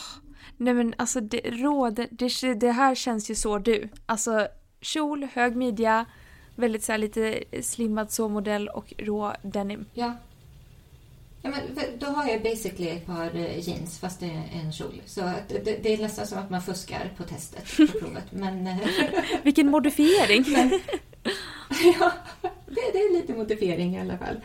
Nej 0.56 0.74
men 0.74 0.94
alltså 0.98 1.20
det, 1.20 1.40
råder, 1.40 2.08
det, 2.10 2.54
det 2.54 2.72
här 2.72 2.94
känns 2.94 3.30
ju 3.30 3.34
så 3.34 3.58
du. 3.58 3.88
Alltså 4.06 4.48
kjol, 4.80 5.28
hög 5.32 5.56
midja, 5.56 6.06
väldigt 6.56 6.84
så 6.84 6.92
här 6.92 6.98
lite 6.98 7.44
slimmad 7.62 8.10
så-modell 8.12 8.68
och 8.68 8.92
rå 8.98 9.32
denim. 9.42 9.84
Ja. 9.94 10.12
ja 11.42 11.50
men, 11.50 11.60
då 11.98 12.06
har 12.06 12.28
jag 12.28 12.42
basically 12.42 12.88
ett 12.88 13.06
par 13.06 13.36
eh, 13.36 13.68
jeans 13.68 13.98
fast 13.98 14.20
det 14.20 14.26
är 14.26 14.60
en 14.60 14.72
kjol. 14.72 15.02
Så 15.06 15.20
det, 15.48 15.82
det 15.82 15.94
är 15.94 15.98
nästan 15.98 16.26
som 16.26 16.38
att 16.38 16.50
man 16.50 16.62
fuskar 16.62 17.12
på 17.16 17.22
testet, 17.22 17.76
på 17.76 17.86
provet. 17.98 18.32
Men, 18.32 18.66
eh, 18.66 18.76
Vilken 19.42 19.70
modifiering! 19.70 20.44
men, 20.52 20.80
ja, 22.00 22.12
det, 22.66 22.92
det 22.92 22.98
är 22.98 23.12
lite 23.12 23.34
modifiering 23.34 23.96
i 23.96 24.00
alla 24.00 24.18
fall. 24.18 24.40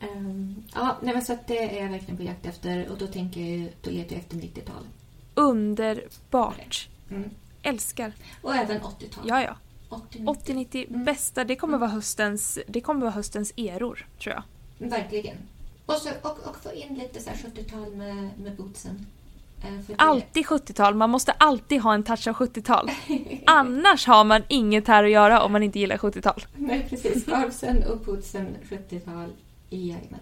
Um, 0.00 0.64
ja, 0.74 0.98
nej, 1.02 1.14
men 1.14 1.24
så 1.24 1.32
att 1.32 1.46
det 1.46 1.78
är 1.78 1.82
jag 1.82 1.90
verkligen 1.90 2.16
på 2.16 2.22
jakt 2.22 2.46
efter 2.46 2.88
och 2.88 2.98
då 2.98 3.06
tänker 3.06 3.40
jag, 3.40 3.72
då 3.82 3.90
letar 3.90 4.12
jag 4.12 4.20
efter 4.20 4.36
90-tal. 4.36 4.86
Underbart! 5.38 6.88
Mm. 7.10 7.30
Älskar! 7.62 8.12
Och 8.42 8.54
även 8.54 8.80
80-tal. 8.80 9.24
Ja, 9.26 9.42
ja. 9.42 9.56
80, 9.88 10.18
80-90, 10.18 10.86
Mm. 10.88 11.04
bästa. 11.04 11.44
Det 11.44 11.56
kommer 11.56 11.78
vara 11.78 11.90
höstens, 11.90 12.58
det 12.68 12.80
kommer 12.80 13.00
vara 13.00 13.10
höstens 13.10 13.52
eror, 13.56 14.06
tror 14.22 14.34
jag. 14.34 14.42
Verkligen. 14.88 15.36
Och, 15.86 15.94
så, 15.94 16.08
och, 16.22 16.38
och 16.48 16.56
få 16.62 16.72
in 16.72 16.94
lite 16.94 17.20
så 17.20 17.30
här 17.30 17.36
70-tal 17.36 17.94
med, 17.94 18.30
med 18.38 18.56
bootsen. 18.56 19.06
Eh, 19.62 19.94
Alltid 19.96 20.46
70-tal, 20.46 20.94
man 20.94 21.10
måste 21.10 21.32
alltid 21.32 21.80
ha 21.80 21.94
en 21.94 22.02
touch 22.02 22.28
av 22.28 22.34
70-tal. 22.34 22.90
Annars 23.46 24.06
har 24.06 24.24
man 24.24 24.42
inget 24.48 24.88
här 24.88 25.04
att 25.04 25.10
göra 25.10 25.42
om 25.42 25.52
man 25.52 25.62
inte 25.62 25.78
gillar 25.78 25.96
70-tal. 25.96 26.44
Nej, 26.56 26.86
precis. 26.90 27.22
Scarfsen 27.22 27.84
och 27.84 27.98
bootsen 27.98 28.56
70-tal. 28.68 29.32
Jajamän. 29.70 30.20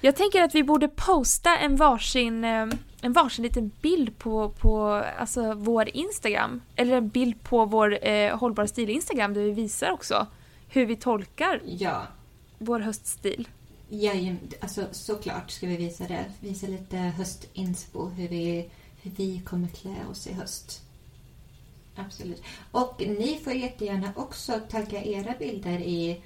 Jag 0.00 0.16
tänker 0.16 0.42
att 0.42 0.54
vi 0.54 0.62
borde 0.62 0.88
posta 0.88 1.58
en 1.58 1.76
varsin, 1.76 2.44
eh, 2.44 2.66
en 3.00 3.12
varsin 3.12 3.42
liten 3.42 3.70
bild 3.80 4.18
på, 4.18 4.48
på 4.50 5.04
alltså 5.18 5.54
vår 5.54 5.88
Instagram. 5.96 6.60
Eller 6.76 6.96
en 6.96 7.08
bild 7.08 7.42
på 7.42 7.64
vår 7.64 8.08
eh, 8.08 8.38
Hållbar 8.38 8.66
stil-Instagram 8.66 9.34
där 9.34 9.42
vi 9.42 9.50
visar 9.50 9.90
också 9.90 10.26
hur 10.68 10.86
vi 10.86 10.96
tolkar 10.96 11.60
Ja, 11.64 12.06
vår 12.58 12.80
höststil. 12.80 13.48
jajamän. 13.88 14.38
Alltså, 14.60 14.84
såklart 14.92 15.50
ska 15.50 15.66
vi 15.66 15.76
visa 15.76 16.04
det. 16.08 16.24
Visa 16.40 16.66
lite 16.66 16.96
höstinspo, 16.96 18.08
hur 18.08 18.28
vi, 18.28 18.70
hur 19.02 19.10
vi 19.10 19.40
kommer 19.40 19.68
klä 19.68 19.96
oss 20.10 20.26
i 20.26 20.32
höst. 20.32 20.82
Absolut. 21.96 22.42
Och 22.70 22.94
ni 22.98 23.40
får 23.44 23.52
jättegärna 23.52 24.12
också 24.16 24.60
tagga 24.70 25.02
era 25.04 25.34
bilder 25.38 25.78
i 25.78 26.22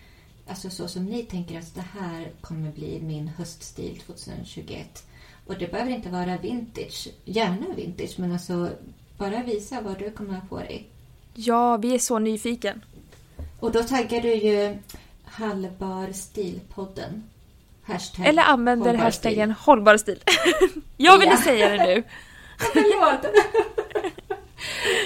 Alltså 0.49 0.70
så 0.70 0.88
som 0.88 1.05
ni 1.05 1.22
tänker 1.22 1.59
att 1.59 1.74
det 1.74 1.84
här 2.01 2.30
kommer 2.40 2.70
bli 2.70 3.01
min 3.03 3.28
höststil 3.28 4.01
2021. 4.07 5.07
Och 5.47 5.59
det 5.59 5.70
behöver 5.70 5.90
inte 5.92 6.09
vara 6.09 6.36
vintage. 6.36 7.09
Gärna 7.24 7.66
vintage, 7.76 8.14
men 8.18 8.32
alltså 8.32 8.70
bara 9.18 9.42
visa 9.42 9.80
vad 9.80 9.99
du 9.99 10.11
kommer 10.11 10.34
ha 10.34 10.40
på 10.49 10.59
dig. 10.59 10.88
Ja, 11.34 11.76
vi 11.76 11.95
är 11.95 11.99
så 11.99 12.18
nyfiken. 12.18 12.84
Och 13.61 13.72
då 13.72 13.82
taggar 13.82 14.20
du 14.20 14.34
ju 14.34 14.76
Hallbar 15.24 16.12
stilpodden. 16.12 17.22
Hashtag 17.82 18.26
Eller 18.26 18.42
använder 18.42 18.86
hållbar 18.86 19.05
hashtaggen 19.05 19.51
hållbar 19.51 19.97
stil. 19.97 20.22
jag 20.97 21.18
ville 21.18 21.30
Ja. 21.32 21.38
säga 21.42 21.68
det 21.68 21.86
nu. 21.86 22.03
stil. 22.03 22.05
Förlåt! 22.72 23.34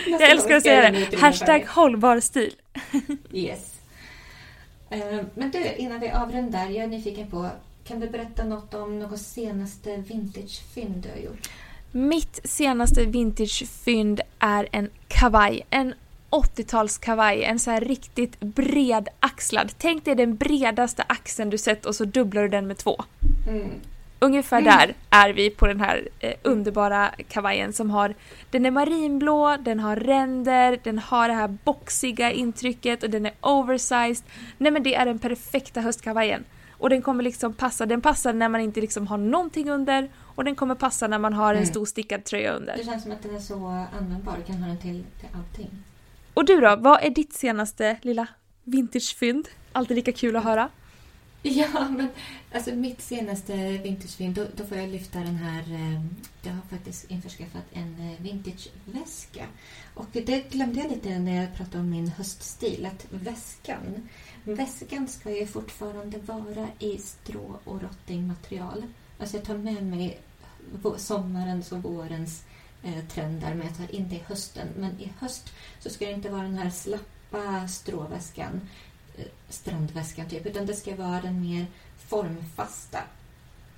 Jag 0.06 0.30
älskar 0.30 0.56
att 0.56 0.62
säga 0.62 0.90
det. 0.90 1.16
Hashtag 1.16 1.66
hållbar 1.68 2.20
stil. 2.20 2.54
Yes. 3.32 3.77
Eh, 4.90 5.20
Men 5.34 5.50
du, 5.50 5.74
innan 5.74 6.00
vi 6.00 6.10
avrundar, 6.10 6.66
jag 6.66 6.84
är 6.84 6.86
nyfiken 6.86 7.30
på, 7.30 7.50
kan 7.84 8.00
du 8.00 8.08
berätta 8.08 8.44
något 8.44 8.74
om 8.74 8.98
något 8.98 9.20
senaste 9.20 9.96
vintagefynd 9.96 10.96
du 10.96 11.08
har 11.08 11.16
gjort? 11.16 11.50
Mitt 11.92 12.40
senaste 12.44 13.04
vintagefynd 13.04 14.20
är 14.38 14.68
en 14.72 14.90
kavaj. 15.08 15.66
En 15.70 15.94
80-talskavaj. 16.30 17.42
En 17.44 17.58
så 17.58 17.70
här 17.70 17.80
riktigt 17.80 18.40
bred 18.40 19.08
axlad. 19.20 19.72
Tänk 19.78 20.04
dig 20.04 20.14
den 20.14 20.36
bredaste 20.36 21.02
axeln 21.02 21.50
du 21.50 21.58
sett 21.58 21.86
och 21.86 21.94
så 21.94 22.04
dubblar 22.04 22.42
du 22.42 22.48
den 22.48 22.66
med 22.66 22.76
två. 22.76 23.04
Mm. 23.48 23.70
Ungefär 24.20 24.60
Mm. 24.60 24.76
där 24.78 24.94
är 25.10 25.32
vi 25.32 25.50
på 25.50 25.66
den 25.66 25.80
här 25.80 26.08
eh, 26.20 26.34
underbara 26.42 27.10
kavajen 27.28 27.72
som 27.72 27.90
har 27.90 28.14
Den 28.50 28.66
är 28.66 28.70
marinblå, 28.70 29.56
den 29.60 29.80
har 29.80 29.96
ränder, 29.96 30.78
den 30.84 30.98
har 30.98 31.28
det 31.28 31.34
här 31.34 31.48
boxiga 31.64 32.32
intrycket 32.32 33.02
och 33.02 33.10
den 33.10 33.26
är 33.26 33.32
oversized. 33.40 34.24
Nej 34.58 34.72
men 34.72 34.82
det 34.82 34.94
är 34.94 35.06
den 35.06 35.18
perfekta 35.18 35.80
höstkavajen. 35.80 36.44
Och 36.70 36.90
den 36.90 37.02
kommer 37.02 37.22
liksom 37.24 37.52
passa, 37.52 37.86
den 37.86 38.00
passar 38.00 38.32
när 38.32 38.48
man 38.48 38.60
inte 38.60 38.80
liksom 38.80 39.06
har 39.06 39.18
någonting 39.18 39.70
under 39.70 40.08
och 40.34 40.44
den 40.44 40.54
kommer 40.54 40.74
passa 40.74 41.06
när 41.08 41.18
man 41.18 41.32
har 41.32 41.50
en 41.50 41.56
Mm. 41.56 41.66
stor 41.70 41.86
stickad 41.86 42.24
tröja 42.24 42.52
under. 42.52 42.76
Det 42.76 42.84
känns 42.84 43.02
som 43.02 43.12
att 43.12 43.22
den 43.22 43.36
är 43.36 43.40
så 43.40 43.86
användbar, 43.98 44.34
du 44.38 44.42
kan 44.52 44.62
ha 44.62 44.68
den 44.68 44.78
till, 44.78 45.04
till 45.20 45.28
allting. 45.34 45.70
Och 46.34 46.44
du 46.44 46.60
då, 46.60 46.76
vad 46.76 47.02
är 47.04 47.10
ditt 47.10 47.32
senaste 47.32 47.96
lilla 48.02 48.26
vintagefynd? 48.64 49.48
Alltid 49.72 49.94
lika 49.96 50.12
kul 50.12 50.36
att 50.36 50.44
höra. 50.44 50.68
Ja, 51.42 51.88
men 51.90 52.08
alltså 52.52 52.70
mitt 52.70 53.02
senaste 53.02 53.78
vintagefilm 53.78 54.34
då, 54.34 54.46
då 54.56 54.64
får 54.64 54.78
jag 54.78 54.88
lyfta 54.88 55.18
den 55.18 55.36
här... 55.36 55.62
Eh, 55.74 56.02
jag 56.42 56.52
har 56.52 56.62
faktiskt 56.70 57.10
införskaffat 57.10 57.64
en 57.72 57.96
eh, 58.00 58.22
vintageväska. 58.22 59.46
Och 59.94 60.06
det 60.12 60.50
glömde 60.50 60.80
jag 60.80 60.90
lite 60.90 61.18
när 61.18 61.40
jag 61.40 61.56
pratade 61.56 61.78
om 61.78 61.90
min 61.90 62.08
höststil, 62.08 62.86
att 62.86 63.06
väskan, 63.10 64.08
väskan 64.44 65.08
ska 65.08 65.30
ju 65.30 65.46
fortfarande 65.46 66.18
vara 66.18 66.68
i 66.78 66.98
strå 66.98 67.58
och 67.64 67.82
rottingmaterial. 67.82 68.82
Alltså 69.18 69.36
jag 69.36 69.44
tar 69.44 69.56
med 69.56 69.82
mig 69.82 70.20
sommarens 70.96 71.72
och 71.72 71.82
vårens 71.82 72.44
eh, 72.82 73.04
trender, 73.04 73.54
men 73.54 73.66
jag 73.66 73.76
tar 73.76 73.94
in 73.94 74.08
det 74.08 74.16
i 74.16 74.24
hösten. 74.26 74.68
Men 74.76 75.00
i 75.00 75.12
höst 75.18 75.52
så 75.78 75.90
ska 75.90 76.06
det 76.06 76.12
inte 76.12 76.30
vara 76.30 76.42
den 76.42 76.58
här 76.58 76.70
slappa 76.70 77.68
stråväskan 77.68 78.60
strandväskan 79.48 80.28
typ, 80.28 80.46
utan 80.46 80.66
det 80.66 80.74
ska 80.74 80.96
vara 80.96 81.20
den 81.20 81.40
mer 81.40 81.66
formfasta 81.98 82.98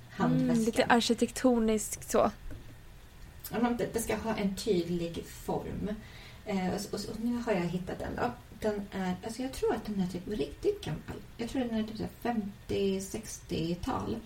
handväskan. 0.09 0.49
Mm, 0.49 0.65
lite 0.65 0.85
arkitektoniskt 0.85 2.11
så. 2.11 2.31
Det, 3.93 3.99
ska 3.99 4.15
ha 4.15 4.35
en 4.35 4.55
tydlig 4.55 5.25
form. 5.25 5.89
Eh, 6.45 6.67
och, 6.67 6.93
och, 6.93 6.99
och 7.09 7.19
nu 7.19 7.41
har 7.45 7.53
jag 7.53 7.61
hittat 7.61 7.99
den. 7.99 8.15
Då. 8.15 8.31
Den 8.59 8.81
är, 8.91 9.15
alltså 9.25 9.41
jag 9.41 9.51
tror 9.53 9.75
att 9.75 9.85
den 9.85 10.01
är 10.01 10.07
typ 10.07 10.27
riktigt 10.27 10.85
gammal. 10.85 11.21
Jag 11.37 11.49
tror 11.49 11.63
den 11.63 11.79
är 11.79 11.83
typ 11.83 11.97
så 11.97 12.03
här 12.23 12.41
50-60-tal. 12.67 14.17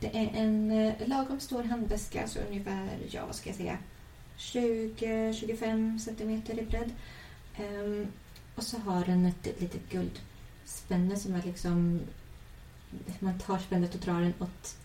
Det 0.00 0.16
är 0.16 0.30
en 0.34 0.70
eh, 0.70 1.08
lagom 1.08 1.40
stor 1.40 1.62
handväska, 1.62 2.28
så 2.28 2.38
ungefär, 2.48 2.88
ja 3.10 3.26
vad 3.26 3.34
ska 3.34 3.48
jag 3.48 3.56
säga, 3.56 3.78
20-25 4.38 5.98
centimeter 5.98 6.58
i 6.58 6.62
bredd. 6.62 6.90
Ehm, 7.56 8.06
och 8.54 8.62
så 8.62 8.78
har 8.78 9.04
den 9.04 9.26
ett 9.26 9.60
litet 9.60 9.90
guldspänne 10.66 11.16
som 11.16 11.34
är 11.34 11.42
liksom... 11.42 12.00
Man 13.18 13.38
tar 13.38 13.58
spännet 13.58 13.94
och 13.94 14.00
drar 14.00 14.20
den 14.20 14.34
åt... 14.38 14.76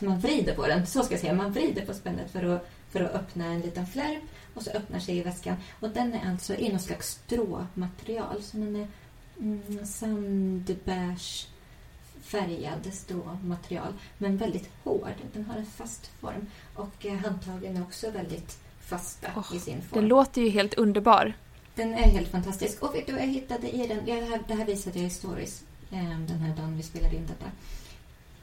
Man 0.00 0.20
vrider 0.20 0.54
på 0.54 0.66
den, 0.66 0.86
så 0.86 1.02
ska 1.02 1.14
jag 1.14 1.20
säga. 1.20 1.34
Man 1.34 1.52
vrider 1.52 1.86
på 1.86 1.94
spännet 1.94 2.30
för 2.30 2.44
att, 2.44 2.68
för 2.90 3.00
att 3.00 3.14
öppna 3.14 3.44
en 3.44 3.60
liten 3.60 3.86
flärp 3.86 4.22
och 4.54 4.62
så 4.62 4.70
öppnar 4.70 4.98
sig 4.98 5.18
i 5.18 5.22
väskan. 5.22 5.56
Och 5.80 5.90
den 5.90 6.14
är 6.14 6.30
alltså 6.30 6.54
i 6.54 6.68
någon 6.68 6.80
slags 6.80 7.08
stråmaterial. 7.08 8.42
Så 8.42 8.56
den 8.56 8.76
är 8.76 8.88
mm, 9.40 9.86
sandbärs 9.86 11.46
färgad 12.22 12.92
stråmaterial, 12.92 13.92
men 14.18 14.36
väldigt 14.36 14.70
hård. 14.84 15.14
Den 15.32 15.44
har 15.44 15.56
en 15.56 15.66
fast 15.66 16.06
form. 16.06 16.46
Och 16.74 17.06
eh, 17.06 17.16
handtagen 17.16 17.76
är 17.76 17.82
också 17.82 18.10
väldigt 18.10 18.58
fasta 18.80 19.28
Åh, 19.36 19.56
i 19.56 19.58
sin 19.58 19.82
form. 19.82 20.00
Den 20.00 20.08
låter 20.08 20.42
ju 20.42 20.48
helt 20.48 20.74
underbar. 20.74 21.34
Den 21.80 21.94
är 21.94 22.10
helt 22.10 22.28
fantastisk. 22.30 22.82
Och 22.82 22.94
vet 22.94 23.06
du 23.06 23.12
vad 23.12 23.22
jag 23.22 23.26
hittade 23.26 23.70
i 23.70 23.86
den? 23.86 24.04
Det, 24.04 24.12
här, 24.12 24.40
det 24.48 24.54
här 24.54 24.64
visade 24.64 24.98
jag 24.98 25.06
i 25.06 25.10
stories 25.10 25.62
eh, 25.90 26.18
den 26.28 26.38
här 26.40 26.56
dagen 26.56 26.76
vi 26.76 26.82
spelade 26.82 27.16
in 27.16 27.26
detta. 27.26 27.50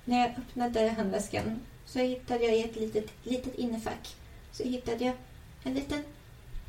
När 0.06 0.20
jag 0.20 0.30
öppnade 0.38 0.90
handväskan 0.90 1.60
så 1.86 2.00
hittade 2.00 2.44
jag 2.44 2.56
i 2.56 2.64
ett 2.64 2.76
litet, 2.76 3.12
litet 3.24 3.56
innefack 3.56 4.16
så 4.52 4.64
hittade 4.64 5.06
jag 5.06 5.14
en 5.64 5.74
liten 5.74 6.04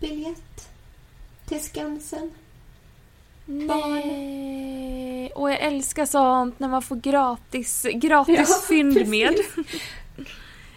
biljett 0.00 0.68
till 1.46 1.60
Skansen. 1.64 2.30
Nej. 3.46 5.32
Och 5.34 5.50
jag 5.50 5.60
älskar 5.60 6.06
sånt 6.06 6.58
när 6.58 6.68
man 6.68 6.82
får 6.82 6.96
gratis, 6.96 7.86
gratis 7.94 8.48
Ja, 8.48 8.60
fynd 8.68 8.94
precis. 8.94 9.08
med. 9.08 9.34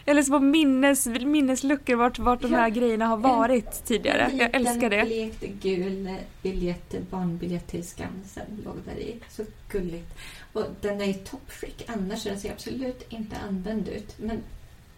Eller 0.06 0.24
så 0.24 0.32
på 0.32 0.40
minnes, 0.40 1.06
minnesluckor 1.08 1.96
vart, 1.96 2.20
vart 2.20 2.42
de 2.42 2.52
Ja. 2.52 2.58
här 2.58 2.70
grejerna 2.70 3.06
har 3.06 3.18
varit 3.18 3.86
tidigare. 3.86 4.22
En 4.22 4.38
Jag 4.38 4.56
älskar 4.56 4.90
det. 4.90 5.06
blekt 5.06 5.64
gul 5.64 6.16
biljett, 6.42 6.96
barnbiljett 7.10 7.68
till 7.68 7.88
Skansen 7.88 8.62
låg 8.66 8.76
där 8.86 9.00
i. 9.00 9.16
Så 9.30 9.44
gulligt. 9.72 10.14
Och 10.54 10.66
den 10.82 11.02
är 11.02 11.06
i 11.06 11.14
toppskick 11.14 11.84
annars, 11.88 12.24
den 12.24 12.40
ser 12.40 12.52
absolut 12.52 13.06
inte 13.10 13.38
använd 13.38 13.88
ut. 13.88 14.16
Men 14.20 14.40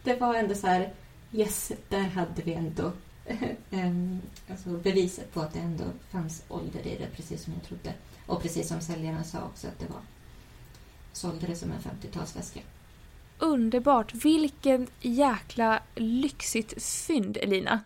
det 0.04 0.20
var 0.20 0.36
ändå 0.36 0.56
så 0.56 0.68
här, 0.68 0.94
yes, 1.32 1.72
där 1.90 2.00
hade 2.00 2.42
vi 2.44 2.54
ändå 2.54 2.92
alltså 4.52 4.70
beviset 4.70 5.34
på 5.34 5.42
att 5.42 5.54
det 5.54 5.60
ändå 5.60 5.84
fanns 6.12 6.44
ålder 6.50 6.80
i 6.88 6.98
det, 7.00 7.08
precis 7.16 7.44
som 7.44 7.54
jag 7.54 7.64
trodde. 7.64 7.94
Och 8.26 8.42
precis 8.42 8.68
som 8.68 8.82
säljaren 8.82 9.24
sa 9.24 9.38
också 9.44 9.68
att 9.68 9.80
det 9.80 9.86
var. 9.90 10.02
Sålde 11.14 11.48
det 11.48 11.56
som 11.56 11.72
en 11.72 11.80
50-talsväska. 11.80 12.60
Underbart. 13.40 14.14
Vilken 14.14 14.88
jäkla 15.02 15.80
lyxigt 15.96 16.84
fynd, 16.84 17.38
Elina. 17.38 17.80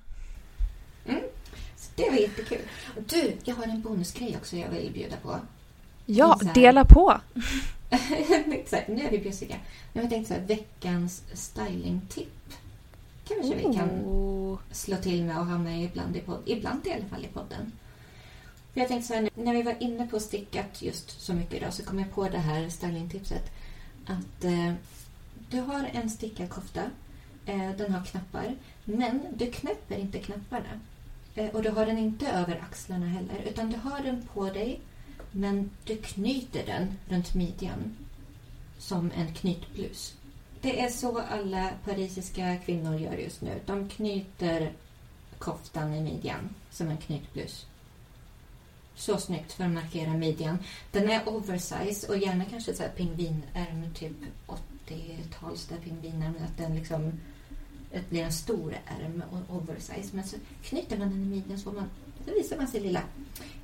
Det 1.96 2.10
var 2.10 2.18
jättekul. 2.18 2.62
Du, 3.08 3.34
jag 3.44 3.56
har 3.56 3.64
en 3.64 3.82
bonusgrej 3.82 4.38
också 4.42 4.58
jag 4.58 4.70
vill 4.70 4.92
bjuda 4.94 5.16
på. 5.18 5.40
Ja, 6.06 6.40
här- 6.46 6.54
dela 6.54 6.86
på! 6.86 7.20
här, 7.90 8.86
nu 8.88 9.02
är 9.08 9.12
vi 9.12 9.18
bjussiga. 9.20 9.56
Jag 9.94 10.10
tänkte 10.10 10.34
så 10.34 10.40
här, 10.40 10.48
veckans 10.48 11.24
stylingtipp. 11.34 12.54
Kanske 13.28 13.56
vi 13.56 13.64
kan 13.64 13.90
Oh. 13.90 14.58
slå 14.72 14.98
till 14.98 15.24
med 15.24 15.38
och 15.40 15.46
ha 15.46 15.58
med 15.58 15.84
ibland 15.84 16.16
i, 16.16 16.20
podd, 16.20 16.42
ibland 16.46 16.88
i 16.88 16.92
alla 16.92 17.06
fall 17.06 17.26
i 17.26 17.28
podden. 17.28 17.72
Jag 18.74 18.88
tänkte 18.88 19.08
så 19.08 19.14
här, 19.14 19.30
när 19.36 19.54
vi 19.54 19.62
var 19.64 19.76
inne 19.80 20.08
på 20.08 20.20
stickat 20.20 20.82
just 20.82 21.22
så 21.22 21.34
mycket 21.34 21.54
idag 21.54 21.74
så 21.74 21.84
kom 21.84 22.00
jag 22.00 22.12
på 22.12 22.30
det 22.30 22.38
här 22.38 22.70
stylingtipset. 22.70 23.52
Att 24.06 24.44
eh, 24.44 24.74
du 25.50 25.60
har 25.60 25.90
en 25.94 26.10
stickad 26.10 26.50
kofta. 26.50 26.84
Eh, 27.46 27.72
den 27.78 27.94
har 27.94 28.06
knappar. 28.06 28.56
Men 28.86 29.22
du 29.36 29.52
knäpper 29.52 29.98
inte 29.98 30.20
knapparna. 30.20 30.80
Eh, 31.36 31.50
och 31.50 31.64
du 31.64 31.70
har 31.70 31.86
den 31.86 31.98
inte 31.98 32.28
över 32.28 32.64
axlarna 32.70 33.06
heller. 33.06 33.42
Utan 33.50 33.70
du 33.70 33.78
har 33.78 34.04
den 34.04 34.28
på 34.34 34.46
dig. 34.46 34.80
Men 35.32 35.70
du 35.84 35.98
knyter 35.98 36.66
den 36.66 36.98
runt 37.10 37.34
midjan. 37.34 37.98
Som 38.78 39.12
en 39.16 39.34
knytblus. 39.34 40.16
Det 40.62 40.82
är 40.82 40.90
så 40.90 41.20
alla 41.20 41.70
parisiska 41.86 42.58
kvinnor 42.66 43.00
gör 43.00 43.14
just 43.14 43.42
nu. 43.42 43.60
De 43.66 43.90
knyter 43.90 44.72
koftan 45.38 45.94
i 45.94 46.02
midjan 46.02 46.50
som 46.72 46.88
en 46.90 46.98
knytblus. 46.98 47.66
Så 48.96 49.18
snyggt 49.18 49.54
för 49.54 49.64
att 49.64 49.72
markera 49.72 50.14
midjan. 50.14 50.58
Den 50.92 51.10
är 51.10 51.30
oversize 51.30 52.08
och 52.08 52.18
gärna 52.18 52.46
kanske 52.46 52.74
så 52.74 52.84
här 52.84 52.90
pingvinärm, 52.90 53.94
typ 53.94 54.14
80-tals 54.88 55.66
där 55.66 55.78
pingvinärm. 55.78 56.34
Att 56.46 56.58
den 56.58 56.76
liksom 56.76 57.12
det 57.92 58.10
blir 58.10 58.24
en 58.24 58.34
stor 58.34 58.78
ärm 58.86 59.24
och 59.32 59.56
oversize. 59.56 60.16
Men 60.16 60.24
så 60.24 60.38
knyter 60.64 60.98
man 60.98 61.10
den 61.10 61.22
i 61.22 61.26
midjan 61.26 61.60
så, 61.60 61.72
man, 61.72 61.90
så 62.26 62.34
visar 62.34 62.58
man 62.58 62.68
sin 62.68 62.84
lilla 62.84 63.02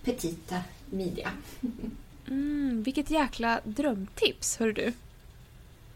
petita 0.03 0.61
midja. 0.85 1.31
Mm, 2.27 2.83
vilket 2.83 3.09
jäkla 3.09 3.61
drömtips, 3.63 4.57
hör 4.57 4.71
du. 4.71 4.93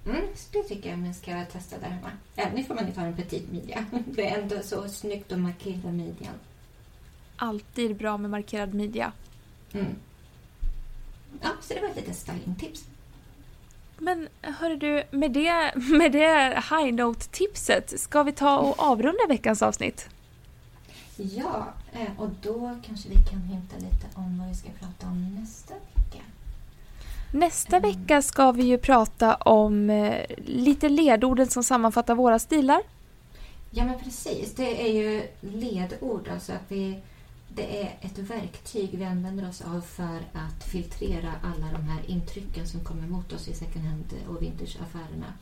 Mm, 0.05 0.25
det 0.51 0.63
tycker 0.63 0.89
jag 0.89 0.99
man 0.99 1.13
ska 1.13 1.45
testa 1.45 1.80
där 1.80 1.88
hemma. 1.88 2.11
Även 2.36 2.57
ifall 2.57 2.75
man 2.75 2.88
inte 2.88 2.99
har 2.99 3.07
en 3.07 3.15
petit 3.15 3.51
midja. 3.51 3.86
Det 4.05 4.28
är 4.28 4.41
ändå 4.41 4.61
så 4.63 4.89
snyggt 4.89 5.32
att 5.32 5.39
markera 5.39 5.91
midjan. 5.91 6.34
Alltid 7.36 7.95
bra 7.95 8.17
med 8.17 8.32
markerad 8.32 8.73
midja. 8.73 9.11
Mm. 9.73 9.95
Ja, 11.41 11.49
så 11.61 11.73
det 11.73 11.82
var 11.82 11.89
ett 11.89 11.95
litet 11.95 12.15
stylingtips. 12.15 12.86
Men 13.97 14.27
hörru 14.41 14.75
du, 14.75 15.03
med 15.11 15.31
det, 15.31 15.71
med 15.75 16.11
det 16.11 16.63
high 16.69 16.93
note-tipset 16.93 17.99
ska 17.99 18.23
vi 18.23 18.31
ta 18.31 18.57
och 18.57 18.79
avrunda 18.79 19.27
veckans 19.29 19.61
avsnitt? 19.61 20.09
Ja, 21.15 21.67
eh, 21.93 22.21
och 22.21 22.29
då 22.41 22.77
kanske 22.85 23.09
vi 23.09 23.15
kan 23.15 23.39
hinta 23.41 23.75
lite 23.75 24.07
om 24.15 24.39
vad 24.39 24.47
vi 24.49 24.55
ska 24.55 24.69
prata 24.79 25.07
om 25.07 25.35
nästa 25.39 25.73
vecka. 25.73 26.23
Nästa 27.33 27.77
Mm. 27.77 27.89
vecka 27.91 28.21
ska 28.21 28.51
vi 28.51 28.63
ju 28.63 28.77
prata 28.77 29.35
om 29.35 29.89
eh, 29.89 30.25
lite 30.45 30.89
ledorden 30.89 31.47
som 31.47 31.63
sammanfattar 31.63 32.15
våra 32.15 32.39
stilar. 32.39 32.81
Ja, 33.71 33.83
men 33.85 33.99
precis. 33.99 34.53
Det 34.55 34.81
är 34.89 34.93
ju 34.93 35.23
ledord. 35.41 36.29
Alltså 36.33 36.51
att 36.51 36.65
vi, 36.67 36.99
det 37.58 37.82
är 37.82 37.97
ett 38.01 38.18
verktyg 38.18 38.89
vi 38.91 39.05
använder 39.05 39.49
oss 39.49 39.62
av 39.62 39.82
för 39.82 40.18
att 40.34 40.64
filtrera 40.72 41.34
alla 41.43 41.72
de 41.72 41.84
här 41.84 42.01
intrycken 42.08 42.68
som 42.68 42.84
kommer 42.84 43.08
mot 43.08 43.34
oss 43.34 43.47
i 43.47 43.53
second 43.53 43.86
hand 43.86 44.14
och 44.28 44.41
vintageaffärerna. 44.41 45.34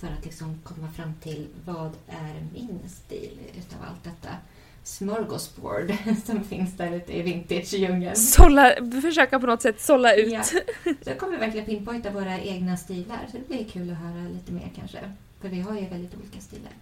För 0.00 0.06
att 0.06 0.24
liksom 0.24 0.58
komma 0.64 0.92
fram 0.92 1.14
till 1.22 1.46
vad 1.64 1.92
är 2.08 2.46
min 2.52 2.80
stil 2.88 3.38
utav 3.58 3.78
allt 3.88 4.04
detta 4.04 4.36
smörgåsbord 4.84 5.92
som 6.26 6.44
finns 6.44 6.76
där 6.76 6.92
ute 6.92 7.18
i 7.18 7.22
vintage-djungeln. 7.22 8.16
Sålla, 8.16 8.74
försöka 9.02 9.40
på 9.40 9.46
något 9.46 9.62
sätt 9.62 9.80
sålla 9.80 10.14
ut. 10.14 10.32
Ja. 10.32 10.42
Så 10.42 10.60
jag 11.04 11.18
kommer 11.18 11.38
verkligen 11.38 11.66
pinpointa 11.66 12.10
våra 12.10 12.40
egna 12.40 12.76
stilar. 12.76 13.28
Så 13.30 13.36
det 13.38 13.48
blir 13.48 13.64
kul 13.64 13.90
att 13.90 13.98
höra 13.98 14.28
lite 14.28 14.52
mer 14.52 14.70
kanske. 14.76 14.98
För 15.40 15.48
vi 15.48 15.60
har 15.60 15.74
ju 15.74 15.88
väldigt 15.88 16.14
olika 16.14 16.40
stilar. 16.40 16.72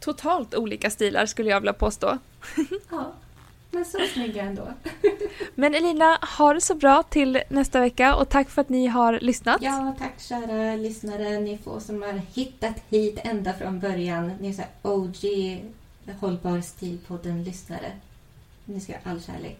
Totalt 0.00 0.54
olika 0.54 0.90
stilar 0.90 1.26
skulle 1.26 1.50
jag 1.50 1.60
vilja 1.60 1.72
påstå. 1.72 2.18
Ja, 2.90 3.12
men 3.72 3.84
så 3.84 3.98
snygga 4.14 4.42
ändå. 4.42 4.68
Men 5.54 5.74
Elina, 5.74 6.18
ha 6.38 6.54
det 6.54 6.60
så 6.60 6.74
bra 6.74 7.02
till 7.02 7.42
nästa 7.48 7.80
vecka 7.80 8.14
och 8.14 8.28
tack 8.28 8.50
för 8.50 8.60
att 8.60 8.68
ni 8.68 8.86
har 8.86 9.20
lyssnat. 9.20 9.62
Ja, 9.62 9.94
tack 9.98 10.20
kära 10.20 10.76
lyssnare. 10.76 11.40
Ni 11.40 11.58
få 11.58 11.80
som 11.80 12.02
har 12.02 12.20
hittat 12.34 12.76
hit 12.88 13.18
ända 13.24 13.52
från 13.52 13.80
början. 13.80 14.32
Ni 14.40 14.48
är 14.48 14.52
så 14.52 14.62
här 14.62 14.70
OG 14.82 15.16
Hållbar 16.20 16.60
stilpodden-lyssnare. 16.60 17.92
Ni 18.64 18.80
ska 18.80 18.92
ha 18.92 19.10
all 19.10 19.20
kärlek. 19.20 19.58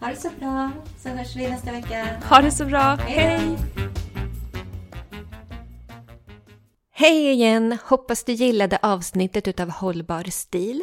Ha 0.00 0.08
det 0.08 0.16
så 0.16 0.30
bra, 0.38 0.70
så 1.02 1.08
hörs 1.08 1.36
vi 1.36 1.50
nästa 1.50 1.72
vecka. 1.72 2.06
Ha 2.28 2.40
det 2.42 2.50
så 2.50 2.64
bra. 2.64 2.98
Hej. 3.00 3.16
Hej! 3.16 3.58
Hej 6.96 7.32
igen! 7.32 7.78
Hoppas 7.84 8.24
du 8.24 8.32
gillade 8.32 8.78
avsnittet 8.82 9.48
utav 9.48 9.70
Hållbar 9.70 10.24
stil. 10.30 10.82